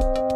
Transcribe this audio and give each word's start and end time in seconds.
Bye. 0.00 0.27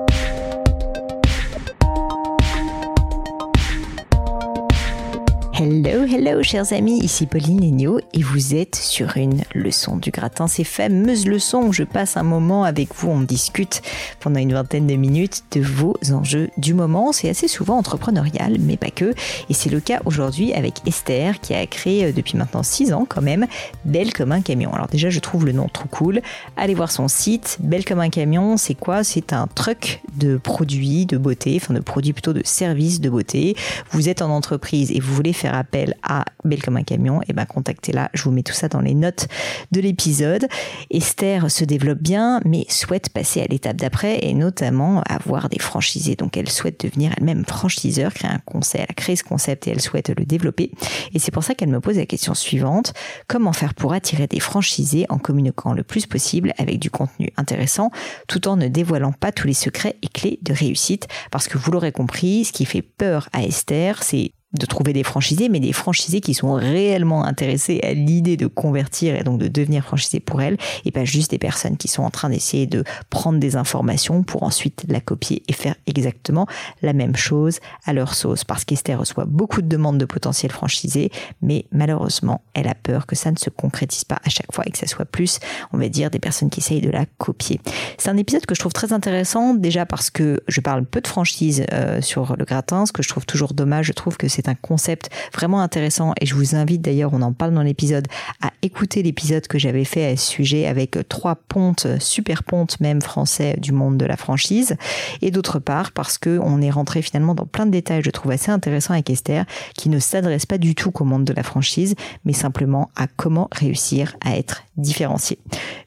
Hello, 5.65 6.05
hello, 6.05 6.43
chers 6.43 6.73
amis, 6.73 6.99
ici 7.05 7.27
Pauline 7.27 7.61
Legnaud 7.61 8.01
et 8.13 8.23
vous 8.25 8.57
êtes 8.57 8.75
sur 8.75 9.17
une 9.17 9.43
leçon 9.55 9.97
du 9.97 10.11
gratin. 10.11 10.49
Ces 10.49 10.65
fameuses 10.65 11.25
leçons 11.25 11.63
où 11.69 11.73
je 11.73 11.85
passe 11.85 12.17
un 12.17 12.25
moment 12.25 12.65
avec 12.65 12.93
vous, 12.97 13.11
on 13.11 13.21
discute 13.21 13.81
pendant 14.19 14.41
une 14.41 14.55
vingtaine 14.55 14.89
de 14.89 14.97
minutes 14.97 15.45
de 15.53 15.61
vos 15.61 15.95
enjeux 16.11 16.51
du 16.57 16.75
moment. 16.75 17.13
C'est 17.13 17.29
assez 17.29 17.47
souvent 17.47 17.79
entrepreneurial, 17.79 18.57
mais 18.59 18.77
pas 18.77 18.91
que. 18.91 19.15
Et 19.49 19.55
c'est 19.55 19.71
le 19.71 19.79
cas 19.79 20.01
aujourd'hui 20.05 20.53
avec 20.53 20.85
Esther 20.85 21.39
qui 21.39 21.55
a 21.55 21.65
créé 21.69 22.07
euh, 22.07 22.13
depuis 22.13 22.37
maintenant 22.37 22.65
6 22.65 22.93
ans 22.93 23.07
quand 23.09 23.23
même 23.23 23.47
Belle 23.85 24.13
comme 24.13 24.33
un 24.33 24.41
camion. 24.41 24.73
Alors 24.73 24.89
déjà, 24.89 25.11
je 25.11 25.21
trouve 25.21 25.47
le 25.47 25.53
nom 25.53 25.69
trop 25.73 25.87
cool. 25.89 26.23
Allez 26.57 26.75
voir 26.75 26.91
son 26.91 27.07
site. 27.07 27.59
Belle 27.61 27.85
comme 27.85 28.01
un 28.01 28.11
camion, 28.11 28.57
c'est 28.57 28.75
quoi? 28.75 29.05
C'est 29.05 29.33
un 29.33 29.47
truck 29.47 30.03
de 30.17 30.39
produits 30.39 31.07
de 31.07 31.19
beauté, 31.19 31.57
enfin 31.63 31.73
de 31.73 31.79
produits 31.79 32.13
plutôt 32.13 32.33
de 32.33 32.43
services 32.45 33.01
de 33.01 33.09
beauté. 33.09 33.55
Vous 33.93 34.09
êtes 34.09 34.23
en 34.23 34.31
entreprise 34.31 34.91
et 34.91 34.99
vous 34.99 35.15
voulez 35.15 35.33
faire 35.33 35.52
appel 35.59 35.95
à 36.03 36.25
Belle 36.45 36.63
comme 36.63 36.77
un 36.77 36.83
camion, 36.83 37.23
et 37.23 37.27
eh 37.29 37.33
ben 37.33 37.45
contactez-la. 37.45 38.11
Je 38.15 38.23
vous 38.25 38.31
mets 38.31 38.43
tout 38.43 38.53
ça 38.53 38.69
dans 38.69 38.81
les 38.81 38.95
notes 38.95 39.29
de 39.71 39.81
l'épisode. 39.81 40.47
Esther 40.91 41.51
se 41.51 41.65
développe 41.65 42.01
bien, 42.01 42.41
mais 42.45 42.67
souhaite 42.69 43.11
passer 43.11 43.43
à 43.43 43.47
l'étape 43.47 43.77
d'après 43.77 44.19
et 44.23 44.35
notamment 44.35 45.03
avoir 45.09 45.49
des 45.49 45.59
franchisés. 45.59 46.17
Donc 46.17 46.37
elle 46.37 46.49
souhaite 46.49 46.85
devenir 46.85 47.13
elle-même 47.17 47.45
franchiseur, 47.45 48.13
créer 48.13 48.31
un 48.31 48.41
concept. 48.45 48.85
Elle 48.85 48.91
a 48.91 48.95
créé 48.95 49.17
ce 49.17 49.25
concept 49.25 49.67
et 49.67 49.71
elle 49.71 49.81
souhaite 49.81 50.11
le 50.17 50.25
développer. 50.25 50.73
Et 51.15 51.19
c'est 51.19 51.31
pour 51.31 51.45
ça 51.45 51.55
qu'elle 51.55 51.69
me 51.69 51.81
pose 51.81 51.97
la 51.97 52.07
question 52.07 52.35
suivante 52.35 52.93
comment 53.29 53.53
faire 53.53 53.75
pour 53.75 53.93
attirer 53.93 54.27
des 54.27 54.41
franchisés 54.41 55.07
en 55.09 55.19
communiquant 55.19 55.73
le 55.73 55.83
plus 55.83 56.07
possible 56.07 56.53
avec 56.59 56.79
du 56.79 56.91
contenu 56.91 57.31
intéressant, 57.37 57.91
tout 58.29 58.49
en 58.49 58.57
ne 58.57 58.69
dévoilant 58.69 59.13
pas 59.13 59.33
tous 59.33 59.47
les 59.47 59.55
secrets 59.55 59.97
et 60.03 60.09
clés 60.09 60.39
de 60.43 60.53
réussite? 60.53 61.09
Parce 61.31 61.49
que 61.49 61.59
vous 61.59 61.71
l'aurez 61.71 61.93
compris, 61.93 62.45
ce 62.45 62.53
qui 62.53 62.65
fait 62.65 62.83
peur 62.83 63.29
à 63.33 63.43
Esther, 63.43 64.03
c'est 64.03 64.33
de 64.53 64.67
trouver 64.67 64.93
des 64.93 65.03
franchisés, 65.03 65.49
mais 65.49 65.61
des 65.61 65.73
franchisés 65.73 66.21
qui 66.21 66.35
sont 66.35 66.55
réellement 66.55 67.25
intéressés 67.25 67.81
à 67.83 67.93
l'idée 67.95 68.37
de 68.37 68.47
convertir 68.47 69.15
et 69.17 69.23
donc 69.23 69.39
de 69.39 69.49
devenir 69.49 69.85
franchisés 69.85 70.21
pour 70.21 70.43
elles, 70.43 70.59
et 70.85 70.91
pas 70.91 71.05
juste 71.05 71.31
des 71.31 71.39
personnes 71.39 71.77
qui 71.77 71.89
sont 71.89 72.03
en 72.03 72.11
train 72.11 72.31
d'essayer 72.31 72.67
de 72.67 72.85
prendre 73.11 73.39
des 73.39 73.57
informations 73.57 74.23
pour 74.23 74.43
ensuite 74.43 74.85
la 74.89 75.01
copier 75.01 75.43
et 75.49 75.53
faire 75.53 75.75
exactement 75.87 76.47
la 76.83 76.93
même 76.93 77.17
chose 77.17 77.61
à 77.85 77.93
leur 77.93 78.15
sauce. 78.15 78.45
Parce 78.45 78.65
qu'Esther 78.65 78.99
reçoit 78.99 79.25
beaucoup 79.25 79.63
de 79.63 79.69
demandes 79.69 79.99
de 79.99 80.05
potentiels 80.05 80.53
franchisés, 80.53 81.11
mais 81.41 81.65
malheureusement, 81.73 82.43
elle 82.55 82.69
a 82.69 82.75
peur 82.75 83.07
que 83.07 83.17
ça 83.17 83.31
ne 83.31 83.37
se 83.37 83.51
concrétise 83.51 84.05
pas 84.05 84.21
à 84.25 84.29
chaque 84.29 84.53
fois 84.53 84.65
et 84.67 84.71
que 84.71 84.79
ça 84.79 84.87
soit 84.87 85.05
plus, 85.05 85.39
on 85.73 85.79
va 85.79 85.89
dire, 85.89 86.11
des 86.11 86.19
personnes 86.19 86.51
qui 86.51 86.61
essayent 86.61 86.81
de 86.81 86.91
la 86.91 87.07
copier. 87.19 87.61
C'est 87.99 88.11
un 88.11 88.17
épisode 88.17 88.47
que 88.47 88.55
je 88.55 88.61
trouve 88.61 88.73
très 88.73 88.93
intéressant, 88.93 89.55
déjà 89.55 89.87
parce 89.87 90.11
que 90.11 90.43
je 90.49 90.61
parle 90.61 90.85
peu 90.85 91.01
de 91.01 91.09
franchise 91.09 91.65
euh, 91.73 92.01
sur 92.01 92.37
le 92.37 92.45
gratin, 92.45 92.87
ce 92.87 92.93
que 92.93 93.03
je 93.03 93.09
trouve 93.09 93.27
toujours 93.27 93.55
dommage, 93.55 93.87
je 93.87 93.93
trouve 93.93 94.17
que 94.17 94.29
c'est 94.29 94.42
c'est 94.43 94.51
un 94.51 94.55
concept 94.55 95.11
vraiment 95.33 95.61
intéressant 95.61 96.13
et 96.21 96.27
je 96.27 96.35
vous 96.35 96.55
invite 96.55 96.83
d'ailleurs, 96.83 97.13
on 97.13 97.23
en 97.23 97.33
parle 97.33 97.55
dans 97.55 97.63
l'épisode, 97.63 98.09
à 98.41 98.51
écouter 98.63 99.03
l'épisode 99.03 99.47
que 99.47 99.59
j'avais 99.59 99.85
fait 99.85 100.07
à 100.07 100.17
ce 100.17 100.31
sujet 100.31 100.67
avec 100.67 100.97
trois 101.09 101.37
pontes, 101.37 101.87
super 102.01 102.43
pontes 102.43 102.81
même 102.81 103.01
français 103.01 103.57
du 103.59 103.73
monde 103.73 103.97
de 103.97 104.07
la 104.07 104.17
franchise. 104.17 104.77
Et 105.21 105.31
d'autre 105.31 105.59
part, 105.59 105.93
parce 105.93 106.19
que 106.19 106.39
on 106.43 106.61
est 106.61 106.71
rentré 106.71 107.03
finalement 107.03 107.35
dans 107.35 107.47
plein 107.47 107.67
de 107.67 107.71
détails, 107.71 108.03
je 108.05 108.11
trouve 108.11 108.33
assez 108.33 108.51
intéressant 108.51 108.95
avec 108.95 109.11
Esther, 109.11 109.45
qui 109.77 109.89
ne 109.89 109.99
s'adresse 109.99 110.47
pas 110.47 110.59
du 110.59 110.75
tout 110.75 110.93
au 111.01 111.05
monde 111.05 111.25
de 111.25 111.33
la 111.33 111.43
franchise, 111.43 111.95
mais 112.25 112.33
simplement 112.33 112.91
à 112.97 113.07
comment 113.07 113.49
réussir 113.53 114.17
à 114.25 114.37
être 114.37 114.65
différencié. 114.77 115.39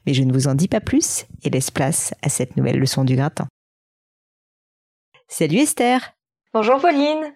Mais 0.06 0.14
je 0.14 0.24
ne 0.24 0.32
vous 0.32 0.48
en 0.48 0.56
dis 0.56 0.68
pas 0.68 0.82
plus 0.82 1.26
et 1.44 1.50
laisse 1.50 1.72
place 1.72 2.14
à 2.22 2.30
cette 2.30 2.58
nouvelle 2.58 2.80
leçon 2.80 3.04
du 3.04 3.16
gratin. 3.16 3.48
Salut 5.28 5.58
Esther 5.58 6.14
Bonjour 6.54 6.80
Pauline 6.80 7.34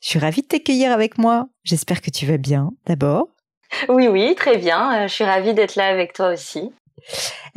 je 0.00 0.08
suis 0.08 0.18
ravie 0.18 0.42
de 0.42 0.46
t'accueillir 0.48 0.92
avec 0.92 1.18
moi. 1.18 1.48
J'espère 1.64 2.00
que 2.00 2.10
tu 2.10 2.26
vas 2.26 2.38
bien, 2.38 2.72
d'abord. 2.86 3.28
Oui, 3.88 4.08
oui, 4.08 4.34
très 4.34 4.58
bien. 4.58 5.04
Euh, 5.04 5.08
je 5.08 5.12
suis 5.12 5.24
ravie 5.24 5.54
d'être 5.54 5.76
là 5.76 5.86
avec 5.86 6.12
toi 6.12 6.32
aussi. 6.32 6.72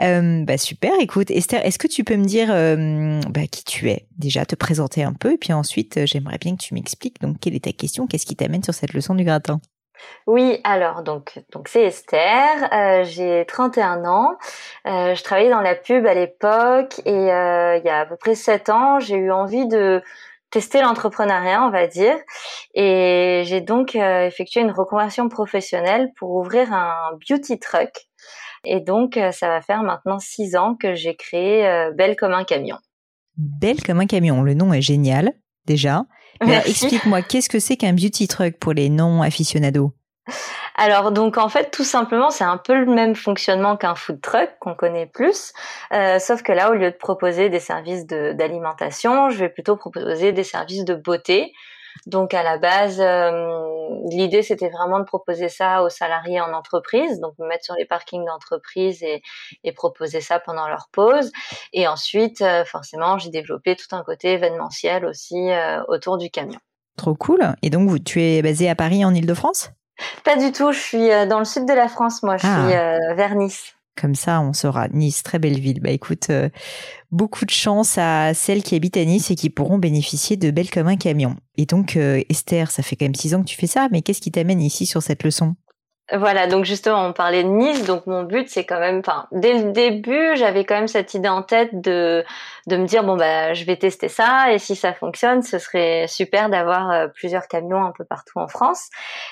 Euh, 0.02 0.44
bah 0.44 0.58
super, 0.58 0.94
écoute 1.00 1.30
Esther, 1.30 1.64
est-ce 1.64 1.78
que 1.78 1.88
tu 1.88 2.04
peux 2.04 2.16
me 2.16 2.26
dire 2.26 2.48
euh, 2.52 3.20
bah, 3.30 3.46
qui 3.52 3.64
tu 3.64 3.90
es? 3.90 4.08
Déjà, 4.18 4.44
te 4.44 4.56
présenter 4.56 5.04
un 5.04 5.14
peu 5.14 5.34
et 5.34 5.38
puis 5.38 5.54
ensuite 5.54 6.06
j'aimerais 6.06 6.40
bien 6.40 6.56
que 6.56 6.64
tu 6.64 6.74
m'expliques 6.74 7.22
donc 7.22 7.40
quelle 7.40 7.54
est 7.54 7.66
ta 7.66 7.72
question, 7.72 8.08
qu'est-ce 8.08 8.26
qui 8.26 8.36
t'amène 8.36 8.64
sur 8.64 8.74
cette 8.74 8.94
leçon 8.94 9.14
du 9.14 9.24
gratin? 9.24 9.60
Oui, 10.26 10.60
alors 10.64 11.04
donc 11.04 11.40
donc 11.52 11.68
c'est 11.68 11.84
Esther, 11.84 13.04
j'ai 13.04 13.46
31 13.48 14.06
ans, 14.06 14.38
je 14.86 15.22
travaillais 15.22 15.52
dans 15.52 15.62
la 15.62 15.76
pub 15.76 16.08
à 16.08 16.16
l'époque 16.16 17.00
et 17.06 17.12
il 17.14 17.86
y 17.86 17.90
a 17.90 18.00
à 18.00 18.06
peu 18.08 18.16
près 18.16 18.36
7 18.36 18.70
ans, 18.70 19.00
j'ai 19.00 19.16
eu 19.16 19.32
envie 19.32 19.68
de 19.68 20.02
tester 20.52 20.82
l'entrepreneuriat, 20.82 21.64
on 21.64 21.72
va 21.72 21.88
dire. 21.88 22.16
Et 22.74 23.44
j'ai 23.46 23.62
donc 23.62 23.96
euh, 23.96 24.28
effectué 24.28 24.62
une 24.62 24.72
reconversion 24.72 25.30
professionnelle 25.30 26.12
pour 26.18 26.32
ouvrir 26.32 26.72
un 26.74 27.18
beauty 27.28 27.60
truck. 27.60 27.92
Et 28.64 28.80
donc, 28.80 29.18
euh, 29.18 29.32
ça 29.32 29.48
va 29.48 29.62
faire 29.62 29.84
maintenant 29.84 30.20
six 30.20 30.56
ans 30.56 30.76
que 30.76 30.96
j'ai 30.96 31.16
créé 31.16 31.68
euh, 31.68 31.92
Belle 31.92 32.16
comme 32.16 32.34
un 32.34 32.44
camion. 32.44 32.78
Belle 33.38 33.84
comme 33.84 34.00
un 34.00 34.08
camion, 34.08 34.42
le 34.42 34.54
nom 34.54 34.74
est 34.74 34.82
génial 34.82 35.34
déjà. 35.66 36.06
Explique-moi, 36.42 37.22
qu'est-ce 37.22 37.50
que 37.50 37.60
c'est 37.60 37.78
qu'un 37.78 37.94
beauty 37.94 38.28
truck 38.28 38.58
pour 38.58 38.74
les 38.74 38.90
non 38.90 39.22
aficionados 39.22 39.94
alors 40.76 41.12
donc 41.12 41.38
en 41.38 41.50
fait 41.50 41.72
tout 41.72 41.84
simplement 41.84 42.30
c'est 42.30 42.44
un 42.44 42.58
peu 42.58 42.74
le 42.74 42.86
même 42.86 43.16
fonctionnement 43.16 43.78
qu'un 43.78 43.96
food 43.96 44.22
truck 44.22 44.50
qu'on 44.60 44.76
connaît 44.76 45.06
plus, 45.06 45.54
euh, 45.94 46.20
sauf 46.20 46.42
que 46.44 46.52
là 46.52 46.72
au 46.72 46.74
lieu 46.74 46.92
de 46.92 46.96
proposer 46.96 47.50
des 47.50 47.60
services 47.60 48.06
d'alimentation, 48.06 49.30
je 49.30 49.38
vais 49.38 49.50
plutôt 49.50 49.76
proposer 49.76 50.32
des 50.32 50.44
services 50.44 50.86
de 50.86 50.96
beauté. 50.96 51.54
Donc 52.08 52.34
à 52.34 52.44
la 52.44 52.58
base, 52.58 53.00
euh, 53.00 53.88
l'idée 54.10 54.42
c'était 54.42 54.68
vraiment 54.68 55.00
de 55.00 55.06
proposer 55.06 55.48
ça 55.48 55.82
aux 55.82 55.88
salariés 55.88 56.42
en 56.42 56.52
entreprise, 56.52 57.22
donc 57.22 57.36
me 57.40 57.48
mettre 57.48 57.64
sur 57.64 57.76
les 57.76 57.86
parkings 57.86 58.26
d'entreprise 58.26 59.02
et, 59.02 59.22
et, 59.64 59.72
proposer 59.72 60.20
ça 60.20 60.42
pendant 60.42 60.68
leur 60.68 60.90
pause. 60.92 61.32
Et 61.72 61.88
ensuite, 61.88 62.42
euh, 62.42 62.66
forcément, 62.66 63.18
j'ai 63.18 63.30
développé 63.30 63.78
tout 63.78 63.96
un 63.96 64.04
côté 64.04 64.34
événementiel 64.34 65.06
aussi 65.06 65.52
autour 65.88 66.18
du 66.18 66.30
camion. 66.30 66.60
Trop 66.98 67.16
cool. 67.16 67.56
Et 67.62 67.70
donc, 67.70 68.04
tu 68.04 68.22
es 68.22 68.42
basé 68.42 68.70
à 68.70 68.76
Paris 68.76 69.06
en 69.06 69.14
Ile-de-France 69.14 69.72
pas 70.24 70.38
du 70.38 70.52
tout, 70.52 70.72
je 70.72 70.80
suis 70.80 71.12
euh, 71.12 71.26
dans 71.26 71.40
le 71.40 71.46
sud 71.46 71.66
de 71.66 71.74
la 71.74 71.88
France, 71.88 72.24
moi, 72.24 72.38
je 72.38 72.46
suis 72.46 72.50
ah. 72.52 72.98
euh, 73.12 73.14
vers 73.16 73.36
Nice. 73.36 73.74
Comme 74.00 74.16
ça, 74.16 74.42
on 74.42 74.52
saura. 74.52 74.90
Nice, 74.90 75.24
très 75.24 75.40
belle 75.40 75.60
ville. 75.60 75.80
Bah 75.82 75.92
écoute, 75.92 76.30
euh, 76.30 76.50
beaucoup 77.12 77.46
de 77.46 77.52
chance 77.52 77.98
à 77.98 78.34
celles 78.34 78.62
qui 78.62 78.76
habitent 78.76 78.98
à 78.98 79.06
Nice 79.06 79.32
et 79.32 79.36
qui 79.36 79.50
pourront 79.50 79.78
bénéficier 79.78 80.36
de 80.36 80.52
Belle 80.52 80.70
comme 80.70 80.88
un 80.88 80.98
camion. 80.98 81.38
Et 81.56 81.66
donc, 81.66 81.96
Esther, 81.96 82.72
ça 82.72 82.84
fait 82.84 82.98
quand 82.98 83.06
même 83.06 83.16
six 83.16 83.34
ans 83.34 83.40
que 83.40 83.48
tu 83.48 83.56
fais 83.56 83.68
ça, 83.68 83.88
mais 83.92 84.02
qu'est-ce 84.02 84.20
qui 84.20 84.32
t'amène 84.32 84.62
ici 84.62 84.86
sur 84.86 85.02
cette 85.02 85.24
leçon? 85.24 85.56
Voilà, 86.14 86.46
donc 86.46 86.66
justement, 86.66 87.04
on 87.08 87.14
parlait 87.14 87.44
de 87.44 87.50
Nice, 87.50 87.84
donc 87.86 88.06
mon 88.06 88.24
but, 88.24 88.48
c'est 88.48 88.64
quand 88.64 88.80
même, 88.80 89.00
enfin, 89.00 89.28
dès 89.32 89.54
le 89.54 89.72
début, 89.72 90.36
j'avais 90.36 90.64
quand 90.64 90.76
même 90.76 90.88
cette 90.88 91.16
idée 91.16 91.30
en 91.30 91.42
tête 91.42 91.82
de 91.82 92.24
de 92.68 92.78
me 92.78 92.86
dire 92.86 93.04
bon 93.04 93.16
bah 93.16 93.54
je 93.54 93.64
vais 93.66 93.78
tester 93.78 94.08
ça 94.08 94.52
et 94.52 94.58
si 94.58 94.76
ça 94.76 94.94
fonctionne, 94.94 95.44
ce 95.44 95.60
serait 95.60 96.08
super 96.08 96.50
d'avoir 96.50 96.92
euh, 96.92 97.08
plusieurs 97.08 97.48
camions 97.48 97.84
un 97.84 97.92
peu 97.92 98.06
partout 98.06 98.40
en 98.40 98.48
France. 98.48 98.90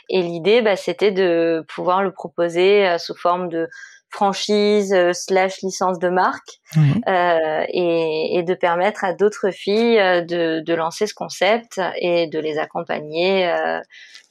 Et 0.09 0.21
l'idée, 0.21 0.61
bah, 0.61 0.75
c'était 0.75 1.11
de 1.11 1.65
pouvoir 1.67 2.03
le 2.03 2.11
proposer 2.11 2.87
euh, 2.87 2.97
sous 2.97 3.15
forme 3.15 3.49
de 3.49 3.69
franchise 4.13 4.93
euh, 4.93 5.11
slash 5.11 5.61
licence 5.61 5.99
de 5.99 6.09
marque 6.09 6.61
euh, 6.77 7.63
et, 7.67 8.37
et, 8.37 8.43
de 8.43 8.53
permettre 8.53 9.03
à 9.03 9.13
d'autres 9.13 9.51
filles 9.51 9.97
de, 9.97 10.61
de, 10.61 10.73
lancer 10.73 11.07
ce 11.07 11.13
concept 11.13 11.81
et 11.99 12.27
de 12.27 12.39
les 12.39 12.57
accompagner 12.57 13.51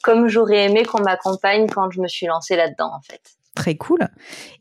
comme 0.03 0.29
j'aurais 0.29 0.65
aimé 0.65 0.85
qu'on 0.85 1.01
m'accompagne 1.03 1.69
quand 1.69 1.91
je 1.91 2.01
me 2.01 2.09
suis 2.09 2.27
lancée 2.27 2.57
là-dedans, 2.57 2.91
en 2.95 3.01
fait. 3.01 3.21
Très 3.55 3.75
cool. 3.77 4.09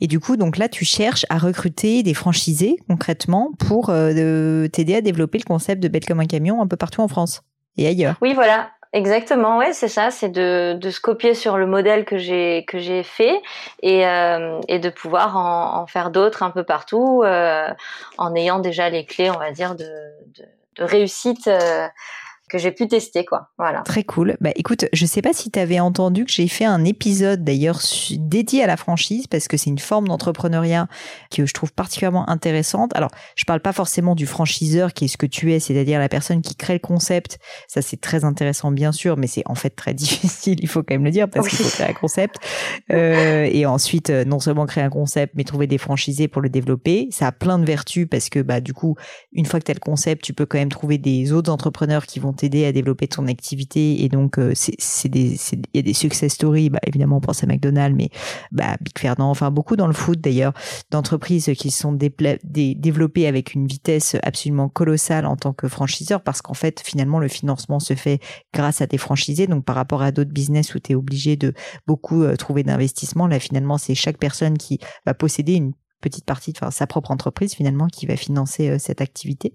Et 0.02 0.08
du 0.08 0.20
coup, 0.20 0.38
donc 0.38 0.58
là, 0.58 0.68
tu 0.68 0.86
cherches 0.86 1.26
à 1.30 1.38
recruter 1.38 2.04
des 2.04 2.14
franchisés 2.14 2.78
concrètement 2.88 3.52
pour 3.58 3.90
euh, 3.90 4.68
t'aider 4.68 4.96
à 4.96 5.02
développer 5.02 5.38
le 5.38 5.46
concept 5.46 5.82
de 5.82 5.88
Belle 5.88 6.06
comme 6.06 6.20
un 6.20 6.26
camion 6.26 6.62
un 6.62 6.68
peu 6.68 6.76
partout 6.76 7.02
en 7.02 7.08
France 7.08 7.42
et 7.78 7.88
ailleurs. 7.88 8.16
Oui, 8.22 8.34
voilà. 8.34 8.72
Exactement, 8.94 9.58
ouais, 9.58 9.72
c'est 9.72 9.88
ça, 9.88 10.12
c'est 10.12 10.28
de, 10.28 10.74
de 10.78 10.90
se 10.90 11.00
copier 11.00 11.34
sur 11.34 11.58
le 11.58 11.66
modèle 11.66 12.04
que 12.04 12.18
j'ai 12.18 12.66
que 12.68 12.78
j'ai 12.80 13.04
fait 13.04 13.42
et, 13.82 14.06
euh, 14.06 14.60
et 14.68 14.80
de 14.80 14.90
pouvoir 14.90 15.38
en, 15.38 15.82
en 15.82 15.88
faire 15.88 16.12
d'autres 16.12 16.44
un 16.44 16.52
peu 16.52 16.66
partout 16.66 17.22
euh, 17.24 17.70
en 18.18 18.36
ayant 18.36 18.60
déjà 18.60 18.90
les 18.90 19.06
clés, 19.06 19.30
on 19.30 19.40
va 19.40 19.52
dire, 19.52 19.76
de, 19.76 19.86
de, 19.86 20.44
de 20.76 20.84
réussite 20.84 21.48
que 22.52 22.58
j'ai 22.58 22.72
pu 22.72 22.86
tester 22.90 23.24
quoi. 23.24 23.48
Voilà. 23.58 23.82
Très 23.84 24.04
cool. 24.04 24.36
Bah 24.42 24.50
écoute, 24.56 24.86
je 24.92 25.06
sais 25.06 25.22
pas 25.22 25.32
si 25.32 25.50
tu 25.52 25.58
avais 25.58 25.80
entendu 25.80 26.26
que 26.26 26.32
j'ai 26.32 26.50
fait 26.50 26.66
un 26.66 26.84
épisode 26.84 27.46
d'ailleurs 27.46 27.80
dédié 28.18 28.62
à 28.62 28.68
la 28.68 28.76
franchise 28.76 29.26
parce 29.28 29.48
que 29.48 29.56
c'est 29.56 29.70
une 29.70 29.80
forme 29.80 30.10
d'entrepreneuriat 30.10 30.88
que 31.34 31.46
je 31.46 31.54
trouve 31.54 31.72
particulièrement 31.72 32.30
intéressante. 32.30 32.92
Alors, 32.94 33.10
je 33.38 33.46
parle 33.46 33.62
pas 33.62 33.72
forcément 33.72 34.16
du 34.16 34.26
franchiseur 34.26 34.94
qui 34.94 35.06
est 35.06 35.08
ce 35.08 35.16
que 35.16 35.26
tu 35.26 35.54
es, 35.54 35.62
c'est-à-dire 35.62 35.98
la 35.98 36.10
personne 36.10 36.42
qui 36.42 36.56
crée 36.56 36.74
le 36.74 36.80
concept. 36.80 37.40
Ça 37.70 37.82
c'est 37.82 38.02
très 38.02 38.26
intéressant 38.26 38.72
bien 38.72 38.92
sûr, 38.92 39.16
mais 39.16 39.28
c'est 39.28 39.44
en 39.46 39.56
fait 39.56 39.70
très 39.70 39.94
difficile, 40.02 40.58
il 40.62 40.68
faut 40.68 40.84
quand 40.84 40.96
même 40.96 41.06
le 41.06 41.12
dire 41.12 41.30
parce 41.30 41.48
qu'il 41.48 41.58
faut 41.58 41.70
créer 41.70 41.92
un 41.92 41.94
concept 41.94 42.36
euh, 42.92 43.48
et 43.50 43.66
ensuite 43.66 44.10
euh, 44.10 44.26
non 44.26 44.42
seulement 44.42 44.66
créer 44.66 44.84
un 44.84 44.90
concept 44.90 45.36
mais 45.38 45.46
trouver 45.46 45.68
des 45.68 45.78
franchisés 45.78 46.28
pour 46.28 46.42
le 46.42 46.50
développer. 46.50 47.08
Ça 47.12 47.28
a 47.28 47.32
plein 47.32 47.60
de 47.60 47.66
vertus 47.66 48.08
parce 48.12 48.28
que 48.28 48.40
bah 48.40 48.60
du 48.60 48.74
coup, 48.74 48.98
une 49.32 49.46
fois 49.46 49.62
que 49.62 49.66
tu 49.66 49.72
as 49.72 49.76
le 49.76 49.80
concept, 49.80 50.22
tu 50.26 50.34
peux 50.34 50.46
quand 50.46 50.58
même 50.58 50.70
trouver 50.70 50.98
des 50.98 51.32
autres 51.32 51.50
entrepreneurs 51.50 52.06
qui 52.06 52.20
vont 52.20 52.34
t'aider 52.42 52.66
à 52.66 52.72
développer 52.72 53.08
ton 53.08 53.28
activité. 53.28 54.04
Et 54.04 54.10
donc 54.10 54.40
euh, 54.40 54.54
c'est 54.56 55.10
des 55.10 55.38
il 55.54 55.62
y 55.76 55.80
a 55.80 55.82
des 55.84 55.94
success 55.94 56.34
stories 56.34 56.70
bah 56.70 56.80
évidemment 56.86 57.18
on 57.18 57.22
pense 57.22 57.44
à 57.44 57.48
McDonald's 57.48 57.96
mais 57.96 58.10
bah 58.52 58.78
Big 58.82 58.98
Fernand 58.98 59.30
enfin 59.30 59.52
beaucoup 59.52 59.76
dans 59.76 59.88
le 59.88 59.94
foot 59.94 60.20
d'ailleurs 60.20 60.54
d'entreprises 60.90 61.52
qui 61.58 61.70
sont 61.70 61.94
développées 61.94 63.28
avec 63.28 63.54
une 63.54 63.68
vitesse 63.68 64.16
absolument 64.24 64.70
colossale 64.70 65.26
en 65.26 65.36
tant 65.36 65.54
que 65.54 65.68
franchiseur 65.68 66.22
parce 66.22 66.42
qu'en 66.42 66.54
fait 66.54 66.82
finalement 66.84 67.20
le 67.20 67.28
financement 67.28 67.80
se 67.80 67.94
fait 67.94 68.20
grâce 68.54 68.82
à 68.82 68.88
des 68.88 68.98
franchisés. 68.98 69.48
Donc 69.48 69.64
par 69.66 69.76
rapport 69.76 70.02
à 70.02 70.12
d'autres 70.12 70.32
business 70.32 70.74
où 70.74 70.80
tu 70.80 70.94
es 70.94 70.96
obligé 70.96 71.36
de 71.36 71.54
beaucoup 71.86 72.24
euh, 72.24 72.36
trouver 72.36 72.64
d'investissement 72.64 73.28
là 73.28 73.40
finalement 73.40 73.78
c'est 73.78 73.96
chaque 73.96 74.18
personne 74.18 74.58
qui 74.58 74.80
va 75.06 75.14
posséder 75.14 75.54
une 75.54 75.74
petite 76.02 76.26
partie, 76.26 76.54
enfin 76.56 76.72
sa 76.72 76.88
propre 76.88 77.12
entreprise 77.12 77.54
finalement 77.54 77.88
qui 77.88 78.06
va 78.06 78.16
financer 78.16 78.70
euh, 78.70 78.78
cette 78.80 79.02
activité. 79.02 79.54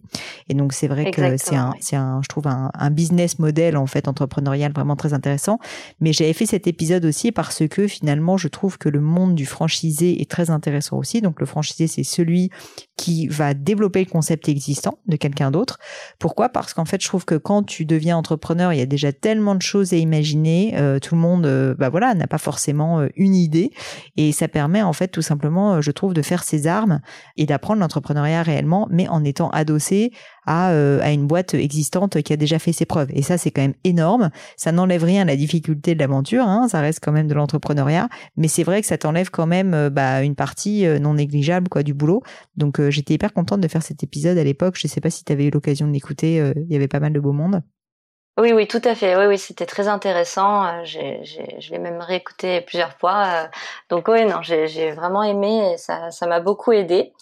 Et 0.48 0.54
donc 0.54 0.72
c'est 0.72 0.88
vrai 0.88 1.10
que 1.10 1.37
c'est 1.37 1.56
un, 1.56 1.72
c'est 1.81 1.96
un, 1.96 2.20
je 2.22 2.28
trouve 2.28 2.46
un, 2.46 2.70
un, 2.72 2.90
business 2.90 3.38
model 3.38 3.76
en 3.76 3.87
fait 3.87 4.08
entrepreneurial 4.08 4.72
vraiment 4.72 4.96
très 4.96 5.12
intéressant. 5.12 5.58
Mais 6.00 6.12
j'avais 6.12 6.32
fait 6.32 6.46
cet 6.46 6.66
épisode 6.66 7.04
aussi 7.04 7.32
parce 7.32 7.66
que 7.69 7.87
finalement 7.87 8.37
je 8.37 8.48
trouve 8.48 8.78
que 8.78 8.88
le 8.88 9.00
monde 9.00 9.34
du 9.34 9.44
franchisé 9.44 10.20
est 10.20 10.31
très 10.31 10.50
intéressant 10.50 10.96
aussi. 10.96 11.20
Donc 11.20 11.40
le 11.40 11.46
franchisé 11.46 11.87
c'est 11.87 12.04
celui 12.04 12.50
qui 12.96 13.28
va 13.28 13.52
développer 13.52 14.04
le 14.04 14.10
concept 14.10 14.49
existant 14.49 14.99
de 15.06 15.16
quelqu'un 15.16 15.50
d'autre. 15.50 15.78
Pourquoi? 16.19 16.49
Parce 16.49 16.72
qu'en 16.72 16.84
fait 16.84 17.02
je 17.02 17.08
trouve 17.08 17.25
que 17.25 17.34
quand 17.34 17.64
tu 17.64 17.84
deviens 17.84 18.16
entrepreneur, 18.16 18.72
il 18.72 18.78
y 18.78 18.82
a 18.82 18.87
déjà 18.87 19.12
tellement 19.12 19.54
de 19.54 19.62
choses 19.62 19.92
à 19.92 19.96
imaginer. 19.96 20.75
Euh, 20.76 20.99
tout 20.99 21.14
le 21.14 21.20
monde, 21.20 21.46
euh, 21.46 21.75
bah 21.75 21.88
voilà, 21.88 22.14
n'a 22.14 22.26
pas 22.26 22.38
forcément 22.38 23.06
une 23.16 23.34
idée 23.34 23.72
et 24.16 24.32
ça 24.32 24.49
permet 24.49 24.82
en 24.82 24.92
fait 24.92 25.08
tout 25.08 25.22
simplement, 25.22 25.81
je 25.81 25.90
trouve, 25.90 26.14
de 26.14 26.22
faire 26.22 26.36
ses 26.44 26.67
armes 26.67 27.00
et 27.37 27.47
d'apprendre 27.47 27.81
l'entrepreneuriat 27.81 28.43
réellement, 28.43 28.88
mais 28.91 29.09
en 29.09 29.25
étant 29.25 29.50
adossé 29.50 30.12
à, 30.47 30.71
euh, 30.71 31.00
à 31.03 31.11
une 31.11 31.27
boîte 31.27 31.55
existante 31.55 32.23
qui 32.23 32.33
a 32.33 32.37
déjà 32.37 32.59
fait 32.59 32.73
ses 32.73 32.87
preuves. 32.87 33.09
Et 33.12 33.23
ça, 33.23 33.38
c'est 33.38 33.50
quand 33.50 33.62
même 33.62 33.75
énorme. 33.85 34.31
Ça 34.56 34.73
n'enlève 34.73 35.05
rien 35.05 35.23
à 35.23 35.25
la 35.25 35.37
difficulté 35.37 35.94
de 35.94 36.00
l'aventure, 36.00 36.47
hein, 36.47 36.69
ça 36.69 36.81
reste 36.81 37.00
quand 37.03 37.12
même 37.12 37.29
de 37.29 37.35
l'entrepreneuriat, 37.35 38.09
mais 38.37 38.49
c'est 38.49 38.62
vrai 38.62 38.81
que 38.81 38.87
ça 38.87 38.99
t'enlève 38.99 39.31
quand 39.31 39.47
même 39.47 39.75
euh, 39.75 39.91
bah, 39.91 40.23
une 40.23 40.35
partie 40.35 40.87
euh, 40.87 40.99
non 40.99 41.15
négligeable 41.15 41.69
quoi 41.69 41.83
du 41.83 41.94
boulot. 41.94 42.23
Donc 42.56 42.81
j'étais 42.91 43.15
hyper 43.15 43.33
contente 43.33 43.61
de 43.61 43.69
faire 43.69 43.83
cet 43.83 44.03
épisode 44.03 44.38
à 44.38 44.44
l'époque. 44.44 44.77
Je 44.79 44.88
sais 44.88 45.00
pas 45.00 45.11
si 45.11 45.25
tu 45.25 45.33
avais 45.33 45.47
eu 45.47 45.50
l'occasion 45.50 45.87
de 45.87 45.93
l'écouter, 45.93 46.53
il 46.56 46.73
y 46.73 46.77
avait 46.77 46.88
pas 46.88 47.00
mal 47.00 47.12
de 47.12 47.21
beau 47.21 47.33
monde. 47.33 47.62
Oui, 48.38 48.53
oui, 48.53 48.69
tout 48.69 48.83
à 48.85 48.94
fait. 48.94 49.17
Oui, 49.17 49.25
oui, 49.25 49.38
c'était 49.38 49.65
très 49.65 49.88
intéressant. 49.88 50.67
Euh, 50.67 50.81
j'ai, 50.85 51.21
j'ai, 51.25 51.56
je 51.59 51.71
l'ai 51.71 51.79
même 51.79 52.03
réécouté 52.03 52.61
plusieurs 52.61 52.93
fois. 52.99 53.44
Euh, 53.44 53.49
donc 53.88 54.09
oui, 54.09 54.27
non, 54.27 54.43
j'ai, 54.43 54.93
vraiment 54.93 55.23
aimé 55.23 55.75
ça, 55.79 56.11
ça 56.11 56.27
m'a 56.27 56.41
beaucoup 56.41 56.73
aidé. 56.73 57.15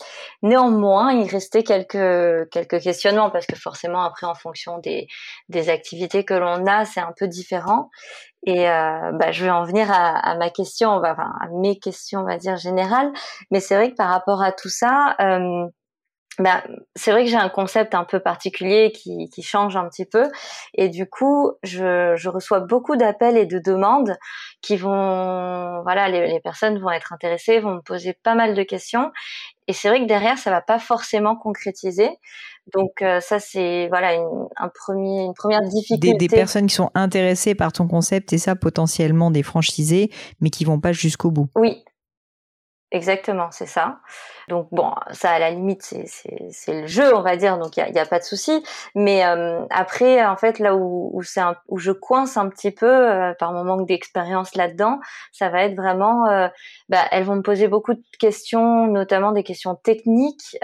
Néanmoins, 0.42 1.12
il 1.12 1.28
restait 1.30 1.62
quelques 1.62 2.50
quelques 2.50 2.80
questionnements 2.80 3.30
parce 3.30 3.46
que 3.46 3.54
forcément 3.54 4.02
après, 4.02 4.26
en 4.26 4.34
fonction 4.34 4.78
des 4.78 5.06
des 5.48 5.68
activités 5.68 6.24
que 6.24 6.34
l'on 6.34 6.66
a, 6.66 6.84
c'est 6.84 7.00
un 7.00 7.12
peu 7.16 7.28
différent. 7.28 7.90
Et 8.46 8.68
euh, 8.68 9.12
bah, 9.12 9.32
je 9.32 9.44
vais 9.44 9.50
en 9.50 9.64
venir 9.64 9.90
à, 9.92 10.18
à 10.18 10.36
ma 10.36 10.50
question, 10.50 10.90
enfin 10.90 11.32
à 11.40 11.48
mes 11.60 11.78
questions, 11.78 12.20
on 12.22 12.24
va 12.26 12.38
dire 12.38 12.56
générales. 12.56 13.12
Mais 13.52 13.60
c'est 13.60 13.76
vrai 13.76 13.90
que 13.92 13.96
par 13.96 14.10
rapport 14.10 14.42
à 14.42 14.50
tout 14.52 14.68
ça. 14.68 15.14
Ben, 16.38 16.62
c'est 16.96 17.12
vrai 17.12 17.24
que 17.24 17.30
j'ai 17.30 17.36
un 17.36 17.48
concept 17.48 17.94
un 17.94 18.02
peu 18.02 18.18
particulier 18.18 18.90
qui, 18.92 19.28
qui, 19.30 19.42
change 19.42 19.76
un 19.76 19.88
petit 19.88 20.04
peu. 20.04 20.30
Et 20.74 20.88
du 20.88 21.08
coup 21.08 21.52
je, 21.62 22.14
je 22.16 22.28
reçois 22.28 22.60
beaucoup 22.60 22.96
d'appels 22.96 23.36
et 23.36 23.46
de 23.46 23.58
demandes 23.58 24.16
qui 24.60 24.76
vont 24.76 25.82
voilà 25.82 26.08
les, 26.08 26.26
les, 26.26 26.40
personnes 26.40 26.78
vont 26.78 26.90
être 26.90 27.12
intéressées 27.12 27.60
vont 27.60 27.76
me 27.76 27.80
poser 27.80 28.14
pas 28.14 28.34
mal 28.34 28.54
de 28.54 28.62
questions. 28.64 29.12
Et 29.68 29.72
c'est 29.72 29.88
vrai 29.88 30.00
que 30.00 30.06
derrière 30.06 30.36
ça 30.36 30.50
va 30.50 30.60
pas 30.60 30.80
forcément 30.80 31.36
concrétiser. 31.36 32.10
Donc 32.74 33.02
euh, 33.02 33.20
ça 33.20 33.38
c'est 33.38 33.86
voilà 33.88 34.14
une, 34.14 34.48
un 34.56 34.68
premier 34.68 35.22
une 35.22 35.34
première 35.34 35.62
difficulté. 35.62 36.12
Des, 36.14 36.26
des, 36.26 36.34
personnes 36.34 36.66
qui 36.66 36.74
sont 36.74 36.90
intéressées 36.94 37.54
par 37.54 37.72
ton 37.72 37.86
concept 37.86 38.32
et 38.32 38.38
ça 38.38 38.56
potentiellement 38.56 39.30
des 39.30 39.44
franchisés 39.44 40.10
mais 40.40 40.50
qui 40.50 40.64
vont 40.64 40.80
pas 40.80 40.92
jusqu'au 40.92 41.30
bout. 41.30 41.48
Oui 41.54 41.84
Exactement, 42.94 43.48
c'est 43.50 43.66
ça. 43.66 43.98
Donc 44.48 44.68
bon, 44.70 44.94
ça 45.10 45.32
à 45.32 45.40
la 45.40 45.50
limite 45.50 45.82
c'est 45.82 46.72
le 46.72 46.86
jeu, 46.86 47.12
on 47.12 47.22
va 47.22 47.36
dire, 47.36 47.58
donc 47.58 47.76
il 47.76 47.80
y 47.80 47.98
a, 47.98 48.02
a, 48.02 48.06
pas 48.06 48.20
de 48.20 48.24
souci. 48.24 48.62
Mais 48.94 49.26
euh, 49.26 49.66
après, 49.70 50.24
en 50.24 50.36
fait, 50.36 50.60
là 50.60 50.76
où 50.76 51.10
où, 51.12 51.22
un, 51.38 51.56
où 51.66 51.78
je 51.78 51.90
coince 51.90 52.36
un 52.36 52.48
petit 52.48 52.70
peu 52.70 52.86
euh, 52.86 53.34
par 53.34 53.50
mon 53.50 53.64
manque 53.64 53.88
d'expérience 53.88 54.54
là-dedans, 54.54 55.00
ça 55.32 55.48
va 55.48 55.64
être 55.64 55.74
vraiment, 55.74 56.28
euh, 56.28 56.46
bah, 56.88 57.02
elles 57.10 57.24
vont 57.24 57.34
me 57.34 57.42
poser 57.42 57.66
beaucoup 57.66 57.94
de 57.94 58.04
questions, 58.20 58.86
notamment 58.86 59.32
des 59.32 59.42
questions 59.42 59.74
techniques 59.74 60.56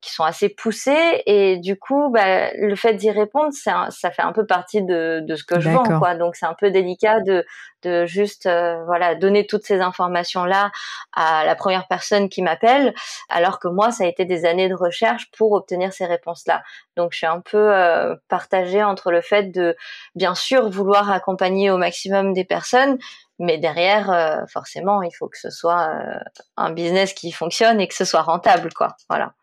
qui 0.00 0.12
sont 0.12 0.24
assez 0.24 0.48
poussées 0.48 1.22
et 1.26 1.58
du 1.58 1.78
coup 1.78 2.10
bah, 2.10 2.52
le 2.54 2.74
fait 2.76 2.94
d'y 2.94 3.10
répondre 3.10 3.52
ça 3.52 4.10
fait 4.10 4.22
un 4.22 4.32
peu 4.32 4.46
partie 4.46 4.82
de, 4.82 5.20
de 5.26 5.36
ce 5.36 5.44
que 5.44 5.60
je 5.60 5.70
vends 5.70 5.98
quoi 5.98 6.14
donc 6.14 6.36
c'est 6.36 6.46
un 6.46 6.54
peu 6.54 6.70
délicat 6.70 7.20
de 7.20 7.44
de 7.82 8.06
juste 8.06 8.46
euh, 8.46 8.82
voilà 8.84 9.14
donner 9.14 9.46
toutes 9.46 9.64
ces 9.64 9.80
informations 9.80 10.44
là 10.44 10.70
à 11.12 11.44
la 11.44 11.54
première 11.54 11.86
personne 11.86 12.28
qui 12.28 12.42
m'appelle 12.42 12.94
alors 13.28 13.58
que 13.58 13.68
moi 13.68 13.90
ça 13.90 14.04
a 14.04 14.06
été 14.06 14.24
des 14.24 14.44
années 14.44 14.68
de 14.68 14.74
recherche 14.74 15.30
pour 15.36 15.52
obtenir 15.52 15.92
ces 15.92 16.06
réponses 16.06 16.46
là 16.46 16.62
donc 16.96 17.12
je 17.12 17.18
suis 17.18 17.26
un 17.26 17.40
peu 17.40 17.74
euh, 17.74 18.14
partagée 18.28 18.82
entre 18.82 19.10
le 19.10 19.20
fait 19.20 19.44
de 19.44 19.76
bien 20.14 20.34
sûr 20.34 20.68
vouloir 20.70 21.10
accompagner 21.10 21.70
au 21.70 21.76
maximum 21.76 22.32
des 22.32 22.44
personnes 22.44 22.98
mais 23.38 23.58
derrière, 23.58 24.10
euh, 24.10 24.46
forcément, 24.48 25.02
il 25.02 25.12
faut 25.12 25.28
que 25.28 25.38
ce 25.38 25.50
soit 25.50 25.88
euh, 25.90 26.18
un 26.56 26.70
business 26.72 27.12
qui 27.12 27.32
fonctionne 27.32 27.80
et 27.80 27.88
que 27.88 27.94
ce 27.94 28.04
soit 28.04 28.22
rentable, 28.22 28.72
quoi. 28.72 28.96
Voilà. 29.10 29.34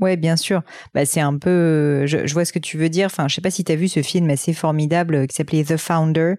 Ouais, 0.00 0.16
bien 0.16 0.36
sûr. 0.36 0.62
Bah, 0.94 1.04
c'est 1.04 1.20
un 1.20 1.36
peu, 1.36 2.06
je, 2.06 2.26
je, 2.26 2.32
vois 2.32 2.46
ce 2.46 2.52
que 2.52 2.58
tu 2.58 2.78
veux 2.78 2.88
dire. 2.88 3.06
Enfin, 3.06 3.28
je 3.28 3.34
sais 3.34 3.40
pas 3.42 3.50
si 3.50 3.62
tu 3.62 3.72
as 3.72 3.76
vu 3.76 3.88
ce 3.88 4.02
film 4.02 4.30
assez 4.30 4.54
formidable 4.54 5.26
qui 5.26 5.36
s'appelait 5.36 5.64
The 5.64 5.76
Founder 5.76 6.34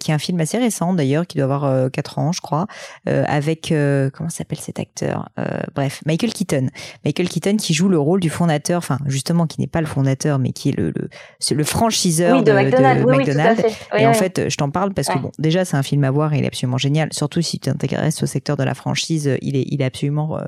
qui 0.00 0.10
est 0.10 0.14
un 0.14 0.18
film 0.18 0.40
assez 0.40 0.58
récent 0.58 0.92
d'ailleurs, 0.92 1.26
qui 1.26 1.38
doit 1.38 1.44
avoir 1.44 1.64
euh, 1.64 1.88
4 1.88 2.18
ans, 2.18 2.32
je 2.32 2.40
crois, 2.40 2.66
euh, 3.08 3.24
avec 3.26 3.72
euh, 3.72 4.10
comment 4.10 4.28
s'appelle 4.28 4.58
cet 4.58 4.78
acteur 4.78 5.28
euh, 5.38 5.60
Bref, 5.74 6.02
Michael 6.06 6.32
Keaton. 6.32 6.68
Michael 7.04 7.28
Keaton 7.28 7.56
qui 7.56 7.72
joue 7.72 7.88
le 7.88 7.98
rôle 7.98 8.20
du 8.20 8.30
fondateur, 8.30 8.78
enfin 8.78 8.98
justement 9.06 9.46
qui 9.46 9.60
n'est 9.60 9.66
pas 9.66 9.80
le 9.80 9.86
fondateur, 9.86 10.38
mais 10.38 10.52
qui 10.52 10.70
est 10.70 10.76
le 10.76 10.92
le, 10.94 11.08
le 11.54 11.64
franchiseur 11.64 12.42
de, 12.42 12.52
McDonald's. 12.52 13.62
et 13.96 14.06
en 14.06 14.14
fait, 14.14 14.48
je 14.48 14.56
t'en 14.56 14.70
parle 14.70 14.92
parce 14.92 15.08
que 15.08 15.18
bon, 15.18 15.30
déjà 15.38 15.64
c'est 15.64 15.76
un 15.76 15.82
film 15.82 16.04
à 16.04 16.10
voir, 16.10 16.34
et 16.34 16.38
il 16.38 16.44
est 16.44 16.48
absolument 16.48 16.78
génial. 16.78 17.12
Surtout 17.12 17.40
si 17.40 17.58
tu 17.58 17.70
t'intéresses 17.70 18.22
au 18.22 18.26
secteur 18.26 18.56
de 18.56 18.64
la 18.64 18.74
franchise, 18.74 19.38
il 19.40 19.56
est 19.56 19.64
il 19.68 19.80
est 19.80 19.84
absolument 19.84 20.38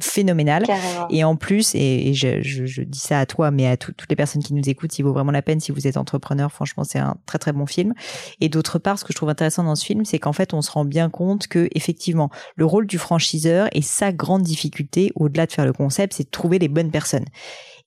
phénoménal. 0.00 0.64
Carrément. 0.64 1.08
Et 1.10 1.24
en 1.24 1.36
plus, 1.36 1.74
et, 1.74 2.08
et 2.08 2.14
je, 2.14 2.42
je, 2.42 2.66
je, 2.66 2.82
dis 2.82 2.98
ça 2.98 3.20
à 3.20 3.26
toi, 3.26 3.50
mais 3.50 3.66
à 3.66 3.76
toutes 3.76 4.06
les 4.08 4.16
personnes 4.16 4.42
qui 4.42 4.54
nous 4.54 4.68
écoutent, 4.68 4.98
il 4.98 5.02
vaut 5.02 5.12
vraiment 5.12 5.30
la 5.30 5.42
peine 5.42 5.60
si 5.60 5.72
vous 5.72 5.86
êtes 5.86 5.96
entrepreneur. 5.96 6.50
Franchement, 6.50 6.84
c'est 6.84 6.98
un 6.98 7.16
très 7.26 7.38
très 7.38 7.52
bon 7.52 7.66
film. 7.66 7.94
Et 8.40 8.48
d'autre 8.48 8.78
part, 8.78 8.93
ce 8.98 9.04
que 9.04 9.12
je 9.12 9.16
trouve 9.16 9.28
intéressant 9.28 9.64
dans 9.64 9.74
ce 9.74 9.84
film, 9.84 10.04
c'est 10.04 10.18
qu'en 10.18 10.32
fait, 10.32 10.54
on 10.54 10.62
se 10.62 10.70
rend 10.70 10.84
bien 10.84 11.10
compte 11.10 11.46
que 11.46 11.68
effectivement, 11.74 12.30
le 12.56 12.64
rôle 12.64 12.86
du 12.86 12.98
franchiseur 12.98 13.68
et 13.72 13.82
sa 13.82 14.12
grande 14.12 14.42
difficulté, 14.42 15.12
au-delà 15.14 15.46
de 15.46 15.52
faire 15.52 15.66
le 15.66 15.72
concept, 15.72 16.14
c'est 16.14 16.24
de 16.24 16.30
trouver 16.30 16.58
les 16.58 16.68
bonnes 16.68 16.90
personnes. 16.90 17.26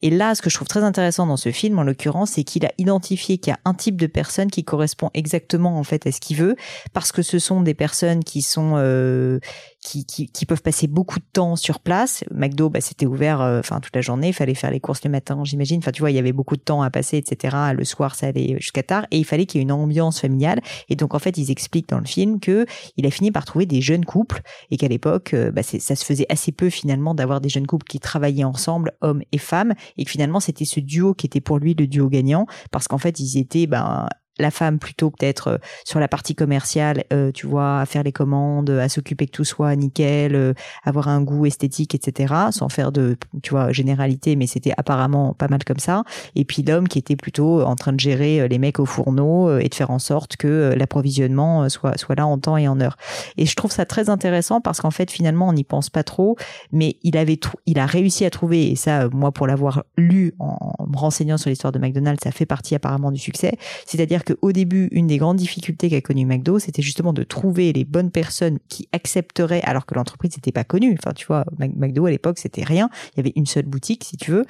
Et 0.01 0.11
là, 0.11 0.35
ce 0.35 0.41
que 0.41 0.49
je 0.49 0.55
trouve 0.55 0.67
très 0.67 0.83
intéressant 0.83 1.25
dans 1.25 1.37
ce 1.37 1.51
film, 1.51 1.79
en 1.79 1.83
l'occurrence, 1.83 2.31
c'est 2.31 2.43
qu'il 2.43 2.65
a 2.65 2.71
identifié 2.77 3.39
qu'il 3.39 3.51
y 3.51 3.53
a 3.53 3.59
un 3.65 3.73
type 3.73 3.95
de 3.95 4.05
personne 4.05 4.51
qui 4.51 4.63
correspond 4.63 5.09
exactement 5.15 5.77
en 5.77 5.83
fait 5.83 6.05
à 6.05 6.11
ce 6.11 6.19
qu'il 6.19 6.37
veut, 6.37 6.55
parce 6.93 7.11
que 7.11 7.23
ce 7.23 7.39
sont 7.39 7.61
des 7.61 7.73
personnes 7.73 8.23
qui 8.23 8.43
sont 8.43 8.73
euh, 8.75 9.39
qui, 9.81 10.05
qui, 10.05 10.27
qui, 10.27 10.45
peuvent 10.45 10.61
passer 10.61 10.87
beaucoup 10.87 11.19
de 11.19 11.25
temps 11.33 11.55
sur 11.55 11.79
place. 11.79 12.23
McDo, 12.31 12.69
bah, 12.69 12.81
c'était 12.81 13.05
ouvert, 13.05 13.41
euh, 13.41 13.59
enfin 13.59 13.79
toute 13.79 13.95
la 13.95 14.01
journée, 14.01 14.27
il 14.27 14.33
fallait 14.33 14.53
faire 14.53 14.69
les 14.69 14.79
courses 14.79 15.03
le 15.03 15.09
matin, 15.09 15.41
j'imagine. 15.43 15.79
Enfin, 15.79 15.91
tu 15.91 16.01
vois, 16.01 16.11
il 16.11 16.15
y 16.15 16.19
avait 16.19 16.33
beaucoup 16.33 16.57
de 16.57 16.61
temps 16.61 16.81
à 16.81 16.89
passer, 16.91 17.17
etc. 17.17 17.55
Le 17.73 17.83
soir, 17.83 18.13
ça 18.15 18.27
allait 18.27 18.57
jusqu'à 18.59 18.83
tard, 18.83 19.07
et 19.11 19.17
il 19.17 19.25
fallait 19.25 19.45
qu'il 19.45 19.59
y 19.59 19.61
ait 19.61 19.63
une 19.63 19.71
ambiance 19.71 20.19
familiale. 20.19 20.61
Et 20.89 20.95
donc, 20.95 21.15
en 21.15 21.19
fait, 21.19 21.37
ils 21.37 21.49
expliquent 21.49 21.89
dans 21.89 21.99
le 21.99 22.05
film 22.05 22.39
que 22.39 22.65
il 22.97 23.05
a 23.07 23.11
fini 23.11 23.31
par 23.31 23.45
trouver 23.45 23.65
des 23.65 23.81
jeunes 23.81 24.05
couples, 24.05 24.41
et 24.69 24.77
qu'à 24.77 24.87
l'époque, 24.87 25.33
euh, 25.33 25.51
bah, 25.51 25.63
ça 25.63 25.95
se 25.95 26.05
faisait 26.05 26.27
assez 26.29 26.51
peu 26.51 26.69
finalement 26.69 27.15
d'avoir 27.15 27.41
des 27.41 27.49
jeunes 27.49 27.67
couples 27.67 27.87
qui 27.87 27.99
travaillaient 27.99 28.43
ensemble, 28.43 28.91
hommes 29.01 29.23
et 29.31 29.37
femmes, 29.37 29.73
et 29.97 30.05
que 30.05 30.11
finalement, 30.11 30.39
c'était 30.39 30.65
ce 30.65 30.79
duo 30.79 31.13
qui 31.13 31.25
était 31.25 31.41
pour 31.41 31.59
lui 31.59 31.73
le 31.73 31.87
duo 31.87 32.09
gagnant, 32.09 32.45
parce 32.71 32.87
qu'en 32.87 32.97
fait, 32.97 33.19
ils 33.19 33.37
étaient 33.37 33.67
ben 33.67 34.07
la 34.39 34.51
femme 34.51 34.79
plutôt 34.79 35.09
peut-être 35.09 35.47
euh, 35.47 35.57
sur 35.85 35.99
la 35.99 36.07
partie 36.07 36.35
commerciale, 36.35 37.03
euh, 37.13 37.31
tu 37.31 37.47
vois, 37.47 37.79
à 37.79 37.85
faire 37.85 38.03
les 38.03 38.11
commandes, 38.11 38.69
à 38.69 38.89
s'occuper 38.89 39.25
que 39.25 39.31
tout 39.31 39.43
soit 39.43 39.75
nickel, 39.75 40.35
euh, 40.35 40.53
avoir 40.83 41.07
un 41.07 41.21
goût 41.21 41.45
esthétique, 41.45 41.95
etc. 41.95 42.33
Sans 42.51 42.69
faire 42.69 42.91
de, 42.91 43.17
tu 43.41 43.51
vois, 43.51 43.71
généralité, 43.71 44.35
mais 44.35 44.47
c'était 44.47 44.73
apparemment 44.77 45.33
pas 45.33 45.47
mal 45.47 45.63
comme 45.63 45.79
ça. 45.79 46.03
Et 46.35 46.45
puis 46.45 46.63
l'homme 46.63 46.87
qui 46.87 46.99
était 46.99 47.15
plutôt 47.15 47.61
en 47.61 47.75
train 47.75 47.93
de 47.93 47.99
gérer 47.99 48.47
les 48.47 48.57
mecs 48.57 48.79
au 48.79 48.85
fourneau 48.85 49.57
et 49.59 49.69
de 49.69 49.75
faire 49.75 49.91
en 49.91 49.99
sorte 49.99 50.37
que 50.37 50.73
l'approvisionnement 50.77 51.69
soit 51.69 51.97
soit 51.97 52.15
là 52.15 52.25
en 52.27 52.37
temps 52.37 52.57
et 52.57 52.67
en 52.67 52.79
heure. 52.79 52.97
Et 53.37 53.45
je 53.45 53.55
trouve 53.55 53.71
ça 53.71 53.85
très 53.85 54.09
intéressant 54.09 54.61
parce 54.61 54.81
qu'en 54.81 54.91
fait 54.91 55.11
finalement 55.11 55.47
on 55.47 55.53
n'y 55.53 55.63
pense 55.63 55.89
pas 55.89 56.03
trop, 56.03 56.35
mais 56.71 56.97
il 57.03 57.17
avait 57.17 57.39
il 57.65 57.79
a 57.79 57.85
réussi 57.85 58.25
à 58.25 58.29
trouver 58.29 58.71
et 58.71 58.75
ça 58.75 59.09
moi 59.11 59.31
pour 59.31 59.47
l'avoir 59.47 59.83
lu 59.97 60.33
en 60.39 60.85
me 60.87 60.97
renseignant 60.97 61.37
sur 61.37 61.49
l'histoire 61.49 61.71
de 61.71 61.79
McDonald's, 61.79 62.23
ça 62.23 62.31
fait 62.31 62.45
partie 62.45 62.75
apparemment 62.75 63.11
du 63.11 63.19
succès. 63.19 63.57
C'est-à-dire 63.85 64.23
qu'au 64.27 64.51
début, 64.51 64.89
une 64.91 65.07
des 65.07 65.17
grandes 65.17 65.37
difficultés 65.37 65.89
qu'a 65.89 66.01
connu 66.01 66.25
McDo, 66.25 66.59
c'était 66.59 66.81
justement 66.81 67.13
de 67.13 67.23
trouver 67.23 67.73
les 67.73 67.85
bonnes 67.85 68.11
personnes 68.11 68.59
qui 68.69 68.87
accepteraient, 68.91 69.61
alors 69.63 69.85
que 69.85 69.95
l'entreprise 69.95 70.35
n'était 70.35 70.51
pas 70.51 70.63
connue. 70.63 70.97
Enfin, 70.99 71.13
tu 71.13 71.25
vois, 71.25 71.45
McDo 71.57 72.05
à 72.05 72.11
l'époque, 72.11 72.37
c'était 72.39 72.63
rien. 72.63 72.89
Il 73.13 73.17
y 73.17 73.19
avait 73.21 73.33
une 73.35 73.45
seule 73.45 73.65
boutique, 73.65 74.03
si 74.03 74.17
tu 74.17 74.31
veux 74.31 74.45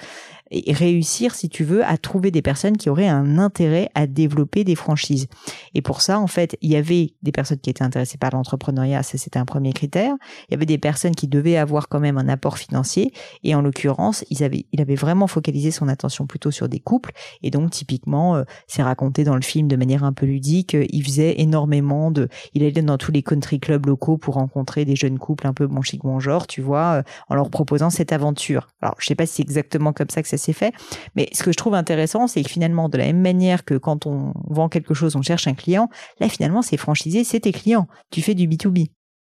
et 0.51 0.73
réussir, 0.73 1.35
si 1.35 1.49
tu 1.49 1.63
veux, 1.63 1.83
à 1.85 1.97
trouver 1.97 2.31
des 2.31 2.41
personnes 2.41 2.77
qui 2.77 2.89
auraient 2.89 3.07
un 3.07 3.37
intérêt 3.37 3.89
à 3.95 4.07
développer 4.07 4.63
des 4.63 4.75
franchises. 4.75 5.27
Et 5.73 5.81
pour 5.81 6.01
ça, 6.01 6.19
en 6.19 6.27
fait, 6.27 6.57
il 6.61 6.71
y 6.71 6.75
avait 6.75 7.13
des 7.21 7.31
personnes 7.31 7.59
qui 7.59 7.69
étaient 7.69 7.83
intéressées 7.83 8.17
par 8.17 8.31
l'entrepreneuriat, 8.31 9.03
ça 9.03 9.17
c'était 9.17 9.39
un 9.39 9.45
premier 9.45 9.73
critère. 9.73 10.13
Il 10.47 10.51
y 10.51 10.55
avait 10.55 10.65
des 10.65 10.77
personnes 10.77 11.15
qui 11.15 11.27
devaient 11.27 11.57
avoir 11.57 11.89
quand 11.89 11.99
même 11.99 12.17
un 12.17 12.29
apport 12.29 12.57
financier. 12.57 13.11
Et 13.43 13.55
en 13.55 13.61
l'occurrence, 13.61 14.23
ils 14.29 14.43
avaient, 14.43 14.65
il 14.71 14.81
avait 14.81 14.95
vraiment 14.95 15.27
focalisé 15.27 15.71
son 15.71 15.87
attention 15.87 16.27
plutôt 16.27 16.51
sur 16.51 16.69
des 16.69 16.79
couples. 16.79 17.11
Et 17.43 17.51
donc, 17.51 17.71
typiquement, 17.71 18.35
euh, 18.35 18.43
c'est 18.67 18.83
raconté 18.83 19.23
dans 19.23 19.35
le 19.35 19.41
film 19.41 19.67
de 19.67 19.75
manière 19.75 20.03
un 20.03 20.13
peu 20.13 20.25
ludique. 20.25 20.75
Euh, 20.75 20.85
il 20.89 21.03
faisait 21.03 21.39
énormément 21.41 22.11
de, 22.11 22.29
il 22.53 22.63
allait 22.63 22.81
dans 22.81 22.97
tous 22.97 23.11
les 23.11 23.23
country 23.23 23.59
clubs 23.59 23.85
locaux 23.85 24.17
pour 24.17 24.35
rencontrer 24.35 24.85
des 24.85 24.95
jeunes 24.95 25.19
couples 25.19 25.47
un 25.47 25.53
peu 25.53 25.67
bon 25.67 25.81
chic 25.81 26.01
bon 26.01 26.19
genre, 26.19 26.47
tu 26.47 26.61
vois, 26.61 26.99
euh, 26.99 27.03
en 27.29 27.35
leur 27.35 27.49
proposant 27.49 27.89
cette 27.89 28.11
aventure. 28.11 28.67
Alors, 28.81 28.95
je 28.99 29.07
sais 29.07 29.15
pas 29.15 29.25
si 29.25 29.35
c'est 29.35 29.43
exactement 29.43 29.93
comme 29.93 30.09
ça 30.09 30.21
que 30.21 30.29
ça 30.29 30.36
c'est 30.37 30.53
fait. 30.53 30.73
Mais 31.15 31.29
ce 31.33 31.43
que 31.43 31.51
je 31.51 31.57
trouve 31.57 31.75
intéressant, 31.75 32.27
c'est 32.27 32.43
que 32.43 32.49
finalement, 32.49 32.89
de 32.89 32.97
la 32.97 33.05
même 33.05 33.21
manière 33.21 33.65
que 33.65 33.75
quand 33.75 34.05
on 34.05 34.33
vend 34.49 34.69
quelque 34.69 34.93
chose, 34.93 35.15
on 35.15 35.21
cherche 35.21 35.47
un 35.47 35.53
client, 35.53 35.89
là, 36.19 36.29
finalement, 36.29 36.61
c'est 36.61 36.77
franchisé, 36.77 37.23
c'est 37.23 37.41
tes 37.41 37.51
clients. 37.51 37.87
Tu 38.11 38.21
fais 38.21 38.33
du 38.33 38.47
B2B. 38.47 38.91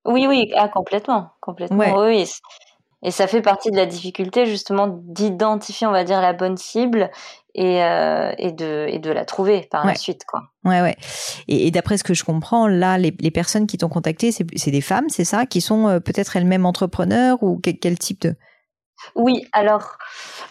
Oui, 0.06 0.25
oui, 0.27 0.51
ah, 0.56 0.70
complètement. 0.70 1.32
Complètement. 1.41 2.06
Oui, 2.06 2.25
Et 3.03 3.12
ça 3.12 3.27
fait 3.27 3.41
partie 3.41 3.72
de 3.72 3.75
la 3.75 3.86
difficulté, 3.86 4.46
justement, 4.46 4.88
d'identifier, 4.88 5.88
on 5.88 5.91
va 5.91 6.03
dire, 6.03 6.22
la 6.22 6.34
bonne 6.34 6.58
cible 6.58 7.12
et, 7.53 7.84
euh, 7.84 8.32
et, 8.38 8.51
de, 8.51 8.88
et 8.89 9.00
de 9.00 9.12
la 9.12 9.25
trouver 9.25 9.68
par 9.70 9.86
la 9.86 9.96
suite. 9.96 10.24
Quoi. 10.25 10.44
Ouais, 10.63 10.82
ouais. 10.82 10.96
Et, 11.48 11.72
d'après 11.72 11.98
ce 11.98 12.03
que 12.03 12.13
je 12.13 12.24
comprends, 12.24 12.68
là, 12.68 12.98
les, 12.98 13.13
les 13.20 13.32
personnes 13.32 13.68
qui 13.68 13.77
t'ont 13.77 13.89
contacté, 13.89 14.32
c'est 14.32 14.72
des 14.72 14.82
femmes, 14.82 15.10
c'est 15.10 15.25
ça, 15.25 15.46
qui 15.46 15.62
sont 15.62 15.88
euh, 15.88 16.00
peut-être 16.00 16.38
elles-mêmes 16.38 16.65
entrepreneurs 16.65 17.44
ou 17.44 17.60
quel 17.60 17.98
type 18.00 18.22
de 18.22 18.36
oui, 19.15 19.48
alors 19.51 19.98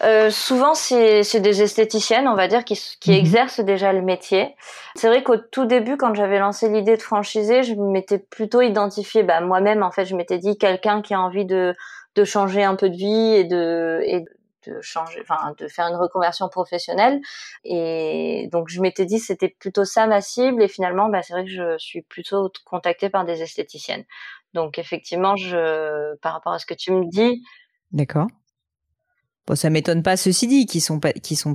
euh, 0.03 0.29
souvent 0.29 0.73
c'est 0.73 1.39
des 1.39 1.61
esthéticiennes, 1.61 2.27
on 2.27 2.35
va 2.35 2.47
dire, 2.47 2.65
qui, 2.65 2.75
qui 2.99 3.11
mhm. 3.11 3.17
exercent 3.17 3.59
déjà 3.59 3.93
le 3.93 4.01
métier. 4.01 4.55
C'est 4.95 5.07
vrai 5.07 5.23
qu'au 5.23 5.37
tout 5.37 5.65
début, 5.65 5.97
quand 5.97 6.13
j'avais 6.13 6.39
lancé 6.39 6.69
l'idée 6.69 6.97
de 6.97 7.01
franchiser, 7.01 7.63
je 7.63 7.75
m'étais 7.75 8.19
plutôt 8.19 8.61
identifiée, 8.61 9.23
bah, 9.23 9.41
moi-même 9.41 9.83
en 9.83 9.91
fait, 9.91 10.05
je 10.05 10.15
m'étais 10.15 10.37
dit 10.37 10.57
quelqu'un 10.57 11.01
qui 11.01 11.13
a 11.13 11.21
envie 11.21 11.45
de, 11.45 11.75
de 12.15 12.23
changer 12.23 12.63
un 12.63 12.75
peu 12.75 12.89
de 12.89 12.95
vie 12.95 13.35
et 13.35 13.43
de, 13.43 14.01
et 14.03 14.25
de 14.67 14.81
changer, 14.81 15.19
enfin 15.21 15.53
de 15.57 15.67
faire 15.67 15.85
une 15.87 15.95
reconversion 15.95 16.49
professionnelle. 16.49 17.21
Et 17.63 18.49
donc 18.51 18.69
je 18.69 18.81
m'étais 18.81 19.05
dit 19.05 19.19
c'était 19.19 19.49
plutôt 19.49 19.85
ça 19.85 20.07
ma 20.07 20.21
cible. 20.21 20.61
Et 20.63 20.67
finalement, 20.67 21.09
bah, 21.09 21.21
c'est 21.21 21.33
vrai 21.33 21.45
que 21.45 21.51
je 21.51 21.77
suis 21.77 22.01
plutôt 22.01 22.51
contactée 22.65 23.09
par 23.09 23.25
des 23.25 23.41
esthéticiennes. 23.41 24.05
Donc 24.53 24.79
effectivement, 24.79 25.35
je, 25.35 26.15
par 26.17 26.33
rapport 26.33 26.53
à 26.53 26.59
ce 26.59 26.65
que 26.65 26.73
tu 26.73 26.91
me 26.91 27.05
dis, 27.05 27.43
D'accord. 27.91 28.27
Bon, 29.49 29.55
ça 29.55 29.71
m'étonne 29.71 30.03
pas, 30.03 30.15
ceci 30.15 30.45
dit, 30.45 30.67
qui 30.67 30.79
sont, 30.79 30.99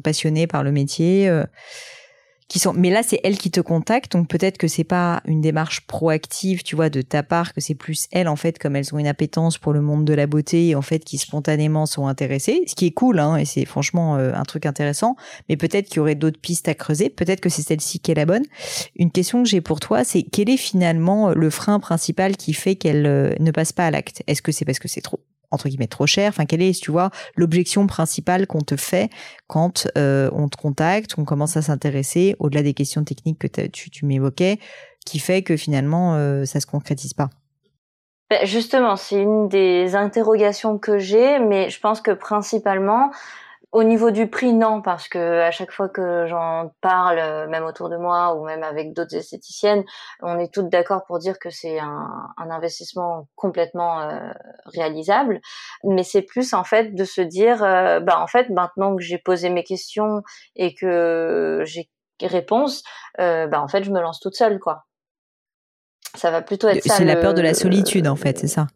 passionnés 0.03 0.49
par 0.49 0.65
le 0.65 0.73
métier. 0.73 1.29
Euh, 1.29 1.45
qui 2.49 2.59
sont, 2.59 2.73
mais 2.75 2.91
là, 2.91 3.05
c'est 3.05 3.21
elles 3.23 3.39
qui 3.39 3.53
te 3.53 3.61
contactent, 3.61 4.13
donc 4.13 4.29
peut-être 4.29 4.59
que 4.59 4.67
c'est 4.69 4.85
pas 4.85 5.23
une 5.27 5.41
démarche 5.41 5.87
proactive, 5.87 6.63
tu 6.65 6.75
vois, 6.75 6.91
de 6.91 7.03
ta 7.03 7.23
part, 7.23 7.55
que 7.55 7.61
c'est 7.61 7.77
plus 7.77 8.07
elles, 8.11 8.27
en 8.27 8.35
fait, 8.35 8.59
comme 8.59 8.75
elles 8.75 8.93
ont 8.95 8.99
une 8.99 9.07
appétence 9.07 9.59
pour 9.59 9.73
le 9.73 9.81
monde 9.81 10.05
de 10.05 10.13
la 10.13 10.27
beauté, 10.27 10.75
en 10.75 10.83
fait, 10.83 11.05
qui 11.05 11.19
spontanément 11.19 11.87
sont 11.87 12.07
intéressées, 12.07 12.65
ce 12.67 12.75
qui 12.75 12.87
est 12.87 12.91
cool, 12.91 13.21
hein, 13.21 13.37
et 13.37 13.45
c'est 13.45 13.65
franchement 13.65 14.17
euh, 14.17 14.33
un 14.35 14.43
truc 14.43 14.67
intéressant, 14.67 15.15
mais 15.49 15.57
peut-être 15.57 15.87
qu'il 15.87 15.99
y 15.99 16.01
aurait 16.01 16.17
d'autres 16.17 16.41
pistes 16.41 16.69
à 16.69 16.75
creuser, 16.75 17.11
peut-être 17.11 17.41
que 17.41 17.49
c'est 17.49 17.63
celle-ci 17.63 18.01
qui 18.01 18.11
est 18.11 18.17
la 18.17 18.27
bonne. 18.27 18.45
Une 18.97 19.13
question 19.13 19.43
que 19.43 19.49
j'ai 19.49 19.61
pour 19.61 19.79
toi, 19.79 20.03
c'est 20.03 20.25
quel 20.25 20.51
est 20.51 20.59
finalement 20.59 21.31
le 21.31 21.49
frein 21.49 21.79
principal 21.79 22.37
qui 22.37 22.55
fait 22.55 22.75
qu'elle 22.75 23.07
euh, 23.07 23.35
ne 23.39 23.53
passe 23.53 23.73
pas 23.73 23.87
à 23.87 23.91
l'acte? 23.93 24.23
Est-ce 24.27 24.43
que 24.43 24.51
c'est 24.51 24.65
parce 24.65 24.81
que 24.81 24.89
c'est 24.89 25.01
trop? 25.01 25.21
Entre 25.55 25.69
guillemets 25.69 25.87
trop 25.87 26.07
cher. 26.07 26.29
Enfin, 26.29 26.45
quelle 26.45 26.63
est, 26.63 26.79
tu 26.81 26.91
vois, 26.91 27.11
l'objection 27.37 27.87
principale 27.87 28.47
qu'on 28.47 28.61
te 28.61 28.77
fait 28.77 29.11
quand 29.47 29.87
euh, 29.97 30.31
on 30.33 30.49
te 30.49 30.57
contacte, 30.57 31.15
on 31.17 31.25
commence 31.25 31.57
à 31.57 31.63
s'intéresser 31.63 32.37
au-delà 32.39 32.63
des 32.63 32.75
questions 32.75 33.05
techniques 33.05 33.39
que 33.39 33.67
tu, 33.67 34.05
m'évoquais, 34.05 34.59
qui 35.07 35.19
fait 35.19 35.43
que 35.43 35.57
finalement 35.57 36.15
euh, 36.15 36.45
ça 36.45 36.61
se 36.61 36.67
concrétise 36.67 37.15
pas? 37.15 37.31
Ben, 38.31 38.45
Justement, 38.45 38.97
c'est 38.97 39.21
une 39.21 39.49
des 39.49 39.95
interrogations 39.95 40.79
que 40.79 40.99
j'ai, 40.99 41.39
mais 41.39 41.71
je 41.71 41.79
pense 41.81 42.01
que 42.01 42.11
principalement, 42.11 43.11
au 43.75 43.83
niveau 43.83 44.13
du 44.13 44.29
prix, 44.29 44.53
non, 44.53 44.83
parce 44.83 45.09
que 45.09 45.41
à 45.41 45.51
chaque 45.51 45.73
fois 45.73 45.89
que 45.89 46.27
j'en 46.29 46.73
parle, 46.81 47.19
euh, 47.19 47.49
même 47.49 47.65
autour 47.65 47.89
de 47.91 47.97
moi 47.97 48.37
ou 48.37 48.45
même 48.45 48.63
avec 48.63 48.93
d'autres 48.93 49.17
esthéticiennes, 49.17 49.83
on 50.23 50.39
est 50.39 50.55
toutes 50.55 50.69
d'accord 50.69 51.05
pour 51.07 51.19
dire 51.19 51.41
que 51.41 51.51
c'est 51.51 51.81
un, 51.81 52.09
un, 52.37 52.51
investissement 52.51 53.27
complètement 53.35 54.01
euh, 54.03 54.31
réalisable. 54.67 55.41
Mais 55.83 56.05
c'est 56.05 56.23
plus 56.23 56.55
en 56.55 56.63
fait 56.63 56.95
de 56.95 57.05
se 57.05 57.21
dire, 57.21 57.65
euh, 57.65 57.99
bah 57.99 58.21
en 58.21 58.29
fait 58.29 58.49
maintenant 58.49 58.95
que 58.95 59.03
j'ai 59.03 59.19
posé 59.19 59.51
mes 59.51 59.65
questions 59.65 60.23
et 60.55 60.73
que 60.73 61.65
j'ai 61.65 61.91
réponse, 62.23 62.85
bah 63.19 63.61
en 63.61 63.67
fait 63.67 63.83
je 63.83 63.91
me 63.91 64.01
lance 64.01 64.21
toute 64.21 64.37
seule 64.37 64.61
quoi. 64.61 64.85
Ça 66.15 66.31
va 66.31 66.43
plutôt 66.43 66.69
être 66.69 66.81
ça. 66.85 66.95
C'est 66.95 67.05
la 67.05 67.17
peur 67.17 67.35
de 67.35 67.43
la 67.43 67.55
solitude 67.55 68.07
en 68.07 68.15
fait, 68.15 68.39
c'est 68.39 68.47
ça? 68.47 68.69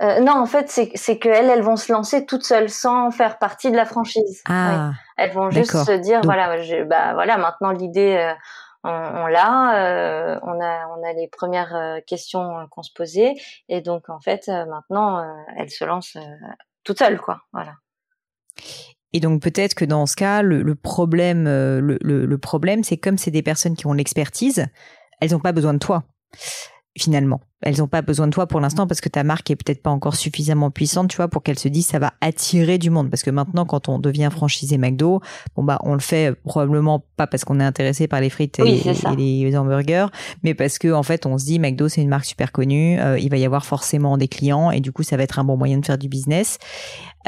Euh, 0.00 0.20
non, 0.20 0.32
en 0.32 0.46
fait, 0.46 0.68
c'est 0.68 1.18
qu'elles, 1.18 1.50
elles 1.50 1.62
vont 1.62 1.76
se 1.76 1.92
lancer 1.92 2.24
toutes 2.26 2.44
seules 2.44 2.70
sans 2.70 3.10
faire 3.10 3.38
partie 3.38 3.70
de 3.70 3.76
la 3.76 3.84
franchise. 3.84 4.42
Ah, 4.48 4.92
Elles 5.16 5.32
vont 5.32 5.50
juste 5.50 5.76
se 5.84 5.92
dire, 5.92 6.20
voilà, 6.24 6.56
bah 6.86 7.14
voilà, 7.14 7.38
maintenant 7.38 7.72
l'idée, 7.72 8.16
euh, 8.16 8.34
on, 8.84 9.26
l'a, 9.26 9.74
euh, 9.76 10.38
on 10.42 10.60
a, 10.60 10.86
on 10.88 11.02
a 11.04 11.12
les 11.14 11.28
premières 11.28 12.00
questions 12.06 12.66
qu'on 12.70 12.82
se 12.82 12.92
posait, 12.94 13.34
et 13.68 13.80
donc 13.80 14.08
en 14.08 14.20
fait, 14.20 14.48
maintenant, 14.48 15.24
elles 15.56 15.70
se 15.70 15.84
lancent 15.84 16.18
toutes 16.84 16.98
seules, 16.98 17.20
quoi. 17.20 17.42
Voilà. 17.52 17.74
Et 19.12 19.20
donc 19.20 19.42
peut-être 19.42 19.74
que 19.74 19.84
dans 19.84 20.06
ce 20.06 20.16
cas, 20.16 20.42
le, 20.42 20.62
le 20.62 20.74
problème, 20.74 21.44
le, 21.44 21.98
le, 22.00 22.24
le 22.24 22.38
problème, 22.38 22.82
c'est 22.82 22.96
comme 22.96 23.18
c'est 23.18 23.30
des 23.30 23.42
personnes 23.42 23.76
qui 23.76 23.86
ont 23.86 23.92
l'expertise, 23.92 24.66
elles 25.20 25.32
n'ont 25.32 25.40
pas 25.40 25.52
besoin 25.52 25.74
de 25.74 25.78
toi 25.78 26.04
finalement. 26.96 27.40
Elles 27.62 27.78
n'ont 27.78 27.88
pas 27.88 28.02
besoin 28.02 28.26
de 28.26 28.32
toi 28.32 28.46
pour 28.46 28.60
l'instant 28.60 28.86
parce 28.86 29.00
que 29.00 29.08
ta 29.08 29.24
marque 29.24 29.50
est 29.50 29.56
peut-être 29.56 29.82
pas 29.82 29.90
encore 29.90 30.16
suffisamment 30.16 30.70
puissante, 30.70 31.08
tu 31.08 31.16
vois, 31.16 31.28
pour 31.28 31.42
qu'elles 31.42 31.58
se 31.58 31.68
disent 31.68 31.86
ça 31.86 31.98
va 31.98 32.12
attirer 32.20 32.78
du 32.78 32.90
monde. 32.90 33.10
Parce 33.10 33.22
que 33.22 33.30
maintenant, 33.30 33.64
quand 33.64 33.88
on 33.88 33.98
devient 33.98 34.28
franchisé 34.30 34.78
McDo, 34.78 35.20
bon 35.56 35.64
bah 35.64 35.78
on 35.84 35.94
le 35.94 36.00
fait 36.00 36.34
probablement 36.44 37.04
pas 37.16 37.26
parce 37.26 37.44
qu'on 37.44 37.60
est 37.60 37.64
intéressé 37.64 38.08
par 38.08 38.20
les 38.20 38.30
frites 38.30 38.58
et, 38.58 38.82
les 39.16 39.56
hamburgers, 39.56 40.06
mais 40.42 40.54
parce 40.54 40.78
que 40.78 40.92
en 40.92 41.02
fait 41.02 41.26
on 41.26 41.38
se 41.38 41.44
dit 41.44 41.58
McDo 41.58 41.88
c'est 41.88 42.02
une 42.02 42.08
marque 42.08 42.24
super 42.24 42.52
connue, 42.52 42.98
euh, 43.00 43.18
il 43.18 43.30
va 43.30 43.36
y 43.36 43.44
avoir 43.44 43.64
forcément 43.64 44.16
des 44.16 44.28
clients 44.28 44.70
et 44.70 44.80
du 44.80 44.92
coup 44.92 45.02
ça 45.02 45.16
va 45.16 45.22
être 45.22 45.38
un 45.38 45.44
bon 45.44 45.56
moyen 45.56 45.78
de 45.78 45.86
faire 45.86 45.98
du 45.98 46.08
business. 46.08 46.58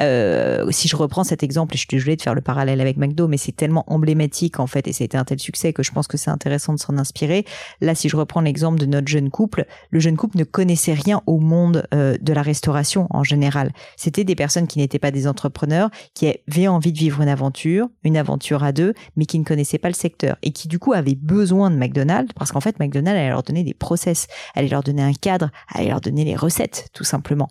Euh, 0.00 0.66
si 0.70 0.88
je 0.88 0.96
reprends 0.96 1.24
cet 1.24 1.42
exemple, 1.42 1.74
et 1.74 1.76
je 1.76 1.80
suis 1.80 1.88
désolée 1.88 2.16
de 2.16 2.22
faire 2.22 2.34
le 2.34 2.40
parallèle 2.40 2.80
avec 2.80 2.96
McDo, 2.96 3.28
mais 3.28 3.36
c'est 3.36 3.54
tellement 3.54 3.84
emblématique 3.86 4.58
en 4.58 4.66
fait, 4.66 4.88
et 4.88 5.04
été 5.04 5.16
un 5.16 5.24
tel 5.24 5.38
succès 5.38 5.72
que 5.72 5.82
je 5.82 5.92
pense 5.92 6.08
que 6.08 6.16
c'est 6.16 6.30
intéressant 6.30 6.72
de 6.72 6.78
s'en 6.78 6.98
inspirer. 6.98 7.44
Là, 7.80 7.94
si 7.94 8.08
je 8.08 8.16
reprends 8.16 8.40
l'exemple 8.40 8.78
de 8.78 8.86
notre 8.86 9.08
jeune 9.08 9.30
couple, 9.30 9.66
le 9.90 10.00
jeune 10.00 10.16
couple 10.16 10.23
ne 10.34 10.44
connaissait 10.44 10.94
rien 10.94 11.22
au 11.26 11.38
monde 11.38 11.86
euh, 11.92 12.16
de 12.20 12.32
la 12.32 12.42
restauration 12.42 13.06
en 13.10 13.22
général. 13.22 13.72
C'était 13.96 14.24
des 14.24 14.34
personnes 14.34 14.66
qui 14.66 14.78
n'étaient 14.78 14.98
pas 14.98 15.10
des 15.10 15.26
entrepreneurs, 15.26 15.90
qui 16.14 16.32
avaient 16.48 16.68
envie 16.68 16.92
de 16.92 16.98
vivre 16.98 17.20
une 17.20 17.28
aventure, 17.28 17.88
une 18.02 18.16
aventure 18.16 18.64
à 18.64 18.72
deux, 18.72 18.94
mais 19.16 19.26
qui 19.26 19.38
ne 19.38 19.44
connaissaient 19.44 19.78
pas 19.78 19.88
le 19.88 19.94
secteur 19.94 20.36
et 20.42 20.52
qui 20.52 20.68
du 20.68 20.78
coup 20.78 20.92
avaient 20.92 21.14
besoin 21.14 21.70
de 21.70 21.76
McDonald's 21.76 22.32
parce 22.34 22.52
qu'en 22.52 22.60
fait 22.60 22.78
McDonald's 22.78 23.18
allait 23.18 23.30
leur 23.30 23.42
donner 23.42 23.64
des 23.64 23.74
process, 23.74 24.26
allait 24.54 24.68
leur 24.68 24.82
donner 24.82 25.02
un 25.02 25.12
cadre, 25.12 25.50
allait 25.68 25.88
leur 25.88 26.00
donner 26.00 26.24
les 26.24 26.36
recettes 26.36 26.88
tout 26.92 27.04
simplement. 27.04 27.48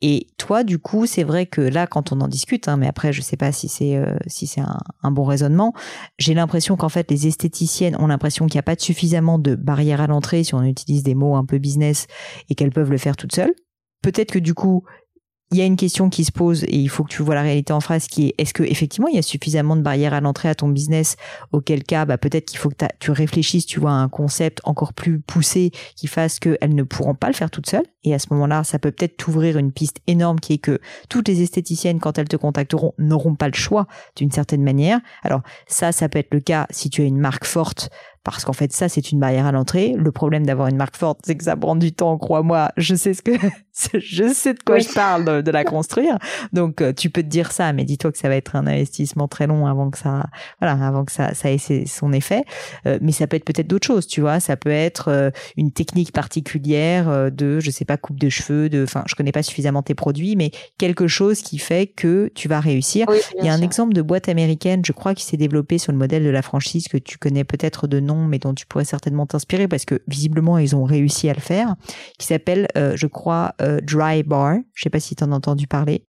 Et 0.00 0.26
toi, 0.36 0.64
du 0.64 0.78
coup, 0.78 1.06
c'est 1.06 1.24
vrai 1.24 1.46
que 1.46 1.60
là, 1.60 1.86
quand 1.86 2.12
on 2.12 2.20
en 2.20 2.28
discute, 2.28 2.68
hein, 2.68 2.76
mais 2.76 2.86
après, 2.86 3.12
je 3.12 3.20
sais 3.20 3.36
pas 3.36 3.52
si 3.52 3.68
c'est 3.68 3.96
euh, 3.96 4.16
si 4.26 4.46
c'est 4.46 4.60
un, 4.60 5.10
bon 5.10 5.24
raisonnement. 5.24 5.74
J'ai 6.18 6.34
l'impression 6.34 6.76
qu'en 6.76 6.88
fait, 6.88 7.10
les 7.10 7.26
esthéticiennes 7.26 7.96
ont 7.96 8.06
l'impression 8.06 8.46
qu'il 8.46 8.56
n'y 8.56 8.60
a 8.60 8.64
pas 8.64 8.76
suffisamment 8.78 9.38
de 9.38 9.54
barrières 9.54 10.00
à 10.00 10.06
l'entrée 10.06 10.44
si 10.44 10.54
on 10.54 10.62
utilise 10.62 11.02
des 11.02 11.14
mots 11.14 11.36
un 11.36 11.44
peu 11.44 11.58
business 11.58 11.99
et 12.48 12.54
qu'elles 12.54 12.72
peuvent 12.72 12.90
le 12.90 12.98
faire 12.98 13.16
toutes 13.16 13.34
seules. 13.34 13.54
Peut-être 14.02 14.32
que 14.32 14.38
du 14.38 14.54
coup, 14.54 14.84
il 15.52 15.58
y 15.58 15.62
a 15.62 15.64
une 15.64 15.76
question 15.76 16.10
qui 16.10 16.24
se 16.24 16.30
pose 16.30 16.62
et 16.64 16.76
il 16.76 16.88
faut 16.88 17.02
que 17.02 17.10
tu 17.10 17.22
vois 17.22 17.34
la 17.34 17.42
réalité 17.42 17.72
en 17.72 17.80
face 17.80 18.06
qui 18.06 18.28
est 18.28 18.34
est-ce 18.38 18.54
que 18.54 18.62
effectivement 18.62 19.08
il 19.08 19.16
y 19.16 19.18
a 19.18 19.22
suffisamment 19.22 19.74
de 19.74 19.82
barrières 19.82 20.14
à 20.14 20.20
l'entrée 20.20 20.48
à 20.48 20.54
ton 20.54 20.68
business 20.68 21.16
auquel 21.50 21.82
cas 21.82 22.04
bah, 22.04 22.18
peut-être 22.18 22.44
qu'il 22.44 22.58
faut 22.58 22.68
que 22.68 22.76
tu 23.00 23.10
réfléchisses 23.10 23.66
tu 23.66 23.80
vois 23.80 23.90
à 23.90 23.94
un 23.94 24.08
concept 24.08 24.60
encore 24.62 24.92
plus 24.92 25.18
poussé 25.18 25.72
qui 25.96 26.06
fasse 26.06 26.38
qu'elles 26.38 26.74
ne 26.74 26.84
pourront 26.84 27.16
pas 27.16 27.26
le 27.26 27.32
faire 27.32 27.50
toutes 27.50 27.68
seules 27.68 27.86
et 28.04 28.14
à 28.14 28.20
ce 28.20 28.28
moment-là 28.30 28.62
ça 28.62 28.78
peut 28.78 28.92
peut-être 28.92 29.16
t'ouvrir 29.16 29.58
une 29.58 29.72
piste 29.72 29.98
énorme 30.06 30.38
qui 30.38 30.52
est 30.52 30.58
que 30.58 30.78
toutes 31.08 31.26
les 31.26 31.42
esthéticiennes 31.42 31.98
quand 31.98 32.16
elles 32.18 32.28
te 32.28 32.36
contacteront 32.36 32.94
n'auront 32.98 33.34
pas 33.34 33.48
le 33.48 33.54
choix 33.54 33.88
d'une 34.14 34.30
certaine 34.30 34.62
manière 34.62 35.00
alors 35.24 35.42
ça 35.66 35.90
ça 35.90 36.08
peut 36.08 36.20
être 36.20 36.32
le 36.32 36.40
cas 36.40 36.68
si 36.70 36.90
tu 36.90 37.02
as 37.02 37.06
une 37.06 37.18
marque 37.18 37.44
forte 37.44 37.90
parce 38.24 38.44
qu'en 38.44 38.52
fait 38.52 38.72
ça 38.72 38.88
c'est 38.88 39.12
une 39.12 39.20
barrière 39.20 39.46
à 39.46 39.52
l'entrée. 39.52 39.94
Le 39.96 40.12
problème 40.12 40.44
d'avoir 40.44 40.68
une 40.68 40.76
marque 40.76 40.96
forte, 40.96 41.20
c'est 41.24 41.36
que 41.36 41.44
ça 41.44 41.56
prend 41.56 41.76
du 41.76 41.92
temps, 41.92 42.18
crois-moi. 42.18 42.70
Je 42.76 42.94
sais 42.94 43.14
ce 43.14 43.22
que 43.22 43.32
je 43.94 44.32
sais 44.32 44.54
de 44.54 44.62
quoi 44.62 44.78
je 44.78 44.92
parle 44.92 45.42
de, 45.42 45.50
la 45.50 45.64
construire. 45.64 46.18
Donc 46.52 46.80
euh, 46.80 46.92
tu 46.92 47.10
peux 47.10 47.22
te 47.22 47.28
dire 47.28 47.52
ça, 47.52 47.72
mais 47.72 47.84
dis-toi 47.84 48.12
que 48.12 48.18
ça 48.18 48.28
va 48.28 48.36
être 48.36 48.56
un 48.56 48.66
investissement 48.66 49.26
très 49.26 49.46
long 49.46 49.66
avant 49.66 49.90
que 49.90 49.98
ça 49.98 50.26
voilà, 50.60 50.86
avant 50.86 51.04
que 51.04 51.12
ça 51.12 51.34
ça 51.34 51.50
ait 51.50 51.58
son 51.86 52.12
effet. 52.12 52.44
Euh, 52.86 52.98
mais 53.00 53.12
ça 53.12 53.26
peut 53.26 53.36
être 53.36 53.44
peut-être 53.44 53.66
d'autres 53.66 53.86
choses, 53.86 54.06
tu 54.06 54.20
vois, 54.20 54.40
ça 54.40 54.56
peut 54.56 54.70
être 54.70 55.08
euh, 55.08 55.30
une 55.56 55.72
technique 55.72 56.12
particulière 56.12 57.30
de 57.32 57.60
je 57.60 57.70
sais 57.70 57.84
pas 57.84 57.96
coupe 57.96 58.18
de 58.18 58.28
cheveux, 58.28 58.68
de 58.68 58.84
enfin 58.84 59.02
je 59.06 59.14
connais 59.14 59.32
pas 59.32 59.42
suffisamment 59.42 59.82
tes 59.82 59.94
produits, 59.94 60.36
mais 60.36 60.50
quelque 60.78 61.08
chose 61.08 61.42
qui 61.42 61.58
fait 61.58 61.86
que 61.86 62.30
tu 62.34 62.48
vas 62.48 62.60
réussir. 62.60 63.06
Il 63.38 63.44
y 63.44 63.48
a 63.48 63.54
un 63.54 63.62
exemple 63.62 63.92
de 63.92 64.02
boîte 64.02 64.28
américaine, 64.28 64.82
je 64.84 64.92
crois 64.92 65.14
qui 65.14 65.24
s'est 65.24 65.36
développé 65.36 65.78
sur 65.78 65.92
le 65.92 65.98
modèle 65.98 66.24
de 66.24 66.30
la 66.30 66.42
franchise 66.42 66.88
que 66.88 66.96
tu 66.96 67.18
connais 67.18 67.44
peut-être 67.44 67.86
de 67.86 68.00
nom 68.00 68.09
mais 68.16 68.38
dont 68.38 68.54
tu 68.54 68.66
pourrais 68.66 68.84
certainement 68.84 69.26
t'inspirer 69.26 69.68
parce 69.68 69.84
que 69.84 70.00
visiblement 70.06 70.58
ils 70.58 70.76
ont 70.76 70.84
réussi 70.84 71.28
à 71.28 71.34
le 71.34 71.40
faire, 71.40 71.76
qui 72.18 72.26
s'appelle, 72.26 72.68
euh, 72.76 72.96
je 72.96 73.06
crois, 73.06 73.54
euh, 73.60 73.80
Dry 73.80 74.22
Bar. 74.22 74.56
Je 74.74 74.82
sais 74.82 74.90
pas 74.90 75.00
si 75.00 75.16
tu 75.16 75.24
en 75.24 75.32
as 75.32 75.36
entendu 75.36 75.66
parler. 75.66 76.04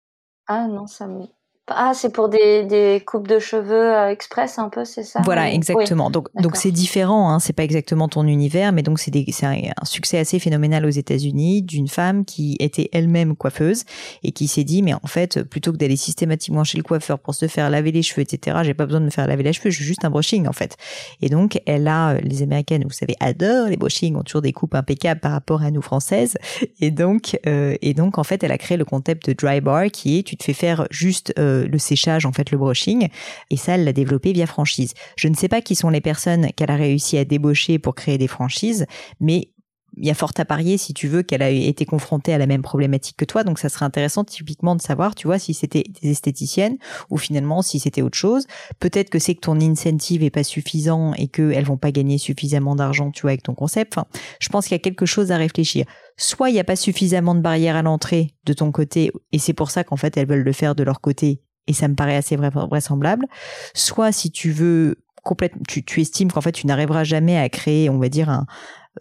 Ah 0.46 0.66
non, 0.66 0.86
ça 0.86 1.06
me 1.06 1.24
ah, 1.70 1.92
c'est 1.94 2.12
pour 2.12 2.28
des, 2.28 2.64
des, 2.64 3.02
coupes 3.04 3.28
de 3.28 3.38
cheveux 3.38 3.94
euh, 3.94 4.10
express 4.10 4.58
un 4.58 4.68
peu, 4.68 4.84
c'est 4.84 5.02
ça 5.02 5.20
Voilà, 5.24 5.52
exactement. 5.52 6.10
Donc, 6.10 6.28
donc 6.34 6.56
c'est 6.56 6.70
différent, 6.70 7.30
hein, 7.30 7.38
c'est 7.38 7.52
pas 7.52 7.64
exactement 7.64 8.08
ton 8.08 8.26
univers, 8.26 8.72
mais 8.72 8.82
donc 8.82 8.98
c'est 8.98 9.14
un, 9.44 9.52
un, 9.52 9.84
succès 9.84 10.18
assez 10.18 10.38
phénoménal 10.38 10.84
aux 10.86 10.90
États-Unis 10.90 11.62
d'une 11.62 11.88
femme 11.88 12.24
qui 12.24 12.56
était 12.60 12.88
elle-même 12.92 13.36
coiffeuse 13.36 13.84
et 14.22 14.32
qui 14.32 14.48
s'est 14.48 14.64
dit, 14.64 14.82
mais 14.82 14.94
en 14.94 15.06
fait, 15.06 15.42
plutôt 15.42 15.72
que 15.72 15.76
d'aller 15.76 15.96
systématiquement 15.96 16.64
chez 16.64 16.78
le 16.78 16.84
coiffeur 16.84 17.18
pour 17.18 17.34
se 17.34 17.46
faire 17.48 17.70
laver 17.70 17.92
les 17.92 18.02
cheveux, 18.02 18.22
etc., 18.22 18.58
j'ai 18.62 18.74
pas 18.74 18.86
besoin 18.86 19.00
de 19.00 19.06
me 19.06 19.10
faire 19.10 19.26
laver 19.26 19.42
les 19.42 19.52
cheveux, 19.52 19.70
je 19.70 19.76
suis 19.76 19.84
juste 19.84 20.04
un 20.04 20.10
brushing 20.10 20.48
en 20.48 20.52
fait. 20.52 20.76
Et 21.20 21.28
donc, 21.28 21.60
elle 21.66 21.88
a, 21.88 22.12
euh, 22.12 22.20
les 22.22 22.42
Américaines, 22.42 22.84
vous 22.84 22.90
savez, 22.90 23.14
adorent 23.20 23.68
les 23.68 23.76
brushing, 23.76 24.16
ont 24.16 24.22
toujours 24.22 24.42
des 24.42 24.52
coupes 24.52 24.74
impeccables 24.74 25.20
par 25.20 25.32
rapport 25.32 25.62
à 25.62 25.70
nous 25.70 25.82
françaises. 25.82 26.36
Et 26.80 26.90
donc, 26.90 27.38
euh, 27.46 27.76
et 27.82 27.94
donc 27.94 28.18
en 28.18 28.24
fait, 28.24 28.42
elle 28.42 28.52
a 28.52 28.58
créé 28.58 28.76
le 28.76 28.84
concept 28.84 29.28
de 29.28 29.32
dry 29.32 29.60
bar 29.60 29.86
qui 29.86 30.18
est, 30.18 30.22
tu 30.22 30.36
te 30.36 30.44
fais 30.44 30.52
faire 30.52 30.86
juste 30.90 31.32
le 31.66 31.78
séchage, 31.78 32.26
en 32.26 32.32
fait, 32.32 32.50
le 32.50 32.58
brushing. 32.58 33.08
Et 33.50 33.56
ça, 33.56 33.74
elle 33.74 33.84
l'a 33.84 33.92
développé 33.92 34.32
via 34.32 34.46
franchise. 34.46 34.94
Je 35.16 35.28
ne 35.28 35.34
sais 35.34 35.48
pas 35.48 35.60
qui 35.60 35.74
sont 35.74 35.90
les 35.90 36.00
personnes 36.00 36.48
qu'elle 36.56 36.70
a 36.70 36.76
réussi 36.76 37.18
à 37.18 37.24
débaucher 37.24 37.78
pour 37.78 37.94
créer 37.94 38.18
des 38.18 38.28
franchises, 38.28 38.86
mais 39.20 39.52
il 39.96 40.06
y 40.06 40.10
a 40.10 40.14
fort 40.14 40.32
à 40.36 40.44
parier, 40.44 40.78
si 40.78 40.94
tu 40.94 41.08
veux, 41.08 41.22
qu'elle 41.22 41.42
a 41.42 41.50
été 41.50 41.84
confrontée 41.84 42.32
à 42.32 42.38
la 42.38 42.46
même 42.46 42.62
problématique 42.62 43.16
que 43.16 43.24
toi. 43.24 43.42
Donc, 43.42 43.58
ça 43.58 43.68
serait 43.68 43.84
intéressant 43.84 44.24
typiquement 44.24 44.76
de 44.76 44.82
savoir, 44.82 45.14
tu 45.14 45.26
vois, 45.26 45.38
si 45.38 45.54
c'était 45.54 45.84
des 46.02 46.10
esthéticiennes 46.10 46.76
ou 47.10 47.16
finalement 47.16 47.62
si 47.62 47.80
c'était 47.80 48.02
autre 48.02 48.16
chose. 48.16 48.46
Peut-être 48.78 49.10
que 49.10 49.18
c'est 49.18 49.34
que 49.34 49.40
ton 49.40 49.60
incentive 49.60 50.22
est 50.22 50.30
pas 50.30 50.44
suffisant 50.44 51.14
et 51.14 51.28
qu'elles 51.28 51.64
vont 51.64 51.76
pas 51.76 51.90
gagner 51.90 52.18
suffisamment 52.18 52.76
d'argent, 52.76 53.10
tu 53.10 53.22
vois, 53.22 53.30
avec 53.30 53.42
ton 53.42 53.54
concept. 53.54 53.94
Enfin, 53.96 54.06
je 54.40 54.48
pense 54.48 54.66
qu'il 54.66 54.74
y 54.74 54.80
a 54.80 54.82
quelque 54.82 55.06
chose 55.06 55.32
à 55.32 55.36
réfléchir. 55.36 55.86
Soit 56.16 56.50
il 56.50 56.54
n'y 56.54 56.60
a 56.60 56.64
pas 56.64 56.76
suffisamment 56.76 57.34
de 57.34 57.40
barrières 57.40 57.76
à 57.76 57.82
l'entrée 57.82 58.34
de 58.44 58.52
ton 58.52 58.72
côté 58.72 59.12
et 59.32 59.38
c'est 59.38 59.52
pour 59.52 59.70
ça 59.70 59.84
qu'en 59.84 59.96
fait 59.96 60.16
elles 60.16 60.26
veulent 60.26 60.42
le 60.42 60.52
faire 60.52 60.74
de 60.74 60.82
leur 60.82 61.00
côté 61.00 61.42
et 61.68 61.72
ça 61.72 61.86
me 61.86 61.94
paraît 61.94 62.16
assez 62.16 62.36
vraisemblable. 62.36 63.26
Soit 63.74 64.10
si 64.10 64.32
tu 64.32 64.50
veux 64.50 64.96
complètement, 65.22 65.62
tu, 65.68 65.84
tu 65.84 66.00
estimes 66.00 66.32
qu'en 66.32 66.40
fait 66.40 66.52
tu 66.52 66.66
n'arriveras 66.66 67.04
jamais 67.04 67.38
à 67.38 67.48
créer, 67.48 67.88
on 67.90 67.98
va 67.98 68.08
dire 68.08 68.30
un, 68.30 68.46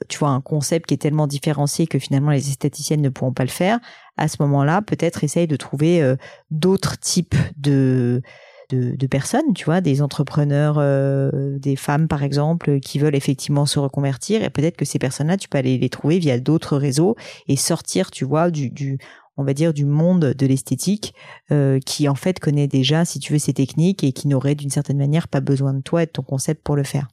tu 0.09 0.19
vois, 0.19 0.29
un 0.29 0.41
concept 0.41 0.87
qui 0.87 0.93
est 0.93 0.97
tellement 0.97 1.27
différencié 1.27 1.87
que 1.87 1.99
finalement 1.99 2.31
les 2.31 2.49
esthéticiennes 2.49 3.01
ne 3.01 3.09
pourront 3.09 3.33
pas 3.33 3.43
le 3.43 3.49
faire. 3.49 3.79
À 4.17 4.27
ce 4.27 4.37
moment-là, 4.41 4.81
peut-être 4.81 5.23
essaye 5.23 5.47
de 5.47 5.55
trouver 5.55 6.01
euh, 6.01 6.15
d'autres 6.51 6.99
types 6.99 7.35
de, 7.57 8.21
de, 8.69 9.07
personnes, 9.07 9.53
tu 9.53 9.65
vois, 9.65 9.81
des 9.81 10.01
entrepreneurs, 10.01 10.77
euh, 10.79 11.57
des 11.57 11.75
femmes 11.75 12.07
par 12.07 12.23
exemple, 12.23 12.79
qui 12.79 12.99
veulent 12.99 13.15
effectivement 13.15 13.65
se 13.65 13.79
reconvertir. 13.79 14.43
Et 14.43 14.49
peut-être 14.49 14.77
que 14.77 14.85
ces 14.85 14.99
personnes-là, 14.99 15.37
tu 15.37 15.47
peux 15.47 15.57
aller 15.57 15.77
les 15.77 15.89
trouver 15.89 16.19
via 16.19 16.39
d'autres 16.39 16.77
réseaux 16.77 17.15
et 17.47 17.55
sortir, 17.55 18.11
tu 18.11 18.25
vois, 18.25 18.51
du, 18.51 18.69
du 18.69 18.97
on 19.37 19.43
va 19.43 19.53
dire, 19.53 19.73
du 19.73 19.85
monde 19.85 20.33
de 20.33 20.45
l'esthétique, 20.45 21.13
euh, 21.51 21.79
qui 21.79 22.09
en 22.09 22.15
fait 22.15 22.39
connaît 22.39 22.67
déjà, 22.67 23.05
si 23.05 23.19
tu 23.19 23.33
veux, 23.33 23.39
ces 23.39 23.53
techniques 23.53 24.03
et 24.03 24.11
qui 24.11 24.27
n'aurait 24.27 24.55
d'une 24.55 24.69
certaine 24.69 24.97
manière 24.97 25.27
pas 25.27 25.41
besoin 25.41 25.73
de 25.73 25.81
toi 25.81 26.03
et 26.03 26.05
de 26.07 26.11
ton 26.11 26.23
concept 26.23 26.63
pour 26.63 26.75
le 26.75 26.83
faire. 26.83 27.07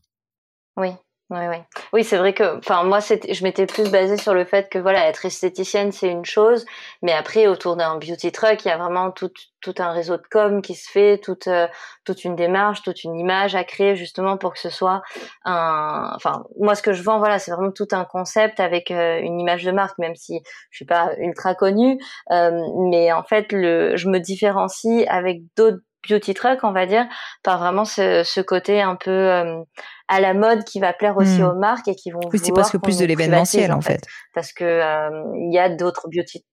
Oui, 0.76 0.90
oui, 1.34 1.46
oui. 1.48 1.56
Oui, 1.92 2.04
c'est 2.04 2.16
vrai 2.16 2.32
que, 2.32 2.58
enfin, 2.58 2.84
moi, 2.84 3.00
je 3.00 3.42
m'étais 3.42 3.66
plus 3.66 3.90
basée 3.90 4.16
sur 4.16 4.34
le 4.34 4.44
fait 4.44 4.68
que, 4.68 4.78
voilà, 4.78 5.08
être 5.08 5.24
esthéticienne, 5.24 5.90
c'est 5.90 6.08
une 6.08 6.24
chose, 6.24 6.64
mais 7.02 7.12
après, 7.12 7.46
autour 7.46 7.76
d'un 7.76 7.96
beauty 7.96 8.30
truck, 8.30 8.64
il 8.64 8.68
y 8.68 8.70
a 8.70 8.76
vraiment 8.76 9.10
tout, 9.10 9.30
tout 9.60 9.74
un 9.78 9.92
réseau 9.92 10.16
de 10.16 10.22
com 10.30 10.62
qui 10.62 10.74
se 10.74 10.90
fait, 10.90 11.18
toute, 11.18 11.48
euh, 11.48 11.66
toute 12.04 12.24
une 12.24 12.36
démarche, 12.36 12.82
toute 12.82 13.04
une 13.04 13.16
image 13.16 13.54
à 13.54 13.64
créer, 13.64 13.96
justement, 13.96 14.36
pour 14.36 14.52
que 14.52 14.60
ce 14.60 14.70
soit 14.70 15.02
un, 15.44 16.12
enfin, 16.14 16.44
moi, 16.58 16.74
ce 16.74 16.82
que 16.82 16.92
je 16.92 17.02
vends, 17.02 17.18
voilà, 17.18 17.38
c'est 17.38 17.50
vraiment 17.50 17.72
tout 17.72 17.88
un 17.92 18.04
concept 18.04 18.60
avec 18.60 18.90
euh, 18.90 19.18
une 19.20 19.40
image 19.40 19.64
de 19.64 19.72
marque, 19.72 19.98
même 19.98 20.14
si 20.14 20.40
je 20.70 20.76
suis 20.76 20.86
pas 20.86 21.10
ultra 21.18 21.54
connue, 21.54 21.98
euh, 22.30 22.50
mais 22.90 23.12
en 23.12 23.24
fait, 23.24 23.50
le, 23.50 23.96
je 23.96 24.08
me 24.08 24.18
différencie 24.20 25.04
avec 25.08 25.42
d'autres 25.56 25.80
beauty 26.08 26.34
truck, 26.34 26.60
on 26.62 26.72
va 26.72 26.86
dire, 26.86 27.06
par 27.42 27.58
vraiment 27.58 27.84
ce, 27.84 28.22
ce 28.24 28.40
côté 28.40 28.80
un 28.80 28.96
peu 28.96 29.10
euh, 29.10 29.62
à 30.08 30.20
la 30.20 30.34
mode 30.34 30.64
qui 30.64 30.80
va 30.80 30.92
plaire 30.92 31.16
aussi 31.16 31.42
hmm. 31.42 31.48
aux 31.48 31.54
marques 31.54 31.88
et 31.88 31.94
qui 31.94 32.10
vont. 32.10 32.20
Oui, 32.32 32.38
c'est 32.42 32.52
presque 32.52 32.78
plus 32.78 32.98
de 32.98 33.06
l'événementiel 33.06 33.72
en 33.72 33.80
fait. 33.80 34.02
Parce 34.34 34.52
que 34.52 34.64
euh, 34.64 35.10
il 35.36 35.52
y 35.52 35.58
a 35.58 35.68
d'autres 35.68 36.08
beauty. 36.08 36.44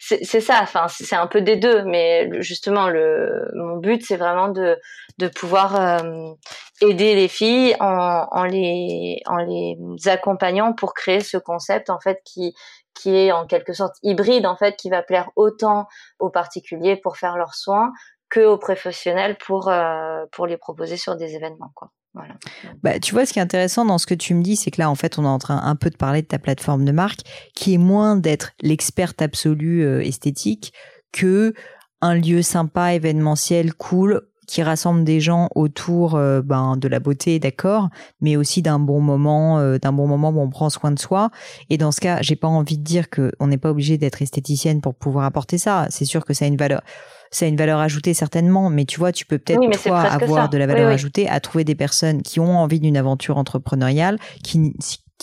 C'est 0.00 0.40
ça, 0.40 0.58
enfin 0.60 0.86
c'est 0.88 1.14
un 1.14 1.28
peu 1.28 1.40
des 1.40 1.56
deux, 1.56 1.84
mais 1.84 2.28
justement 2.42 2.88
le 2.88 3.48
mon 3.54 3.76
but 3.76 4.04
c'est 4.04 4.16
vraiment 4.16 4.48
de 4.48 4.76
de 5.18 5.28
pouvoir 5.28 5.80
euh, 5.80 6.32
aider 6.82 7.14
les 7.14 7.28
filles 7.28 7.76
en, 7.78 8.26
en 8.30 8.44
les 8.44 9.22
en 9.26 9.36
les 9.36 9.76
accompagnant 10.06 10.72
pour 10.72 10.94
créer 10.94 11.20
ce 11.20 11.36
concept 11.36 11.90
en 11.90 12.00
fait 12.00 12.20
qui 12.24 12.54
qui 12.94 13.14
est 13.14 13.32
en 13.32 13.46
quelque 13.46 13.72
sorte 13.72 13.94
hybride 14.02 14.46
en 14.46 14.56
fait 14.56 14.76
qui 14.76 14.90
va 14.90 15.02
plaire 15.02 15.30
autant 15.36 15.86
aux 16.18 16.30
particuliers 16.30 16.96
pour 16.96 17.16
faire 17.16 17.36
leurs 17.36 17.54
soins 17.54 17.92
que 18.30 18.40
aux 18.40 18.58
professionnels 18.58 19.36
pour 19.38 19.68
euh, 19.68 20.24
pour 20.32 20.46
les 20.46 20.56
proposer 20.56 20.96
sur 20.96 21.16
des 21.16 21.34
événements 21.34 21.72
quoi. 21.74 21.90
Voilà. 22.14 22.34
Bah, 22.82 22.98
tu 22.98 23.12
vois, 23.12 23.26
ce 23.26 23.32
qui 23.32 23.38
est 23.38 23.42
intéressant 23.42 23.84
dans 23.84 23.98
ce 23.98 24.06
que 24.06 24.14
tu 24.14 24.34
me 24.34 24.42
dis, 24.42 24.56
c'est 24.56 24.70
que 24.70 24.80
là, 24.80 24.90
en 24.90 24.94
fait, 24.94 25.18
on 25.18 25.24
est 25.24 25.28
en 25.28 25.38
train 25.38 25.60
un 25.62 25.76
peu 25.76 25.88
de 25.90 25.96
parler 25.96 26.22
de 26.22 26.26
ta 26.26 26.38
plateforme 26.38 26.84
de 26.84 26.90
marque, 26.90 27.20
qui 27.54 27.74
est 27.74 27.78
moins 27.78 28.16
d'être 28.16 28.52
l'experte 28.60 29.22
absolue 29.22 29.84
euh, 29.84 30.02
esthétique 30.02 30.72
que 31.12 31.52
un 32.00 32.14
lieu 32.14 32.42
sympa, 32.42 32.94
événementiel, 32.94 33.74
cool, 33.74 34.22
qui 34.48 34.62
rassemble 34.62 35.04
des 35.04 35.20
gens 35.20 35.48
autour 35.54 36.16
euh, 36.16 36.40
ben, 36.40 36.76
de 36.76 36.88
la 36.88 36.98
beauté, 36.98 37.38
d'accord, 37.38 37.88
mais 38.20 38.36
aussi 38.36 38.62
d'un 38.62 38.78
bon 38.78 39.00
moment, 39.00 39.62
d'un 39.78 39.92
bon 39.92 40.08
moment 40.08 40.30
où 40.30 40.40
on 40.40 40.48
prend 40.48 40.70
soin 40.70 40.90
de 40.90 40.98
soi. 40.98 41.30
Et 41.70 41.76
dans 41.76 41.92
ce 41.92 42.00
cas, 42.00 42.20
j'ai 42.22 42.36
pas 42.36 42.48
envie 42.48 42.78
de 42.78 42.84
dire 42.84 43.10
que 43.10 43.30
on 43.38 43.48
n'est 43.48 43.58
pas 43.58 43.70
obligé 43.70 43.98
d'être 43.98 44.22
esthéticienne 44.22 44.80
pour 44.80 44.94
pouvoir 44.94 45.24
apporter 45.26 45.58
ça. 45.58 45.86
C'est 45.90 46.06
sûr 46.06 46.24
que 46.24 46.32
ça 46.32 46.46
a 46.46 46.48
une 46.48 46.56
valeur 46.56 46.80
ça 47.30 47.44
a 47.44 47.48
une 47.48 47.56
valeur 47.56 47.80
ajoutée 47.80 48.14
certainement, 48.14 48.70
mais 48.70 48.84
tu 48.84 48.98
vois, 48.98 49.12
tu 49.12 49.26
peux 49.26 49.38
peut-être 49.38 49.82
toi 49.82 50.00
avoir 50.00 50.48
de 50.48 50.58
la 50.58 50.66
valeur 50.66 50.90
ajoutée 50.90 51.28
à 51.28 51.40
trouver 51.40 51.64
des 51.64 51.74
personnes 51.74 52.22
qui 52.22 52.40
ont 52.40 52.58
envie 52.58 52.80
d'une 52.80 52.96
aventure 52.96 53.38
entrepreneuriale, 53.38 54.18
qui 54.42 54.74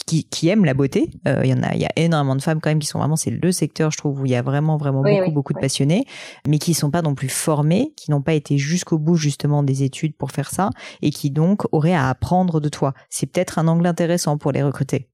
qui, 0.06 0.26
qui 0.26 0.50
aiment 0.50 0.66
la 0.66 0.74
beauté. 0.74 1.10
Euh, 1.28 1.42
il 1.44 1.50
y 1.50 1.54
en 1.54 1.64
a, 1.64 1.74
il 1.74 1.82
y 1.82 1.86
a 1.86 1.92
énormément 1.96 2.36
de 2.36 2.42
femmes 2.42 2.60
quand 2.60 2.70
même 2.70 2.80
qui 2.80 2.88
sont 2.88 3.00
vraiment, 3.00 3.16
c'est 3.16 3.32
le 3.32 3.52
secteur, 3.52 3.92
je 3.92 3.98
trouve, 3.98 4.22
où 4.22 4.26
il 4.26 4.32
y 4.32 4.36
a 4.36 4.42
vraiment, 4.42 4.78
vraiment 4.78 5.02
beaucoup, 5.02 5.32
beaucoup 5.32 5.54
de 5.54 5.60
passionnés, 5.60 6.06
mais 6.48 6.60
qui 6.60 6.74
sont 6.74 6.92
pas 6.92 7.02
non 7.02 7.16
plus 7.16 7.30
formés, 7.30 7.94
qui 7.96 8.12
n'ont 8.12 8.22
pas 8.22 8.34
été 8.34 8.58
jusqu'au 8.58 8.98
bout 8.98 9.16
justement 9.16 9.64
des 9.64 9.84
études 9.84 10.16
pour 10.16 10.32
faire 10.32 10.52
ça, 10.52 10.70
et 11.02 11.12
qui 11.12 11.32
donc 11.32 11.64
auraient 11.72 11.94
à 11.94 12.10
apprendre 12.10 12.60
de 12.60 12.70
toi. 12.70 12.94
C'est 13.10 13.26
peut-être 13.26 13.58
un 13.58 13.68
angle 13.68 13.88
intéressant 13.88 14.38
pour 14.38 14.52
les 14.52 14.64
recruter. 14.64 15.08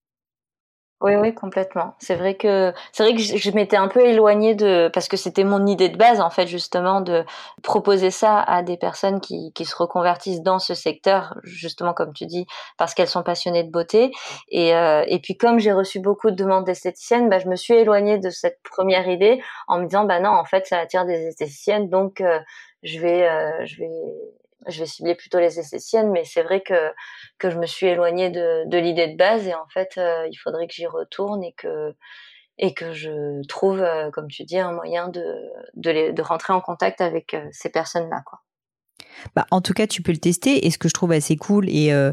Oui, 1.02 1.16
oui, 1.16 1.34
complètement. 1.34 1.96
C'est 1.98 2.16
vrai 2.16 2.36
que 2.36 2.74
c'est 2.92 3.02
vrai 3.02 3.16
que 3.16 3.22
je, 3.22 3.52
m'étais 3.52 3.76
un 3.76 3.88
peu 3.88 4.02
éloignée 4.06 4.54
de 4.54 4.88
parce 4.94 5.08
que 5.08 5.18
c'était 5.18 5.44
mon 5.44 5.66
idée 5.66 5.90
de 5.90 5.98
base 5.98 6.22
en 6.22 6.30
fait 6.30 6.46
justement 6.46 7.02
de 7.02 7.26
proposer 7.64 8.12
ça 8.12 8.40
à 8.40 8.62
des 8.62 8.78
personnes 8.78 9.20
qui, 9.20 9.52
qui 9.54 9.66
se 9.66 9.76
reconvertissent 9.76 10.44
dans 10.44 10.60
ce 10.60 10.76
secteur 10.76 11.34
justement 11.44 11.94
comme 11.94 12.14
tu 12.14 12.28
dis 12.28 12.46
parce 12.78 12.94
qu'elles 12.94 13.08
sont 13.08 13.24
passionnées 13.24 13.64
de 13.64 13.72
beauté 13.72 14.12
et 14.50 14.76
euh, 14.76 15.04
et 15.08 15.20
puis 15.20 15.36
comme 15.36 15.58
j'ai 15.58 15.72
reçu 15.72 16.00
beaucoup 16.00 16.30
de 16.30 16.36
demandes 16.36 16.66
d'esthéticiennes, 16.66 17.30
bah 17.30 17.40
je 17.40 17.48
me 17.48 17.56
suis 17.56 17.74
éloignée 17.74 18.20
de 18.20 18.30
cette 18.30 18.60
première 18.64 19.08
idée 19.08 19.42
en 19.68 19.80
me 19.80 19.86
disant 19.86 20.06
bah 20.06 20.20
non 20.20 20.30
en 20.30 20.46
fait 20.46 20.68
ça 20.68 20.78
attire 20.78 21.06
des 21.06 21.30
esthéticiennes 21.30 21.90
donc 21.90 22.22
euh, 22.22 22.40
je 22.84 23.00
vais 23.00 23.28
euh, 23.28 23.66
je 23.66 23.78
vais 23.78 23.90
je 24.68 24.80
vais 24.80 24.86
cibler 24.86 25.16
plutôt 25.16 25.40
les 25.40 25.60
esthéticiennes, 25.60 26.12
mais 26.12 26.24
c'est 26.26 26.44
vrai 26.44 26.62
que 26.62 26.92
que 27.40 27.50
je 27.50 27.58
me 27.58 27.66
suis 27.66 27.88
éloignée 27.88 28.30
de, 28.30 28.68
de 28.68 28.78
l'idée 28.78 29.08
de 29.08 29.18
base 29.18 29.48
et 29.48 29.56
en 29.56 29.68
fait, 29.68 29.98
euh, 29.98 30.28
il 30.30 30.36
faudrait 30.36 30.68
que 30.68 30.74
j'y 30.74 30.88
retourne 30.88 31.44
et 31.44 31.54
que 31.54 31.94
et 32.58 32.74
que 32.74 32.94
je 32.94 33.46
trouve, 33.48 33.84
comme 34.14 34.28
tu 34.28 34.44
dis, 34.44 34.60
un 34.60 34.72
moyen 34.72 35.08
de 35.08 35.24
de, 35.76 36.22
rentrer 36.22 36.54
en 36.54 36.62
contact 36.62 37.02
avec 37.02 37.36
ces 37.52 37.70
personnes-là. 37.70 38.24
Bah, 39.36 39.46
en 39.52 39.62
tout 39.62 39.74
cas, 39.74 39.88
tu 39.88 40.02
peux 40.02 40.12
le 40.12 40.18
tester. 40.18 40.66
Et 40.66 40.72
ce 40.72 40.78
que 40.78 40.88
je 40.88 40.94
trouve 40.94 41.12
assez 41.12 41.38
cool, 41.38 41.70
et 41.70 41.94
euh, 41.94 42.12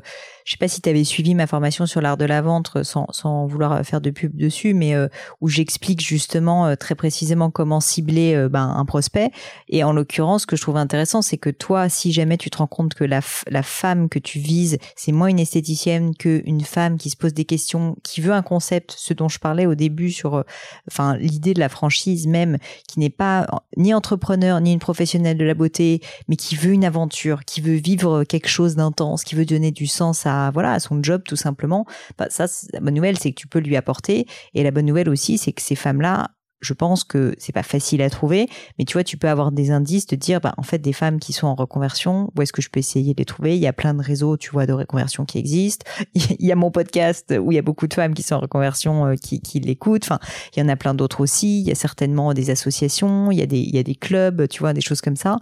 je 0.49 0.53
sais 0.53 0.59
pas 0.59 0.69
si 0.69 0.81
tu 0.81 0.89
avais 0.89 1.05
suivi 1.05 1.35
ma 1.35 1.47
formation 1.47 1.85
sur 1.85 2.01
l'art 2.01 2.17
de 2.17 2.25
la 2.25 2.41
vente 2.41 2.71
euh, 2.77 2.83
sans, 2.83 3.07
sans 3.11 3.47
vouloir 3.47 3.73
euh, 3.73 3.83
faire 3.83 4.01
de 4.01 4.09
pub 4.09 4.35
dessus, 4.35 4.73
mais 4.73 4.95
euh, 4.95 5.07
où 5.43 5.49
j'explique 5.49 6.01
justement 6.01 6.75
très 6.75 6.95
précisément 6.95 7.51
comment 7.51 7.81
cibler 7.81 8.49
ben, 8.51 8.75
un 8.75 8.87
prospect. 8.87 9.31
Et 9.69 9.85
en 9.85 9.93
l'occurrence, 9.93 10.43
ce 10.43 10.47
que 10.47 10.57
je 10.57 10.63
trouve 10.63 10.79
intéressant, 10.79 11.21
c'est 11.21 11.37
que 11.37 11.51
toi, 11.51 11.91
si 11.91 12.13
jamais 12.13 12.39
tu 12.39 12.49
te 12.49 12.57
rends 12.57 12.67
compte 12.67 12.95
que 12.95 13.05
la, 13.05 13.21
la 13.49 13.63
femme 13.63 14.09
que 14.09 14.19
tu 14.19 14.39
vises, 14.39 14.79
c'est 14.97 15.13
moins 15.13 15.29
une 15.29 15.39
esthéticienne 15.39 16.15
qu'une 16.15 16.63
femme 16.63 16.97
qui 16.97 17.11
se 17.11 17.17
pose 17.17 17.35
des 17.35 17.45
questions, 17.45 17.97
qui 18.03 18.23
veut 18.23 18.33
un 18.33 18.43
concept, 18.43 18.95
ce 18.97 19.13
dont 19.13 19.29
je 19.29 19.39
parlais 19.39 19.67
au 19.67 19.75
début 19.75 20.11
sur, 20.11 20.45
enfin, 20.91 21.17
l'idée 21.19 21.53
de 21.53 21.61
la 21.61 21.69
franchise 21.69 22.27
même, 22.27 22.57
qui 22.87 23.01
n'est 23.01 23.11
pas 23.11 23.47
ni 23.77 23.93
entrepreneur 23.93 24.61
ni 24.61 24.73
une 24.73 24.79
professionnelle 24.79 25.37
de 25.37 25.45
la 25.45 25.55
beauté, 25.55 26.01
mais 26.29 26.37
qui 26.37 26.57
veut 26.57 26.73
une 26.73 26.85
aventure, 26.85 27.45
qui 27.45 27.61
veut 27.61 27.77
vivre 27.77 28.25
quelque 28.25 28.49
chose 28.49 28.77
d'intense, 28.77 29.25
qui 29.25 29.35
veut 29.35 29.47
donner 29.47 29.73
du 29.73 29.87
sens 29.87 30.25
à 30.25 30.38
voilà 30.53 30.73
à 30.73 30.81
son 30.81 31.03
job 31.03 31.23
tout 31.27 31.37
simplement. 31.37 31.87
Ça, 32.29 32.47
la 32.73 32.81
bonne 32.81 32.95
nouvelle, 32.95 33.19
c'est 33.19 33.31
que 33.31 33.41
tu 33.41 33.49
peux 33.49 33.61
lui 33.61 33.77
apporter. 33.77 34.27
Et 34.55 34.63
la 34.63 34.71
bonne 34.71 34.87
nouvelle 34.87 35.09
aussi, 35.09 35.39
c'est 35.39 35.53
que 35.53 35.63
ces 35.63 35.75
femmes-là, 35.75 36.31
je 36.61 36.73
pense 36.73 37.05
que 37.05 37.35
c'est 37.39 37.53
pas 37.53 37.63
facile 37.63 38.03
à 38.03 38.11
trouver, 38.11 38.49
mais 38.79 38.85
tu 38.85 38.95
vois, 38.95 39.05
tu 39.05 39.17
peux 39.17 39.29
avoir 39.29 39.53
des 39.53 39.71
indices 39.71 40.07
de 40.07 40.17
dire, 40.17 40.41
bah, 40.41 40.55
en 40.57 40.63
fait, 40.63 40.79
des 40.79 40.93
femmes 40.93 41.19
qui 41.19 41.33
sont 41.33 41.47
en 41.47 41.55
reconversion, 41.55 42.33
où 42.37 42.43
est-ce 42.43 42.53
que 42.53 42.63
je 42.63 42.69
peux 42.69 42.81
essayer 42.81 43.15
de 43.15 43.19
les 43.19 43.25
trouver? 43.25 43.57
Il 43.57 43.63
y 43.63 43.67
a 43.67 43.73
plein 43.73 43.95
de 43.95 44.03
réseaux, 44.03 44.37
tu 44.37 44.51
vois, 44.51 44.67
de 44.67 44.73
reconversion 44.73 45.25
qui 45.25 45.39
existent. 45.39 45.87
Il 46.15 46.47
y 46.47 46.53
a 46.53 46.57
mon 46.57 46.71
podcast 46.71 47.35
où 47.41 47.53
il 47.53 47.55
y 47.55 47.59
a 47.59 47.63
beaucoup 47.63 47.87
de 47.87 47.95
femmes 47.95 48.15
qui 48.15 48.23
sont 48.23 48.37
en 48.37 48.41
reconversion 48.41 49.07
euh, 49.07 49.15
qui, 49.15 49.41
qui 49.41 49.61
l'écoutent. 49.61 50.05
Enfin, 50.05 50.19
il 50.55 50.61
y 50.61 50.63
en 50.63 50.69
a 50.69 50.77
plein 50.77 50.95
d'autres 50.95 51.21
aussi. 51.21 51.61
Il 51.61 51.67
y 51.67 51.71
a 51.71 51.75
certainement 51.75 52.33
des 52.33 52.51
associations, 52.51 53.31
il 53.31 53.39
y 53.39 53.43
a 53.43 53.47
des, 53.47 53.59
il 53.59 53.75
y 53.75 53.79
a 53.79 53.83
des 53.83 53.95
clubs, 53.95 54.49
tu 54.49 54.61
vois, 54.61 54.73
des 54.73 54.81
choses 54.81 55.01
comme 55.01 55.17
ça. 55.17 55.39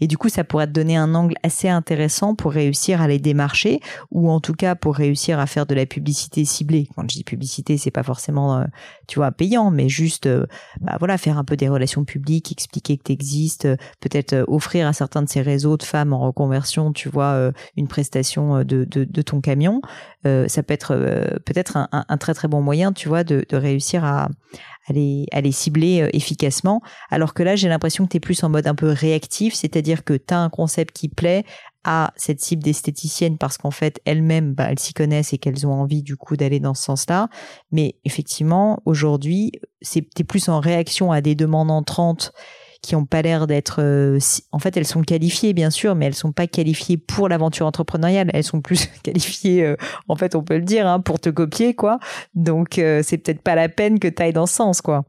Et 0.00 0.06
du 0.06 0.18
coup, 0.18 0.28
ça 0.28 0.44
pourrait 0.44 0.66
te 0.66 0.72
donner 0.72 0.96
un 0.96 1.14
angle 1.14 1.34
assez 1.42 1.68
intéressant 1.68 2.34
pour 2.34 2.52
réussir 2.52 3.00
à 3.00 3.08
les 3.08 3.18
démarcher, 3.18 3.80
ou 4.10 4.30
en 4.30 4.40
tout 4.40 4.54
cas 4.54 4.74
pour 4.74 4.96
réussir 4.96 5.38
à 5.38 5.46
faire 5.46 5.66
de 5.66 5.74
la 5.74 5.86
publicité 5.86 6.44
ciblée. 6.44 6.88
Quand 6.94 7.02
je 7.02 7.16
dis 7.16 7.24
publicité, 7.24 7.78
c'est 7.78 7.90
pas 7.90 8.02
forcément, 8.02 8.58
euh, 8.58 8.64
tu 9.06 9.18
vois, 9.18 9.32
payant, 9.32 9.70
mais 9.70 9.88
juste 9.88 10.26
euh, 10.26 10.46
bah 10.80 10.96
voilà, 10.98 11.18
faire 11.18 11.38
un 11.38 11.44
peu 11.44 11.56
des 11.56 11.68
relations 11.68 12.04
publiques, 12.04 12.52
expliquer 12.52 12.96
que 12.96 13.04
tu 13.04 13.12
existes, 13.12 13.66
euh, 13.66 13.76
peut-être 14.00 14.32
euh, 14.32 14.44
offrir 14.48 14.86
à 14.86 14.92
certains 14.92 15.22
de 15.22 15.28
ces 15.28 15.42
réseaux 15.42 15.76
de 15.76 15.82
femmes 15.82 16.12
en 16.12 16.20
reconversion, 16.20 16.92
tu 16.92 17.08
vois, 17.08 17.32
euh, 17.32 17.52
une 17.76 17.88
prestation 17.88 18.62
de, 18.64 18.84
de, 18.84 19.22
ton 19.22 19.40
camion. 19.40 19.80
ça 20.24 20.62
peut 20.62 20.74
être 20.74 20.94
peut-être 21.44 21.76
un, 21.76 22.16
très 22.18 22.34
très 22.34 22.48
bon 22.48 22.62
moyen, 22.62 22.92
tu 22.92 23.08
vois, 23.08 23.24
de, 23.24 23.44
réussir 23.52 24.04
à, 24.04 24.24
à 24.88 24.92
à 25.32 25.40
les 25.40 25.52
cibler 25.52 26.08
efficacement. 26.12 26.80
Alors 27.10 27.34
que 27.34 27.42
là, 27.42 27.54
j'ai 27.54 27.68
l'impression 27.68 28.04
que 28.04 28.10
tu 28.10 28.16
es 28.16 28.20
plus 28.20 28.42
en 28.42 28.48
mode 28.48 28.66
un 28.66 28.74
peu 28.74 28.88
réactif, 28.88 29.54
c'est-à-dire 29.54 30.04
que 30.04 30.14
tu 30.14 30.34
as 30.34 30.38
un 30.38 30.48
concept 30.48 30.96
qui 30.96 31.08
plaît, 31.08 31.44
à 31.84 32.12
cette 32.16 32.40
cible 32.40 32.62
d'esthéticienne 32.62 33.38
parce 33.38 33.58
qu'en 33.58 33.70
fait 33.70 34.00
elles-mêmes 34.04 34.54
bah, 34.54 34.66
elles 34.70 34.78
s'y 34.78 34.92
connaissent 34.92 35.32
et 35.32 35.38
qu'elles 35.38 35.66
ont 35.66 35.72
envie 35.72 36.02
du 36.02 36.16
coup 36.16 36.36
d'aller 36.36 36.60
dans 36.60 36.74
ce 36.74 36.84
sens-là. 36.84 37.28
Mais 37.72 37.96
effectivement 38.04 38.82
aujourd'hui 38.84 39.52
c'est 39.80 40.02
plus 40.24 40.48
en 40.48 40.60
réaction 40.60 41.12
à 41.12 41.20
des 41.20 41.34
demandes 41.34 41.70
entrantes 41.70 42.32
qui 42.82 42.96
ont 42.96 43.04
pas 43.04 43.22
l'air 43.22 43.46
d'être 43.46 43.82
euh, 43.82 44.18
en 44.52 44.58
fait 44.58 44.76
elles 44.76 44.86
sont 44.86 45.02
qualifiées 45.02 45.52
bien 45.52 45.70
sûr 45.70 45.94
mais 45.94 46.06
elles 46.06 46.14
sont 46.14 46.32
pas 46.32 46.46
qualifiées 46.46 46.96
pour 46.96 47.28
l'aventure 47.28 47.66
entrepreneuriale. 47.66 48.30
Elles 48.32 48.44
sont 48.44 48.60
plus 48.60 48.86
qualifiées 49.02 49.64
euh, 49.64 49.76
en 50.08 50.16
fait 50.16 50.34
on 50.34 50.42
peut 50.42 50.56
le 50.56 50.64
dire 50.64 50.86
hein, 50.86 51.00
pour 51.00 51.20
te 51.20 51.30
copier 51.30 51.74
quoi. 51.74 51.98
Donc 52.34 52.78
euh, 52.78 53.02
c'est 53.04 53.18
peut-être 53.18 53.42
pas 53.42 53.54
la 53.54 53.68
peine 53.68 53.98
que 53.98 54.08
tu 54.08 54.22
ailles 54.22 54.32
dans 54.32 54.46
ce 54.46 54.54
sens 54.54 54.80
quoi 54.80 55.04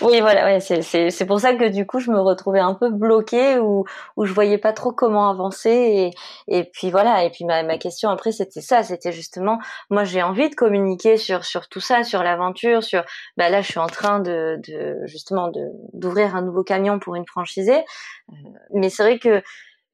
oui, 0.00 0.20
voilà, 0.20 0.44
ouais, 0.44 0.60
c'est 0.60 1.26
pour 1.26 1.40
ça 1.40 1.54
que 1.54 1.68
du 1.68 1.86
coup 1.86 1.98
je 2.00 2.10
me 2.10 2.20
retrouvais 2.20 2.60
un 2.60 2.74
peu 2.74 2.90
bloquée 2.90 3.58
ou 3.58 3.84
où 4.16 4.24
je 4.24 4.32
voyais 4.32 4.58
pas 4.58 4.72
trop 4.72 4.92
comment 4.92 5.28
avancer 5.30 5.70
et, 5.70 6.10
et 6.58 6.64
puis 6.64 6.90
voilà 6.90 7.24
et 7.24 7.30
puis 7.30 7.44
ma, 7.44 7.62
ma 7.62 7.78
question 7.78 8.10
après 8.10 8.32
c'était 8.32 8.60
ça, 8.60 8.82
c'était 8.82 9.12
justement 9.12 9.58
moi 9.90 10.04
j'ai 10.04 10.22
envie 10.22 10.48
de 10.50 10.54
communiquer 10.54 11.16
sur 11.16 11.44
sur 11.44 11.68
tout 11.68 11.80
ça, 11.80 12.04
sur 12.04 12.22
l'aventure, 12.22 12.82
sur 12.84 13.02
bah 13.36 13.50
là 13.50 13.62
je 13.62 13.70
suis 13.70 13.80
en 13.80 13.86
train 13.86 14.20
de, 14.20 14.60
de 14.68 14.98
justement 15.06 15.50
d'ouvrir 15.92 16.36
un 16.36 16.42
nouveau 16.42 16.62
camion 16.62 16.98
pour 16.98 17.14
une 17.16 17.26
franchisée, 17.26 17.84
euh, 18.32 18.34
mais 18.74 18.90
c'est 18.90 19.02
vrai 19.02 19.18
que 19.18 19.42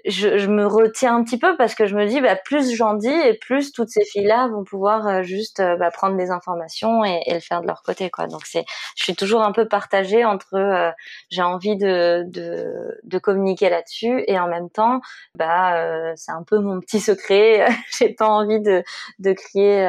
je, 0.06 0.38
je, 0.38 0.48
me 0.48 0.66
retiens 0.66 1.16
un 1.16 1.24
petit 1.24 1.38
peu 1.38 1.56
parce 1.56 1.74
que 1.74 1.86
je 1.86 1.94
me 1.94 2.06
dis 2.06 2.20
bah, 2.20 2.36
plus 2.36 2.74
j'en 2.74 2.94
dis 2.94 3.08
et 3.08 3.34
plus 3.34 3.72
toutes 3.72 3.90
ces 3.90 4.04
filles-là 4.04 4.48
vont 4.48 4.64
pouvoir 4.64 5.06
euh, 5.06 5.22
juste 5.22 5.60
euh, 5.60 5.76
bah, 5.76 5.90
prendre 5.90 6.16
des 6.16 6.30
informations 6.30 7.04
et, 7.04 7.20
et, 7.26 7.34
le 7.34 7.40
faire 7.40 7.60
de 7.60 7.66
leur 7.66 7.82
côté 7.82 8.10
quoi. 8.10 8.26
Donc 8.26 8.42
c'est 8.44 8.64
je 8.96 9.04
suis 9.04 9.14
toujours 9.14 9.42
un 9.42 9.52
peu 9.52 9.68
partagée 9.68 10.24
entre 10.24 10.54
euh, 10.54 10.90
j'ai 11.30 11.42
envie 11.42 11.76
de, 11.76 12.24
de, 12.26 12.98
de 13.02 13.18
communiquer 13.18 13.68
là-dessus 13.70 14.24
et 14.26 14.38
en 14.38 14.48
même 14.48 14.70
temps 14.70 15.00
bah 15.34 16.14
c'est 16.16 16.32
un 16.32 16.42
peu 16.42 16.58
mon 16.58 16.80
petit 16.80 17.00
secret. 17.00 17.66
j'ai 17.98 18.10
pas 18.10 18.28
envie 18.28 18.60
de 18.60 18.82
de 19.18 19.32
crier 19.32 19.80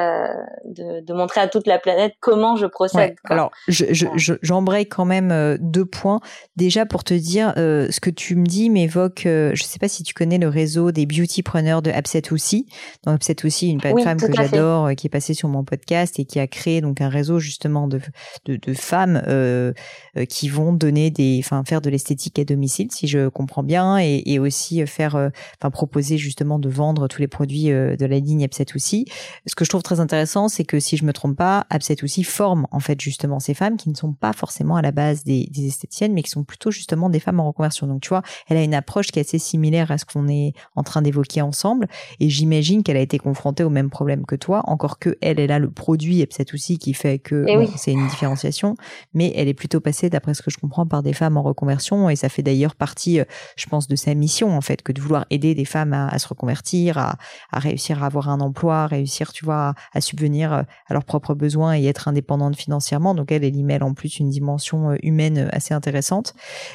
de, 0.65 1.01
de, 1.01 1.13
montrer 1.13 1.41
à 1.41 1.47
toute 1.47 1.67
la 1.67 1.79
planète 1.79 2.13
comment 2.19 2.55
je 2.55 2.65
procède. 2.65 3.15
alors 3.25 3.51
je, 3.67 3.85
je, 3.93 4.33
j'embraye 4.41 4.87
quand 4.87 5.05
même 5.05 5.57
deux 5.59 5.85
points 5.85 6.19
déjà 6.55 6.85
pour 6.85 7.03
te 7.03 7.13
dire 7.13 7.53
ce 7.55 7.99
que 7.99 8.09
tu 8.09 8.35
me 8.35 8.45
dis 8.45 8.69
m'évoque 8.69 9.21
je 9.23 9.63
sais 9.63 9.79
pas 9.79 9.87
si 9.87 10.00
tu 10.03 10.13
connais 10.13 10.37
le 10.37 10.47
réseau 10.47 10.91
des 10.91 11.05
beautypreneurs 11.05 11.81
de 11.81 11.91
Upset 11.91 12.31
aussi. 12.31 12.67
Donc 13.05 13.15
Upset 13.15 13.45
aussi, 13.45 13.69
une 13.69 13.81
femme 13.81 14.17
que 14.17 14.33
j'adore, 14.33 14.87
euh, 14.87 14.93
qui 14.93 15.07
est 15.07 15.09
passée 15.09 15.33
sur 15.33 15.49
mon 15.49 15.63
podcast 15.63 16.19
et 16.19 16.25
qui 16.25 16.39
a 16.39 16.47
créé 16.47 16.81
donc 16.81 17.01
un 17.01 17.09
réseau 17.09 17.39
justement 17.39 17.87
de 17.87 17.99
de, 18.45 18.55
de 18.55 18.73
femmes 18.73 19.21
euh, 19.27 19.73
euh, 20.17 20.25
qui 20.25 20.49
vont 20.49 20.73
donner 20.73 21.11
des, 21.11 21.39
enfin 21.43 21.63
faire 21.65 21.81
de 21.81 21.89
l'esthétique 21.89 22.39
à 22.39 22.43
domicile, 22.43 22.89
si 22.91 23.07
je 23.07 23.27
comprends 23.27 23.63
bien, 23.63 23.99
et, 23.99 24.23
et 24.25 24.39
aussi 24.39 24.85
faire, 24.87 25.15
euh, 25.15 25.29
enfin 25.59 25.69
proposer 25.69 26.17
justement 26.17 26.59
de 26.59 26.69
vendre 26.69 27.07
tous 27.07 27.21
les 27.21 27.27
produits 27.27 27.65
de 27.65 28.05
la 28.05 28.19
ligne 28.19 28.41
Upset 28.43 28.67
aussi. 28.75 29.05
Ce 29.45 29.55
que 29.55 29.65
je 29.65 29.69
trouve 29.69 29.83
très 29.83 29.99
intéressant, 29.99 30.47
c'est 30.47 30.63
que 30.63 30.79
si 30.79 30.97
je 30.97 31.05
me 31.05 31.13
trompe 31.13 31.37
pas, 31.37 31.65
Upset 31.73 32.03
aussi 32.03 32.23
forme 32.23 32.67
en 32.71 32.79
fait 32.79 32.99
justement 32.99 33.39
ces 33.39 33.53
femmes 33.53 33.77
qui 33.77 33.89
ne 33.89 33.95
sont 33.95 34.13
pas 34.13 34.33
forcément 34.33 34.75
à 34.75 34.81
la 34.81 34.91
base 34.91 35.23
des, 35.23 35.47
des 35.51 35.67
esthéticiennes, 35.67 36.13
mais 36.13 36.23
qui 36.23 36.31
sont 36.31 36.43
plutôt 36.43 36.71
justement 36.71 37.09
des 37.09 37.19
femmes 37.19 37.39
en 37.39 37.47
reconversion. 37.47 37.87
Donc 37.87 38.01
tu 38.01 38.09
vois, 38.09 38.23
elle 38.47 38.57
a 38.57 38.63
une 38.63 38.73
approche 38.73 39.07
qui 39.07 39.19
est 39.19 39.27
assez 39.27 39.39
similaire 39.39 39.90
à 39.91 39.97
ce 39.97 40.05
qu'on 40.05 40.27
est 40.27 40.53
en 40.75 40.83
train 40.83 41.01
d'évoquer 41.01 41.41
ensemble. 41.41 41.87
Et 42.19 42.29
j'imagine 42.29 42.83
qu'elle 42.83 42.97
a 42.97 43.01
été 43.01 43.17
confrontée 43.17 43.63
au 43.63 43.69
même 43.69 43.89
problème 43.89 44.25
que 44.25 44.35
toi, 44.35 44.63
encore 44.65 44.99
que 44.99 45.17
elle, 45.21 45.39
elle 45.39 45.51
a 45.51 45.59
le 45.59 45.69
produit 45.69 46.21
et 46.21 46.25
peut-être 46.25 46.53
aussi 46.53 46.77
qui 46.77 46.93
fait 46.93 47.19
que 47.19 47.45
eh 47.47 47.67
c'est 47.77 47.91
une 47.91 48.07
différenciation, 48.07 48.75
mais 49.13 49.33
elle 49.35 49.47
est 49.47 49.53
plutôt 49.53 49.79
passée, 49.79 50.09
d'après 50.09 50.33
ce 50.33 50.41
que 50.41 50.51
je 50.51 50.57
comprends, 50.57 50.85
par 50.85 51.03
des 51.03 51.13
femmes 51.13 51.37
en 51.37 51.43
reconversion 51.43 52.09
et 52.09 52.15
ça 52.15 52.29
fait 52.29 52.43
d'ailleurs 52.43 52.75
partie, 52.75 53.19
euh, 53.19 53.25
je 53.55 53.65
pense, 53.67 53.87
de 53.87 53.95
sa 53.95 54.13
mission 54.13 54.55
en 54.55 54.61
fait, 54.61 54.81
que 54.81 54.91
de 54.91 55.01
vouloir 55.01 55.25
aider 55.29 55.55
des 55.55 55.65
femmes 55.65 55.93
à, 55.93 56.17
se 56.19 56.27
reconvertir, 56.27 56.97
à, 56.97 57.17
réussir 57.53 58.03
à 58.03 58.07
avoir 58.07 58.29
un 58.29 58.39
emploi, 58.39 58.83
à 58.83 58.87
réussir, 58.87 59.31
tu 59.33 59.45
vois, 59.45 59.73
à, 59.93 60.01
subvenir 60.01 60.53
euh, 60.53 60.61
à 60.87 60.93
leurs 60.93 61.05
propres 61.05 61.33
besoins 61.33 61.77
et 61.77 61.85
être 61.85 62.07
indépendante 62.07 62.55
financièrement. 62.55 63.15
Donc 63.15 63.31
elle, 63.31 63.43
elle 63.43 63.55
y 63.55 63.63
mêle 63.63 63.83
en 63.83 63.93
plus 63.93 64.19
une 64.19 64.29
dimension 64.29 64.91
euh, 64.91 64.95
humaine 65.03 65.49
assez 65.51 65.73
intéressante. 65.73 66.33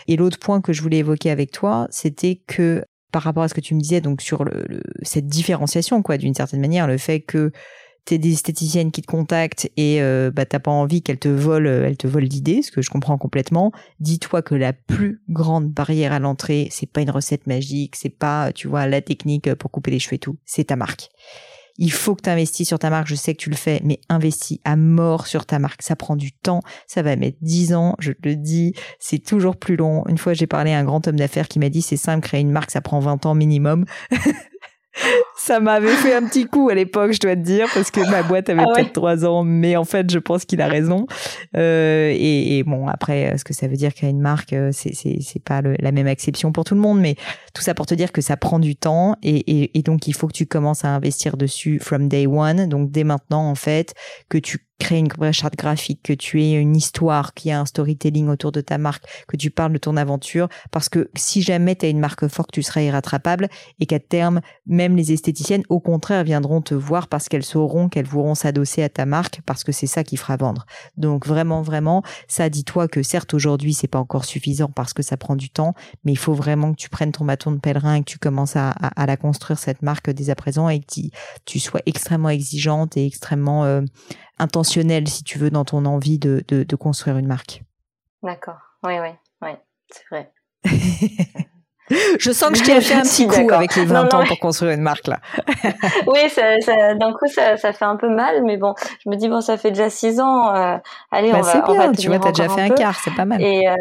Et 0.08 0.16
l'autre 0.16 0.38
point 0.38 0.60
que 0.60 0.72
je 0.72 0.82
voulais 0.82 0.98
évoquer 0.98 1.30
avec 1.30 1.50
toi, 1.50 1.86
c'était 1.90 2.42
que 2.46 2.84
par 3.16 3.22
rapport 3.22 3.44
à 3.44 3.48
ce 3.48 3.54
que 3.54 3.62
tu 3.62 3.74
me 3.74 3.80
disais, 3.80 4.02
donc 4.02 4.20
sur 4.20 4.44
cette 5.00 5.26
différenciation, 5.26 6.02
quoi, 6.02 6.18
d'une 6.18 6.34
certaine 6.34 6.60
manière, 6.60 6.86
le 6.86 6.98
fait 6.98 7.20
que 7.20 7.50
t'es 8.04 8.18
des 8.18 8.34
esthéticiennes 8.34 8.90
qui 8.90 9.00
te 9.00 9.06
contactent 9.06 9.70
et 9.78 10.02
euh, 10.02 10.30
bah 10.30 10.44
t'as 10.44 10.58
pas 10.58 10.70
envie 10.70 11.00
qu'elles 11.00 11.18
te 11.18 11.28
volent, 11.28 11.66
euh, 11.66 11.86
elles 11.86 11.96
ce 11.96 12.70
que 12.70 12.82
je 12.82 12.90
comprends 12.90 13.16
complètement. 13.16 13.72
Dis-toi 14.00 14.42
que 14.42 14.54
la 14.54 14.74
plus 14.74 15.22
grande 15.30 15.70
barrière 15.70 16.12
à 16.12 16.18
l'entrée, 16.18 16.68
c'est 16.70 16.84
pas 16.84 17.00
une 17.00 17.08
recette 17.08 17.46
magique, 17.46 17.96
c'est 17.96 18.10
pas, 18.10 18.52
tu 18.52 18.68
vois, 18.68 18.86
la 18.86 19.00
technique 19.00 19.54
pour 19.54 19.70
couper 19.70 19.92
les 19.92 19.98
cheveux 19.98 20.16
et 20.16 20.18
tout, 20.18 20.36
c'est 20.44 20.64
ta 20.64 20.76
marque 20.76 21.08
il 21.78 21.92
faut 21.92 22.14
que 22.14 22.22
tu 22.22 22.30
investis 22.30 22.66
sur 22.66 22.78
ta 22.78 22.90
marque. 22.90 23.06
Je 23.06 23.14
sais 23.14 23.34
que 23.34 23.40
tu 23.40 23.50
le 23.50 23.56
fais, 23.56 23.80
mais 23.84 24.00
investis 24.08 24.58
à 24.64 24.76
mort 24.76 25.26
sur 25.26 25.46
ta 25.46 25.58
marque. 25.58 25.82
Ça 25.82 25.96
prend 25.96 26.16
du 26.16 26.32
temps. 26.32 26.60
Ça 26.86 27.02
va 27.02 27.16
mettre 27.16 27.38
10 27.42 27.74
ans. 27.74 27.96
Je 27.98 28.12
te 28.12 28.28
le 28.28 28.36
dis. 28.36 28.74
C'est 28.98 29.18
toujours 29.18 29.56
plus 29.56 29.76
long. 29.76 30.04
Une 30.08 30.18
fois, 30.18 30.34
j'ai 30.34 30.46
parlé 30.46 30.72
à 30.72 30.78
un 30.78 30.84
grand 30.84 31.06
homme 31.06 31.16
d'affaires 31.16 31.48
qui 31.48 31.58
m'a 31.58 31.68
dit 31.68 31.82
c'est 31.82 31.96
simple, 31.96 32.26
créer 32.26 32.40
une 32.40 32.50
marque, 32.50 32.70
ça 32.70 32.80
prend 32.80 33.00
20 33.00 33.26
ans 33.26 33.34
minimum. 33.34 33.84
ça 35.36 35.60
m'avait 35.60 35.94
fait 35.94 36.14
un 36.14 36.22
petit 36.22 36.46
coup 36.46 36.68
à 36.70 36.74
l'époque, 36.74 37.12
je 37.12 37.20
dois 37.20 37.36
te 37.36 37.40
dire, 37.40 37.68
parce 37.74 37.90
que 37.90 38.00
ma 38.10 38.22
boîte 38.22 38.48
avait 38.48 38.62
ah 38.62 38.72
peut-être 38.74 38.92
trois 38.92 39.24
ans, 39.24 39.44
mais 39.44 39.76
en 39.76 39.84
fait, 39.84 40.10
je 40.10 40.18
pense 40.18 40.44
qu'il 40.44 40.60
a 40.60 40.66
raison. 40.66 41.06
Euh, 41.56 42.10
et, 42.10 42.58
et, 42.58 42.64
bon, 42.64 42.88
après, 42.88 43.36
ce 43.36 43.44
que 43.44 43.52
ça 43.52 43.68
veut 43.68 43.76
dire 43.76 43.92
créer 43.92 44.10
une 44.10 44.20
marque, 44.20 44.52
euh, 44.52 44.70
c'est 44.72 44.94
c'est 44.94 45.42
pas 45.42 45.62
la 45.62 45.92
même 45.92 46.06
exception 46.06 46.52
pour 46.52 46.64
tout 46.64 46.74
le 46.74 46.80
monde, 46.80 47.00
mais 47.00 47.16
tout 47.54 47.62
ça 47.62 47.74
pour 47.74 47.86
te 47.86 47.94
dire 47.94 48.12
que 48.12 48.20
ça 48.20 48.36
prend 48.36 48.58
du 48.58 48.76
temps 48.76 49.16
et, 49.22 49.36
et, 49.36 49.78
et 49.78 49.82
donc 49.82 50.06
il 50.08 50.14
faut 50.14 50.26
que 50.26 50.32
tu 50.32 50.46
commences 50.46 50.84
à 50.84 50.88
investir 50.88 51.36
dessus 51.36 51.78
from 51.80 52.08
day 52.08 52.26
one, 52.26 52.68
donc 52.68 52.90
dès 52.90 53.04
maintenant 53.04 53.48
en 53.48 53.54
fait, 53.54 53.94
que 54.28 54.38
tu 54.38 54.66
créer 54.78 54.98
une 54.98 55.32
charte 55.32 55.56
graphique, 55.56 56.00
que 56.02 56.12
tu 56.12 56.42
aies 56.42 56.52
une 56.52 56.76
histoire, 56.76 57.34
qu'il 57.34 57.50
y 57.50 57.52
a 57.52 57.60
un 57.60 57.66
storytelling 57.66 58.28
autour 58.28 58.52
de 58.52 58.60
ta 58.60 58.78
marque, 58.78 59.04
que 59.26 59.36
tu 59.36 59.50
parles 59.50 59.72
de 59.72 59.78
ton 59.78 59.96
aventure, 59.96 60.48
parce 60.70 60.88
que 60.88 61.10
si 61.14 61.42
jamais 61.42 61.76
tu 61.76 61.86
as 61.86 61.88
une 61.88 61.98
marque 61.98 62.28
forte, 62.28 62.52
tu 62.52 62.62
seras 62.62 62.82
irrattrapable 62.82 63.48
et 63.80 63.86
qu'à 63.86 63.98
terme, 63.98 64.40
même 64.66 64.96
les 64.96 65.12
esthéticiennes, 65.26 65.64
au 65.68 65.80
contraire, 65.80 66.22
viendront 66.22 66.60
te 66.60 66.74
voir 66.74 67.08
parce 67.08 67.28
qu'elles 67.28 67.44
sauront 67.44 67.88
qu'elles 67.88 68.06
voudront 68.06 68.36
s'adosser 68.36 68.84
à 68.84 68.88
ta 68.88 69.06
marque, 69.06 69.40
parce 69.44 69.64
que 69.64 69.72
c'est 69.72 69.88
ça 69.88 70.04
qui 70.04 70.16
fera 70.16 70.36
vendre. 70.36 70.66
Donc 70.96 71.26
vraiment, 71.26 71.62
vraiment, 71.62 72.02
ça, 72.28 72.48
dis-toi 72.48 72.86
que 72.86 73.02
certes, 73.02 73.34
aujourd'hui, 73.34 73.74
c'est 73.74 73.88
pas 73.88 73.98
encore 73.98 74.24
suffisant 74.24 74.68
parce 74.68 74.92
que 74.92 75.02
ça 75.02 75.16
prend 75.16 75.34
du 75.34 75.50
temps, 75.50 75.74
mais 76.04 76.12
il 76.12 76.18
faut 76.18 76.34
vraiment 76.34 76.72
que 76.72 76.76
tu 76.76 76.88
prennes 76.88 77.10
ton 77.10 77.24
bâton 77.24 77.50
de 77.50 77.58
pèlerin 77.58 77.96
et 77.96 78.00
que 78.00 78.10
tu 78.10 78.18
commences 78.18 78.54
à, 78.54 78.70
à, 78.70 79.06
la 79.06 79.16
construire, 79.16 79.58
cette 79.58 79.82
marque, 79.82 80.10
dès 80.10 80.30
à 80.30 80.36
présent, 80.36 80.68
et 80.68 80.78
que 80.78 80.86
tu, 81.44 81.58
sois 81.58 81.80
extrêmement 81.86 82.30
exigeante 82.30 82.96
et 82.96 83.06
extrêmement... 83.06 83.64
Euh, 83.64 83.82
intentionnel, 84.38 85.08
si 85.08 85.24
tu 85.24 85.38
veux, 85.38 85.48
dans 85.48 85.64
ton 85.64 85.86
envie 85.86 86.18
de, 86.18 86.44
de, 86.46 86.76
construire 86.76 87.16
une 87.16 87.26
marque. 87.26 87.62
D'accord. 88.22 88.58
Oui, 88.84 88.92
oui, 89.00 89.08
oui, 89.40 89.50
c'est 89.90 90.04
vrai. 90.10 90.30
je 91.90 92.32
sens 92.32 92.50
que 92.50 92.58
je 92.58 92.64
t'ai 92.64 92.80
fait 92.80 92.94
un 92.94 93.02
petit 93.02 93.26
coup 93.26 93.52
avec 93.52 93.76
les 93.76 93.84
20 93.84 94.12
ans 94.14 94.24
pour 94.26 94.38
construire 94.38 94.72
une 94.72 94.80
marque 94.80 95.06
là. 95.06 95.18
oui, 96.06 96.28
ça, 96.28 96.94
d'un 96.94 97.12
coup 97.12 97.26
ça, 97.26 97.56
ça, 97.56 97.72
fait 97.72 97.84
un 97.84 97.96
peu 97.96 98.08
mal, 98.08 98.42
mais 98.44 98.56
bon, 98.56 98.74
je 99.04 99.10
me 99.10 99.16
dis 99.16 99.28
bon, 99.28 99.40
ça 99.40 99.56
fait 99.56 99.70
déjà 99.70 99.90
6 99.90 100.20
ans. 100.20 100.54
Euh, 100.54 100.76
allez, 101.10 101.30
bah, 101.30 101.38
on 101.38 101.42
va. 101.42 101.52
C'est 101.52 101.72
bien, 101.72 101.92
tu 101.92 102.08
vois, 102.08 102.18
t'as 102.18 102.32
déjà 102.32 102.48
fait 102.48 102.62
un, 102.62 102.70
quart, 102.70 102.98
c'est 103.02 103.14
pas 103.14 103.24
mal. 103.24 103.40
Et, 103.42 103.68
euh, 103.68 103.74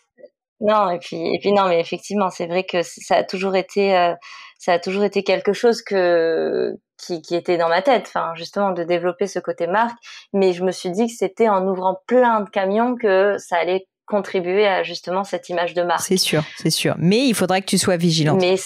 non, 0.60 0.90
et 0.90 0.98
puis 0.98 1.34
et 1.34 1.38
puis 1.40 1.52
non, 1.52 1.68
mais 1.68 1.80
effectivement, 1.80 2.30
c'est 2.30 2.46
vrai 2.46 2.64
que 2.64 2.82
ça 2.82 3.16
a 3.16 3.24
toujours 3.24 3.56
été 3.56 3.96
euh, 3.96 4.14
ça 4.58 4.74
a 4.74 4.78
toujours 4.78 5.04
été 5.04 5.22
quelque 5.22 5.52
chose 5.52 5.82
que 5.82 6.72
qui, 6.96 7.20
qui 7.20 7.34
était 7.34 7.58
dans 7.58 7.68
ma 7.68 7.82
tête, 7.82 8.04
enfin 8.06 8.32
justement 8.34 8.70
de 8.70 8.84
développer 8.84 9.26
ce 9.26 9.40
côté 9.40 9.66
marque. 9.66 9.96
Mais 10.32 10.52
je 10.52 10.64
me 10.64 10.70
suis 10.70 10.90
dit 10.90 11.06
que 11.06 11.12
c'était 11.12 11.48
en 11.48 11.66
ouvrant 11.66 12.00
plein 12.06 12.40
de 12.40 12.48
camions 12.48 12.96
que 12.96 13.36
ça 13.38 13.56
allait 13.56 13.88
contribuer 14.12 14.66
à 14.66 14.82
justement 14.82 15.24
cette 15.24 15.48
image 15.48 15.72
de 15.72 15.82
marque. 15.82 16.02
C'est 16.02 16.18
sûr, 16.18 16.44
c'est 16.58 16.70
sûr. 16.70 16.94
Mais 16.98 17.26
il 17.26 17.34
faudrait 17.34 17.62
que 17.62 17.66
tu 17.66 17.78
sois 17.78 17.96
vigilante. 17.96 18.38
Mais 18.38 18.56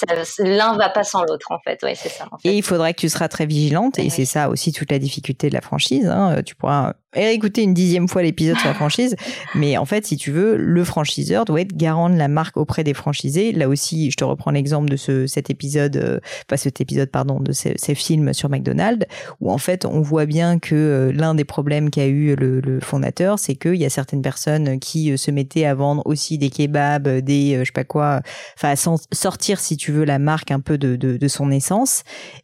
l'un 0.40 0.76
va 0.76 0.88
pas 0.88 1.04
sans 1.04 1.22
l'autre 1.22 1.52
en 1.52 1.60
fait. 1.60 1.78
Oui, 1.84 1.92
c'est 1.94 2.08
ça. 2.08 2.26
Et 2.42 2.56
il 2.56 2.62
faudrait 2.64 2.94
que 2.94 3.00
tu 3.00 3.08
seras 3.08 3.28
très 3.28 3.46
vigilante. 3.46 4.00
Et 4.00 4.10
c'est 4.10 4.24
ça 4.24 4.48
aussi 4.48 4.72
toute 4.72 4.90
la 4.90 4.98
difficulté 4.98 5.48
de 5.48 5.54
la 5.54 5.60
franchise. 5.60 6.06
Hein. 6.06 6.42
Tu 6.44 6.56
pourras 6.56 6.94
écouter 7.16 7.62
une 7.62 7.74
dixième 7.74 8.08
fois 8.08 8.22
l'épisode 8.22 8.58
sur 8.58 8.68
la 8.68 8.74
franchise. 8.74 9.16
Mais 9.54 9.76
en 9.76 9.84
fait, 9.84 10.06
si 10.06 10.16
tu 10.16 10.30
veux, 10.30 10.56
le 10.56 10.84
franchiseur 10.84 11.44
doit 11.44 11.60
être 11.60 11.76
garant 11.76 12.10
de 12.10 12.16
la 12.16 12.28
marque 12.28 12.56
auprès 12.56 12.84
des 12.84 12.94
franchisés. 12.94 13.52
Là 13.52 13.68
aussi, 13.68 14.10
je 14.10 14.16
te 14.16 14.24
reprends 14.24 14.50
l'exemple 14.50 14.88
de 14.88 14.96
ce, 14.96 15.26
cet 15.26 15.50
épisode, 15.50 15.96
euh, 15.96 16.20
pas 16.48 16.56
cet 16.56 16.80
épisode, 16.80 17.10
pardon, 17.10 17.40
de 17.40 17.52
ces, 17.52 17.74
ces, 17.76 17.94
films 17.94 18.34
sur 18.34 18.48
McDonald's, 18.48 19.06
où 19.40 19.50
en 19.50 19.58
fait, 19.58 19.84
on 19.86 20.00
voit 20.00 20.26
bien 20.26 20.58
que 20.58 20.74
euh, 20.74 21.12
l'un 21.12 21.34
des 21.34 21.44
problèmes 21.44 21.90
qu'a 21.90 22.06
eu 22.06 22.36
le, 22.36 22.60
le 22.60 22.80
fondateur, 22.80 23.38
c'est 23.38 23.54
qu'il 23.54 23.76
y 23.76 23.84
a 23.84 23.90
certaines 23.90 24.22
personnes 24.22 24.78
qui 24.78 25.12
euh, 25.12 25.16
se 25.16 25.30
mettaient 25.36 25.66
à 25.66 25.74
vendre 25.74 26.02
aussi 26.06 26.38
des 26.38 26.50
kebabs, 26.50 27.08
des, 27.20 27.58
je 27.60 27.64
sais 27.64 27.72
pas 27.72 27.84
quoi, 27.84 28.20
enfin, 28.56 28.74
sortir, 29.12 29.60
si 29.60 29.76
tu 29.76 29.92
veux, 29.92 30.04
la 30.04 30.18
marque 30.18 30.50
un 30.50 30.60
peu 30.60 30.78
de, 30.78 30.96
de, 30.96 31.28
son 31.28 31.50
essence. 31.50 32.02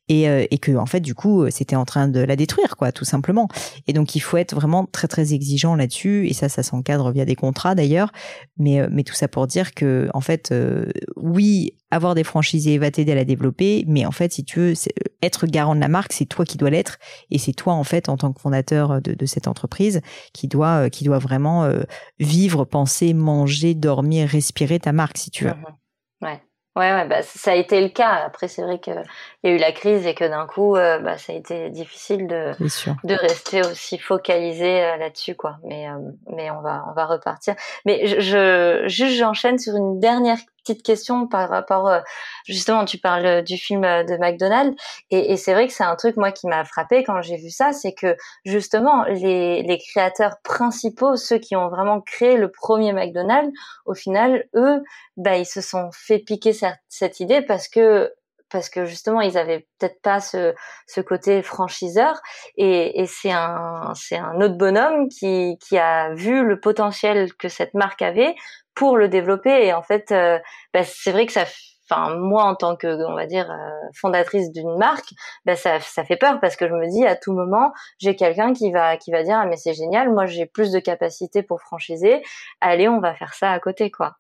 Et, 0.09 0.25
et 0.25 0.59
que, 0.59 0.73
en 0.77 0.87
fait, 0.87 1.01
du 1.01 1.15
coup, 1.15 1.49
c'était 1.51 1.77
en 1.77 1.85
train 1.85 2.09
de 2.09 2.21
la 2.21 2.37
détruire, 2.37 2.77
quoi, 2.77 2.93
tout 2.93 3.05
simplement. 3.05 3.49
Et 3.87 3.93
donc, 3.93 4.15
il 4.15 4.21
faut 4.21 4.37
être 4.37 4.55
vraiment 4.55 4.87
très 4.87 5.09
très 5.09 5.33
exigeant 5.33 5.75
là-dessus 5.75 6.29
et 6.29 6.33
ça 6.33 6.49
ça 6.49 6.63
s'encadre 6.63 7.11
via 7.11 7.25
des 7.25 7.35
contrats 7.35 7.75
d'ailleurs 7.75 8.13
mais 8.57 8.81
euh, 8.81 8.89
mais 8.91 9.05
tout 9.05 9.15
ça 9.15 9.29
pour 9.29 9.47
dire 9.47 9.75
que 9.75 10.09
en 10.15 10.21
fait 10.21 10.53
euh, 10.53 10.87
oui 11.17 11.75
avoir 11.93 12.15
des 12.15 12.25
franchisés 12.25 12.79
va 12.79 12.91
t'aider 12.91 13.13
à 13.13 13.15
la 13.15 13.25
développer 13.25 13.85
mais 13.87 14.05
en 14.07 14.11
fait 14.11 14.33
si 14.33 14.45
tu 14.45 14.59
veux 14.59 14.73
euh, 14.73 15.09
être 15.23 15.47
garant 15.47 15.75
de 15.75 15.81
la 15.81 15.89
marque 15.89 16.13
c'est 16.13 16.27
toi 16.27 16.45
qui 16.45 16.59
dois 16.59 16.71
l'être 16.71 16.99
et 17.31 17.39
c'est 17.39 17.53
toi 17.53 17.75
en 17.75 17.85
fait 17.85 18.09
en 18.09 18.17
tant 18.17 18.33
que 18.33 18.41
fondateur 18.41 19.01
de, 19.01 19.15
de 19.15 19.27
cette 19.27 19.47
entreprise 19.47 20.01
qui 20.33 20.49
doit 20.49 20.91
qui 20.91 21.05
doit 21.05 21.19
vraiment 21.19 21.71
vivre 22.19 22.65
penser 22.65 23.15
manger 23.15 23.75
dormir 23.75 24.29
respirer 24.29 24.81
ta 24.81 24.93
marque 24.93 25.19
si 25.19 25.31
tu 25.31 25.45
veux 25.45 25.51
mmh 25.51 26.25
ouais 26.25 26.43
Ouais, 26.75 26.91
ouais 26.91 27.07
bah, 27.07 27.21
ça 27.23 27.53
a 27.53 27.55
été 27.55 27.83
le 27.83 27.91
cas. 27.91 28.23
Après, 28.25 28.49
c'est 28.49 28.63
vrai 28.63 28.81
qu'il 28.81 28.95
y 29.45 29.49
a 29.49 29.51
eu 29.51 29.59
la 29.59 29.73
crise 29.73 30.07
et 30.07 30.15
que 30.15 30.25
d'un 30.25 30.47
coup, 30.47 30.75
euh, 30.77 30.99
bah, 31.01 31.19
ça 31.19 31.35
a 31.35 31.37
été 31.37 31.69
difficile 31.69 32.27
de, 32.27 32.53
de 33.05 33.15
rester 33.15 33.61
aussi 33.61 33.99
focalisé 33.99 34.83
euh, 34.83 34.97
là-dessus, 34.97 35.35
quoi. 35.35 35.59
Mais, 35.65 35.87
euh, 35.91 35.99
mais 36.35 36.51
on 36.51 36.63
va, 36.63 36.87
on 36.89 36.95
va 36.95 37.05
repartir. 37.05 37.57
Mais 37.85 38.07
je, 38.07 38.21
je 38.21 38.85
juste, 38.87 39.19
j'enchaîne 39.19 39.59
sur 39.59 39.77
une 39.77 40.01
dernière 40.01 40.39
petite 40.63 40.83
question 40.83 41.27
par 41.27 41.49
rapport, 41.49 41.89
euh, 41.89 42.01
justement, 42.47 42.85
tu 42.85 42.99
parles 42.99 43.27
euh, 43.27 43.43
du 43.43 43.57
film 43.57 43.85
euh, 43.85 44.05
de 44.05 44.17
McDonald's, 44.17 44.77
et, 45.11 45.33
et 45.33 45.37
c'est 45.37 45.53
vrai 45.53 45.67
que 45.67 45.73
c'est 45.73 45.85
un 45.85 45.97
truc, 45.97 46.17
moi, 46.17 46.33
qui 46.33 46.47
m'a 46.47 46.65
frappé 46.65 47.05
quand 47.05 47.21
j'ai 47.23 47.37
vu 47.37 47.51
ça, 47.51 47.73
c'est 47.73 47.93
que, 47.93 48.17
justement, 48.45 49.05
les, 49.05 49.63
les 49.63 49.79
créateurs 49.79 50.37
principaux, 50.43 51.17
ceux 51.17 51.39
qui 51.39 51.57
ont 51.57 51.69
vraiment 51.69 52.01
créé 52.01 52.37
le 52.37 52.51
premier 52.51 52.93
McDonald's, 52.93 53.53
au 53.87 53.95
final, 53.95 54.45
eux, 54.55 54.83
bah, 55.17 55.37
ils 55.37 55.47
se 55.47 55.61
sont 55.61 55.91
fait 55.93 56.19
piquer 56.19 56.53
cette, 56.53 56.79
cette 56.89 57.21
idée 57.21 57.43
parce 57.43 57.69
que 57.69 58.13
parce 58.53 58.69
que 58.69 58.85
justement 58.85 59.23
ils 59.23 59.39
avaient 59.39 59.67
peut-être 59.79 60.01
pas 60.03 60.21
ce, 60.21 60.55
ce 60.87 61.01
côté 61.01 61.43
franchiseur 61.43 62.21
et, 62.57 63.01
et 63.01 63.07
c'est 63.07 63.33
un 63.33 63.93
c'est 63.95 64.19
un 64.19 64.41
autre 64.41 64.57
bonhomme 64.57 65.09
qui 65.09 65.57
qui 65.59 65.79
a 65.79 66.13
vu 66.15 66.45
le 66.45 66.61
potentiel 66.61 67.33
que 67.35 67.49
cette 67.49 67.75
marque 67.75 68.03
avait 68.03 68.35
pour 68.75 68.97
le 68.97 69.09
développer. 69.09 69.67
Et 69.67 69.73
en 69.73 69.83
fait, 69.83 70.13
euh, 70.13 70.39
bah, 70.73 70.83
c'est 70.85 71.13
vrai 71.13 71.27
que 71.27 71.33
ça 71.33 71.45
moi 72.19 72.45
en 72.45 72.55
tant 72.55 72.77
que 72.77 72.87
on 73.09 73.15
va 73.15 73.27
dire 73.27 73.51
euh, 73.51 73.71
fondatrice 73.95 74.53
d'une 74.53 74.77
marque, 74.77 75.13
ben 75.45 75.57
ça, 75.57 75.81
ça 75.81 76.05
fait 76.05 76.17
peur 76.17 76.39
parce 76.41 76.57
que 76.57 76.69
je 76.69 76.73
me 76.73 76.89
dis 76.91 77.07
à 77.07 77.17
tout 77.17 77.33
moment 77.33 77.73
j'ai 77.99 78.17
quelqu'un 78.17 78.53
qui 78.53 78.71
va 78.71 78.97
qui 78.97 79.11
va 79.11 79.23
dire 79.23 79.39
ah 79.41 79.47
mais 79.47 79.57
c'est 79.57 79.75
génial, 79.75 80.13
moi 80.13 80.27
j'ai 80.27 80.47
plus 80.47 80.71
de 80.71 80.79
capacité 80.79 81.43
pour 81.43 81.61
franchiser, 81.61 82.23
allez 82.61 82.89
on 82.89 83.01
va 83.01 83.15
faire 83.15 83.35
ça 83.35 83.51
à 83.51 83.59
côté 83.61 83.91
quoi. 83.91 84.17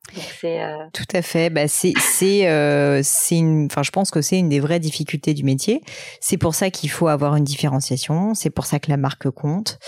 euh, 0.62 0.76
tout 0.92 1.04
à 1.14 1.22
fait, 1.22 1.50
bah 1.50 1.68
c'est 1.68 1.94
euh, 2.48 3.00
c'est 3.02 3.36
une, 3.36 3.66
enfin 3.70 3.82
je 3.82 3.90
pense 3.90 4.10
que 4.10 4.20
c'est 4.20 4.38
une 4.38 4.48
des 4.48 4.60
vraies 4.60 4.80
difficultés 4.80 5.34
du 5.34 5.44
métier. 5.44 5.82
C'est 6.20 6.38
pour 6.38 6.54
ça 6.54 6.70
qu'il 6.70 6.90
faut 6.90 7.08
avoir 7.08 7.36
une 7.36 7.44
différenciation, 7.44 8.34
c'est 8.34 8.50
pour 8.50 8.66
ça 8.66 8.78
que 8.78 8.90
la 8.90 8.96
marque 8.96 9.30
compte. 9.30 9.78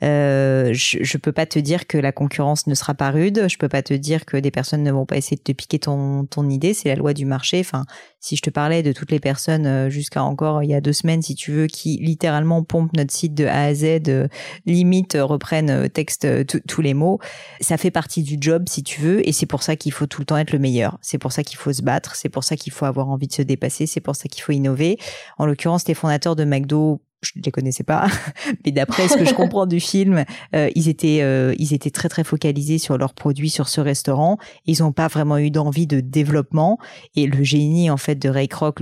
Je, 0.00 0.98
je 1.00 1.18
peux 1.18 1.32
pas 1.32 1.46
te 1.46 1.58
dire 1.58 1.86
que 1.86 1.98
la 1.98 2.12
concurrence 2.12 2.66
ne 2.66 2.74
sera 2.74 2.94
pas 2.94 3.10
rude, 3.10 3.46
je 3.48 3.58
peux 3.58 3.68
pas 3.68 3.82
te 3.82 3.94
dire 3.94 4.24
que 4.24 4.36
des 4.36 4.50
personnes 4.50 4.82
ne 4.82 4.92
vont 4.92 5.06
pas 5.06 5.16
essayer 5.16 5.36
de 5.36 5.42
te 5.42 5.52
piquer 5.52 5.78
ton 5.78 6.24
ton 6.26 6.48
idée, 6.48 6.74
c'est 6.74 6.88
la 6.88 6.96
loi 6.96 7.12
du 7.14 7.24
marché. 7.32 7.60
Enfin, 7.60 7.84
si 8.20 8.36
je 8.36 8.42
te 8.42 8.50
parlais 8.50 8.82
de 8.82 8.92
toutes 8.92 9.10
les 9.10 9.20
personnes 9.20 9.66
euh, 9.66 9.90
jusqu'à 9.90 10.22
encore 10.22 10.62
il 10.62 10.68
y 10.70 10.74
a 10.74 10.80
deux 10.80 10.92
semaines, 10.92 11.22
si 11.22 11.34
tu 11.34 11.50
veux, 11.50 11.66
qui 11.66 11.96
littéralement 11.96 12.62
pompent 12.62 12.92
notre 12.94 13.12
site 13.12 13.34
de 13.34 13.46
A 13.46 13.64
à 13.64 13.74
Z, 13.74 14.08
euh, 14.08 14.28
limite 14.66 15.14
euh, 15.14 15.24
reprennent 15.24 15.88
texte 15.88 16.26
tous 16.66 16.82
les 16.82 16.94
mots, 16.94 17.18
ça 17.60 17.78
fait 17.78 17.90
partie 17.90 18.22
du 18.22 18.36
job 18.38 18.64
si 18.68 18.82
tu 18.82 19.00
veux, 19.00 19.26
et 19.26 19.32
c'est 19.32 19.46
pour 19.46 19.62
ça 19.62 19.76
qu'il 19.76 19.92
faut 19.92 20.06
tout 20.06 20.20
le 20.20 20.26
temps 20.26 20.36
être 20.36 20.52
le 20.52 20.58
meilleur. 20.58 20.98
C'est 21.00 21.18
pour 21.18 21.32
ça 21.32 21.42
qu'il 21.42 21.56
faut 21.56 21.72
se 21.72 21.82
battre, 21.82 22.14
c'est 22.14 22.28
pour 22.28 22.44
ça 22.44 22.56
qu'il 22.56 22.72
faut 22.72 22.84
avoir 22.84 23.08
envie 23.08 23.28
de 23.28 23.32
se 23.32 23.42
dépasser, 23.42 23.86
c'est 23.86 24.00
pour 24.00 24.14
ça 24.14 24.28
qu'il 24.28 24.42
faut 24.42 24.52
innover. 24.52 24.98
En 25.38 25.46
l'occurrence, 25.46 25.88
les 25.88 25.94
fondateurs 25.94 26.36
de 26.36 26.44
McDo 26.44 27.00
je 27.22 27.32
les 27.42 27.50
connaissais 27.52 27.84
pas, 27.84 28.06
mais 28.64 28.72
d'après 28.72 29.08
ce 29.08 29.16
que 29.16 29.24
je 29.24 29.32
comprends 29.32 29.66
du 29.66 29.80
film, 29.80 30.24
euh, 30.54 30.70
ils 30.74 30.88
étaient 30.88 31.20
euh, 31.22 31.54
ils 31.58 31.72
étaient 31.72 31.90
très 31.90 32.08
très 32.08 32.24
focalisés 32.24 32.78
sur 32.78 32.98
leurs 32.98 33.14
produits 33.14 33.50
sur 33.50 33.68
ce 33.68 33.80
restaurant. 33.80 34.38
Ils 34.66 34.82
n'ont 34.82 34.92
pas 34.92 35.06
vraiment 35.06 35.38
eu 35.38 35.50
d'envie 35.50 35.86
de 35.86 36.00
développement. 36.00 36.78
Et 37.14 37.26
le 37.26 37.44
génie 37.44 37.90
en 37.90 37.96
fait 37.96 38.16
de 38.16 38.28
Ray 38.28 38.48
Kroc, 38.48 38.80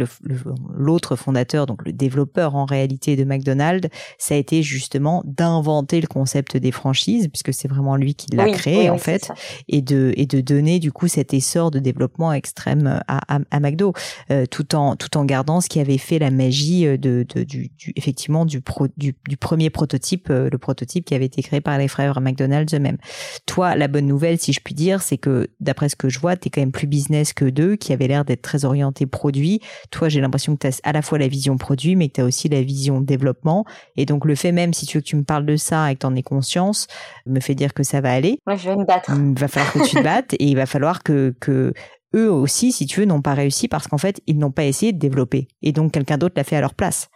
l'autre 0.74 1.16
fondateur, 1.16 1.66
donc 1.66 1.84
le 1.84 1.92
développeur 1.92 2.56
en 2.56 2.64
réalité 2.64 3.14
de 3.16 3.24
McDonald's, 3.24 3.88
ça 4.18 4.34
a 4.34 4.38
été 4.38 4.62
justement 4.62 5.22
d'inventer 5.26 6.00
le 6.00 6.06
concept 6.06 6.56
des 6.56 6.72
franchises, 6.72 7.28
puisque 7.28 7.52
c'est 7.52 7.68
vraiment 7.68 7.96
lui 7.96 8.14
qui 8.14 8.34
l'a 8.34 8.50
créé 8.50 8.88
en 8.88 8.98
fait, 8.98 9.30
et 9.68 9.82
de 9.82 10.14
et 10.16 10.26
de 10.26 10.40
donner 10.40 10.78
du 10.78 10.92
coup 10.92 11.08
cet 11.08 11.34
essor 11.34 11.70
de 11.70 11.78
développement 11.78 12.32
extrême 12.32 13.02
à, 13.06 13.36
à, 13.36 13.40
à 13.50 13.60
McDo, 13.60 13.92
euh, 14.30 14.46
tout 14.46 14.74
en 14.74 14.96
tout 14.96 15.18
en 15.18 15.26
gardant 15.26 15.60
ce 15.60 15.68
qui 15.68 15.78
avait 15.78 15.98
fait 15.98 16.18
la 16.18 16.30
magie 16.30 16.84
de, 16.84 17.26
de 17.28 17.42
du, 17.44 17.70
du 17.76 17.92
effectivement 17.96 18.29
du, 18.44 18.62
du, 18.96 19.36
premier 19.36 19.70
prototype, 19.70 20.28
euh, 20.30 20.48
le 20.50 20.58
prototype 20.58 21.04
qui 21.04 21.14
avait 21.14 21.26
été 21.26 21.42
créé 21.42 21.60
par 21.60 21.78
les 21.78 21.88
frères 21.88 22.20
McDonald's 22.20 22.72
eux-mêmes. 22.74 22.98
Toi, 23.46 23.76
la 23.76 23.88
bonne 23.88 24.06
nouvelle, 24.06 24.38
si 24.38 24.52
je 24.52 24.60
puis 24.60 24.74
dire, 24.74 25.02
c'est 25.02 25.18
que 25.18 25.48
d'après 25.60 25.88
ce 25.88 25.96
que 25.96 26.08
je 26.08 26.18
vois, 26.18 26.36
tu 26.36 26.48
es 26.48 26.50
quand 26.50 26.60
même 26.60 26.72
plus 26.72 26.86
business 26.86 27.32
que 27.32 27.44
deux, 27.44 27.76
qui 27.76 27.92
avaient 27.92 28.08
l'air 28.08 28.24
d'être 28.24 28.42
très 28.42 28.64
orientés 28.64 29.06
produit. 29.06 29.60
Toi, 29.90 30.08
j'ai 30.08 30.20
l'impression 30.20 30.56
que 30.56 30.60
tu 30.60 30.66
as 30.66 30.80
à 30.84 30.92
la 30.92 31.02
fois 31.02 31.18
la 31.18 31.28
vision 31.28 31.56
produit, 31.56 31.96
mais 31.96 32.08
que 32.08 32.14
tu 32.14 32.20
as 32.20 32.24
aussi 32.24 32.48
la 32.48 32.62
vision 32.62 33.00
développement. 33.00 33.64
Et 33.96 34.06
donc, 34.06 34.24
le 34.24 34.34
fait 34.34 34.52
même, 34.52 34.72
si 34.72 34.86
tu 34.86 34.98
veux 34.98 35.02
que 35.02 35.06
tu 35.06 35.16
me 35.16 35.24
parles 35.24 35.46
de 35.46 35.56
ça 35.56 35.90
et 35.90 35.94
que 35.94 36.00
tu 36.00 36.06
en 36.06 36.14
aies 36.14 36.22
conscience, 36.22 36.86
me 37.26 37.40
fait 37.40 37.54
dire 37.54 37.74
que 37.74 37.82
ça 37.82 38.00
va 38.00 38.12
aller. 38.12 38.38
Moi, 38.46 38.56
je 38.56 38.70
vais 38.70 38.76
me 38.76 38.84
battre. 38.84 39.10
Il 39.14 39.38
va 39.38 39.48
falloir 39.48 39.72
que 39.72 39.88
tu 39.88 39.96
te 39.96 40.02
battes 40.02 40.34
et 40.34 40.44
il 40.44 40.56
va 40.56 40.66
falloir 40.66 41.02
que, 41.02 41.34
que 41.40 41.72
eux 42.14 42.30
aussi, 42.30 42.72
si 42.72 42.86
tu 42.86 43.00
veux, 43.00 43.06
n'ont 43.06 43.22
pas 43.22 43.34
réussi 43.34 43.68
parce 43.68 43.86
qu'en 43.86 43.98
fait, 43.98 44.20
ils 44.26 44.38
n'ont 44.38 44.50
pas 44.50 44.64
essayé 44.64 44.92
de 44.92 44.98
développer. 44.98 45.48
Et 45.62 45.72
donc, 45.72 45.92
quelqu'un 45.92 46.18
d'autre 46.18 46.34
l'a 46.36 46.44
fait 46.44 46.56
à 46.56 46.60
leur 46.60 46.74
place. 46.74 47.08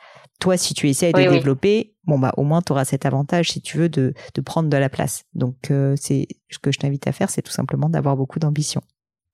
Toi, 0.45 0.59
si 0.59 0.75
tu 0.75 0.91
essayes 0.91 1.15
de 1.15 1.31
développer, 1.31 1.95
bon 2.05 2.19
bah 2.19 2.35
au 2.37 2.43
moins 2.43 2.61
tu 2.61 2.71
auras 2.71 2.85
cet 2.85 3.07
avantage 3.07 3.53
si 3.53 3.63
tu 3.63 3.79
veux 3.79 3.89
de, 3.89 4.13
de 4.35 4.41
prendre 4.43 4.69
de 4.69 4.77
la 4.77 4.91
place. 4.91 5.25
Donc 5.33 5.71
euh, 5.71 5.95
c'est 5.99 6.29
ce 6.51 6.59
que 6.59 6.71
je 6.71 6.79
t'invite 6.79 7.07
à 7.07 7.13
faire, 7.13 7.31
c'est 7.31 7.41
tout 7.41 7.51
simplement 7.51 7.89
d'avoir 7.89 8.15
beaucoup 8.15 8.39
d'ambition. 8.39 8.83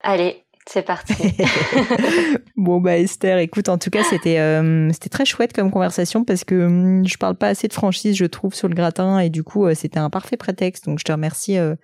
Allez, 0.03 0.45
C'est 0.71 0.83
parti. 0.83 1.13
bon 2.55 2.79
bah 2.79 2.97
Esther, 2.97 3.39
écoute, 3.39 3.67
en 3.67 3.77
tout 3.77 3.89
cas 3.89 4.03
c'était 4.05 4.39
euh, 4.39 4.89
c'était 4.93 5.09
très 5.09 5.25
chouette 5.25 5.51
comme 5.51 5.69
conversation 5.69 6.23
parce 6.23 6.45
que 6.45 6.55
hum, 6.55 7.05
je 7.05 7.17
parle 7.17 7.35
pas 7.35 7.47
assez 7.47 7.67
de 7.67 7.73
franchise, 7.73 8.15
je 8.15 8.23
trouve, 8.23 8.53
sur 8.53 8.69
le 8.69 8.73
gratin 8.73 9.19
et 9.19 9.29
du 9.29 9.43
coup 9.43 9.65
euh, 9.65 9.73
c'était 9.73 9.99
un 9.99 10.09
parfait 10.09 10.37
prétexte. 10.37 10.85
Donc 10.85 10.99
je 10.99 11.03
te 11.03 11.11
remercie 11.11 11.57
euh, 11.57 11.75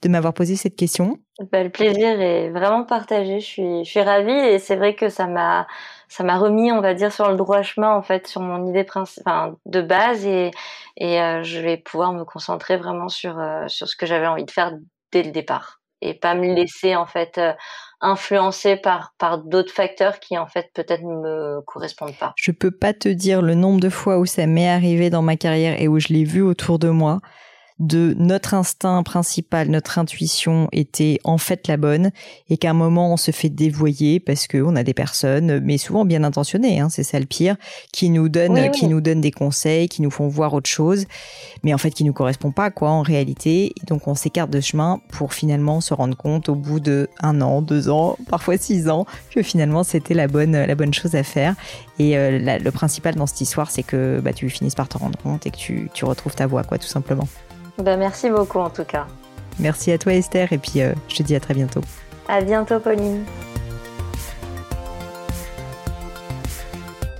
de 0.00 0.08
m'avoir 0.08 0.32
posé 0.32 0.56
cette 0.56 0.76
question. 0.76 1.18
Bah, 1.50 1.62
le 1.62 1.68
plaisir 1.68 2.22
est 2.22 2.48
vraiment 2.48 2.84
partagé. 2.84 3.38
Je 3.40 3.44
suis 3.44 3.84
je 3.84 3.90
suis 3.90 4.00
ravie 4.00 4.32
et 4.32 4.58
c'est 4.58 4.76
vrai 4.76 4.94
que 4.94 5.10
ça 5.10 5.26
m'a 5.26 5.66
ça 6.08 6.24
m'a 6.24 6.38
remis, 6.38 6.72
on 6.72 6.80
va 6.80 6.94
dire, 6.94 7.12
sur 7.12 7.30
le 7.30 7.36
droit 7.36 7.60
chemin 7.60 7.94
en 7.94 8.00
fait, 8.00 8.26
sur 8.26 8.40
mon 8.40 8.66
idée 8.66 8.86
enfin, 8.94 9.56
de 9.66 9.82
base 9.82 10.24
et 10.24 10.52
et 10.96 11.18
je 11.42 11.60
vais 11.60 11.76
pouvoir 11.76 12.14
me 12.14 12.24
concentrer 12.24 12.78
vraiment 12.78 13.10
sur 13.10 13.38
sur 13.66 13.88
ce 13.88 13.94
que 13.94 14.06
j'avais 14.06 14.26
envie 14.26 14.46
de 14.46 14.50
faire 14.50 14.72
dès 15.10 15.22
le 15.22 15.32
départ 15.32 15.82
et 16.00 16.14
pas 16.14 16.34
me 16.34 16.52
laisser 16.54 16.96
en 16.96 17.06
fait 17.06 17.38
influencé 18.02 18.76
par 18.76 19.14
par 19.18 19.38
d'autres 19.38 19.72
facteurs 19.72 20.18
qui 20.20 20.36
en 20.36 20.46
fait 20.46 20.70
peut-être 20.74 21.02
ne 21.02 21.14
me 21.14 21.60
correspondent 21.62 22.16
pas. 22.18 22.34
Je 22.36 22.50
peux 22.50 22.72
pas 22.72 22.92
te 22.92 23.08
dire 23.08 23.40
le 23.40 23.54
nombre 23.54 23.80
de 23.80 23.88
fois 23.88 24.18
où 24.18 24.26
ça 24.26 24.46
m'est 24.46 24.68
arrivé 24.68 25.08
dans 25.08 25.22
ma 25.22 25.36
carrière 25.36 25.80
et 25.80 25.88
où 25.88 25.98
je 25.98 26.08
l'ai 26.08 26.24
vu 26.24 26.42
autour 26.42 26.78
de 26.78 26.90
moi 26.90 27.20
de 27.78 28.14
notre 28.18 28.54
instinct 28.54 29.02
principal, 29.02 29.68
notre 29.68 29.98
intuition 29.98 30.68
était 30.72 31.18
en 31.24 31.38
fait 31.38 31.68
la 31.68 31.76
bonne 31.76 32.10
et 32.48 32.56
qu'à 32.56 32.70
un 32.70 32.74
moment 32.74 33.12
on 33.12 33.16
se 33.16 33.30
fait 33.30 33.48
dévoyer 33.48 34.20
parce 34.20 34.46
que 34.46 34.58
on 34.58 34.76
a 34.76 34.82
des 34.82 34.94
personnes, 34.94 35.60
mais 35.60 35.78
souvent 35.78 36.04
bien 36.04 36.24
intentionnées, 36.24 36.80
hein, 36.80 36.88
c'est 36.88 37.02
ça 37.02 37.18
le 37.18 37.26
pire, 37.26 37.56
qui 37.92 38.10
nous 38.10 38.28
donnent, 38.28 38.70
qui 38.70 38.86
nous 38.86 39.00
donnent 39.00 39.20
des 39.20 39.30
conseils, 39.30 39.88
qui 39.88 40.02
nous 40.02 40.10
font 40.10 40.28
voir 40.28 40.54
autre 40.54 40.70
chose, 40.70 41.06
mais 41.62 41.74
en 41.74 41.78
fait 41.78 41.90
qui 41.90 42.04
nous 42.04 42.12
correspond 42.12 42.52
pas 42.52 42.70
quoi 42.70 42.90
en 42.90 43.02
réalité. 43.02 43.72
Et 43.80 43.86
donc 43.86 44.06
on 44.06 44.14
s'écarte 44.14 44.50
de 44.50 44.60
chemin 44.60 45.00
pour 45.10 45.34
finalement 45.34 45.80
se 45.80 45.94
rendre 45.94 46.16
compte 46.16 46.48
au 46.48 46.54
bout 46.54 46.80
de 46.80 47.08
un 47.20 47.40
an, 47.40 47.62
deux 47.62 47.88
ans, 47.88 48.16
parfois 48.28 48.56
six 48.56 48.88
ans, 48.88 49.06
que 49.30 49.42
finalement 49.42 49.82
c'était 49.82 50.14
la 50.14 50.28
bonne, 50.28 50.52
la 50.52 50.74
bonne 50.74 50.94
chose 50.94 51.14
à 51.14 51.22
faire. 51.22 51.54
Et 51.98 52.16
euh, 52.16 52.58
le 52.58 52.70
principal 52.70 53.14
dans 53.14 53.26
cette 53.26 53.40
histoire, 53.40 53.70
c'est 53.70 53.82
que 53.82 54.20
bah, 54.20 54.32
tu 54.32 54.48
finisses 54.48 54.74
par 54.74 54.88
te 54.88 54.98
rendre 54.98 55.18
compte 55.18 55.46
et 55.46 55.50
que 55.50 55.56
tu, 55.56 55.90
tu 55.94 56.04
retrouves 56.04 56.34
ta 56.34 56.46
voie, 56.46 56.64
quoi, 56.64 56.78
tout 56.78 56.88
simplement. 56.88 57.28
Ben, 57.78 57.98
merci 57.98 58.30
beaucoup 58.30 58.58
en 58.58 58.70
tout 58.70 58.84
cas. 58.84 59.06
Merci 59.58 59.92
à 59.92 59.98
toi 59.98 60.14
Esther 60.14 60.52
et 60.52 60.58
puis 60.58 60.80
euh, 60.80 60.92
je 61.08 61.16
te 61.16 61.22
dis 61.22 61.34
à 61.34 61.40
très 61.40 61.54
bientôt. 61.54 61.82
À 62.28 62.40
bientôt 62.40 62.80
Pauline. 62.80 63.24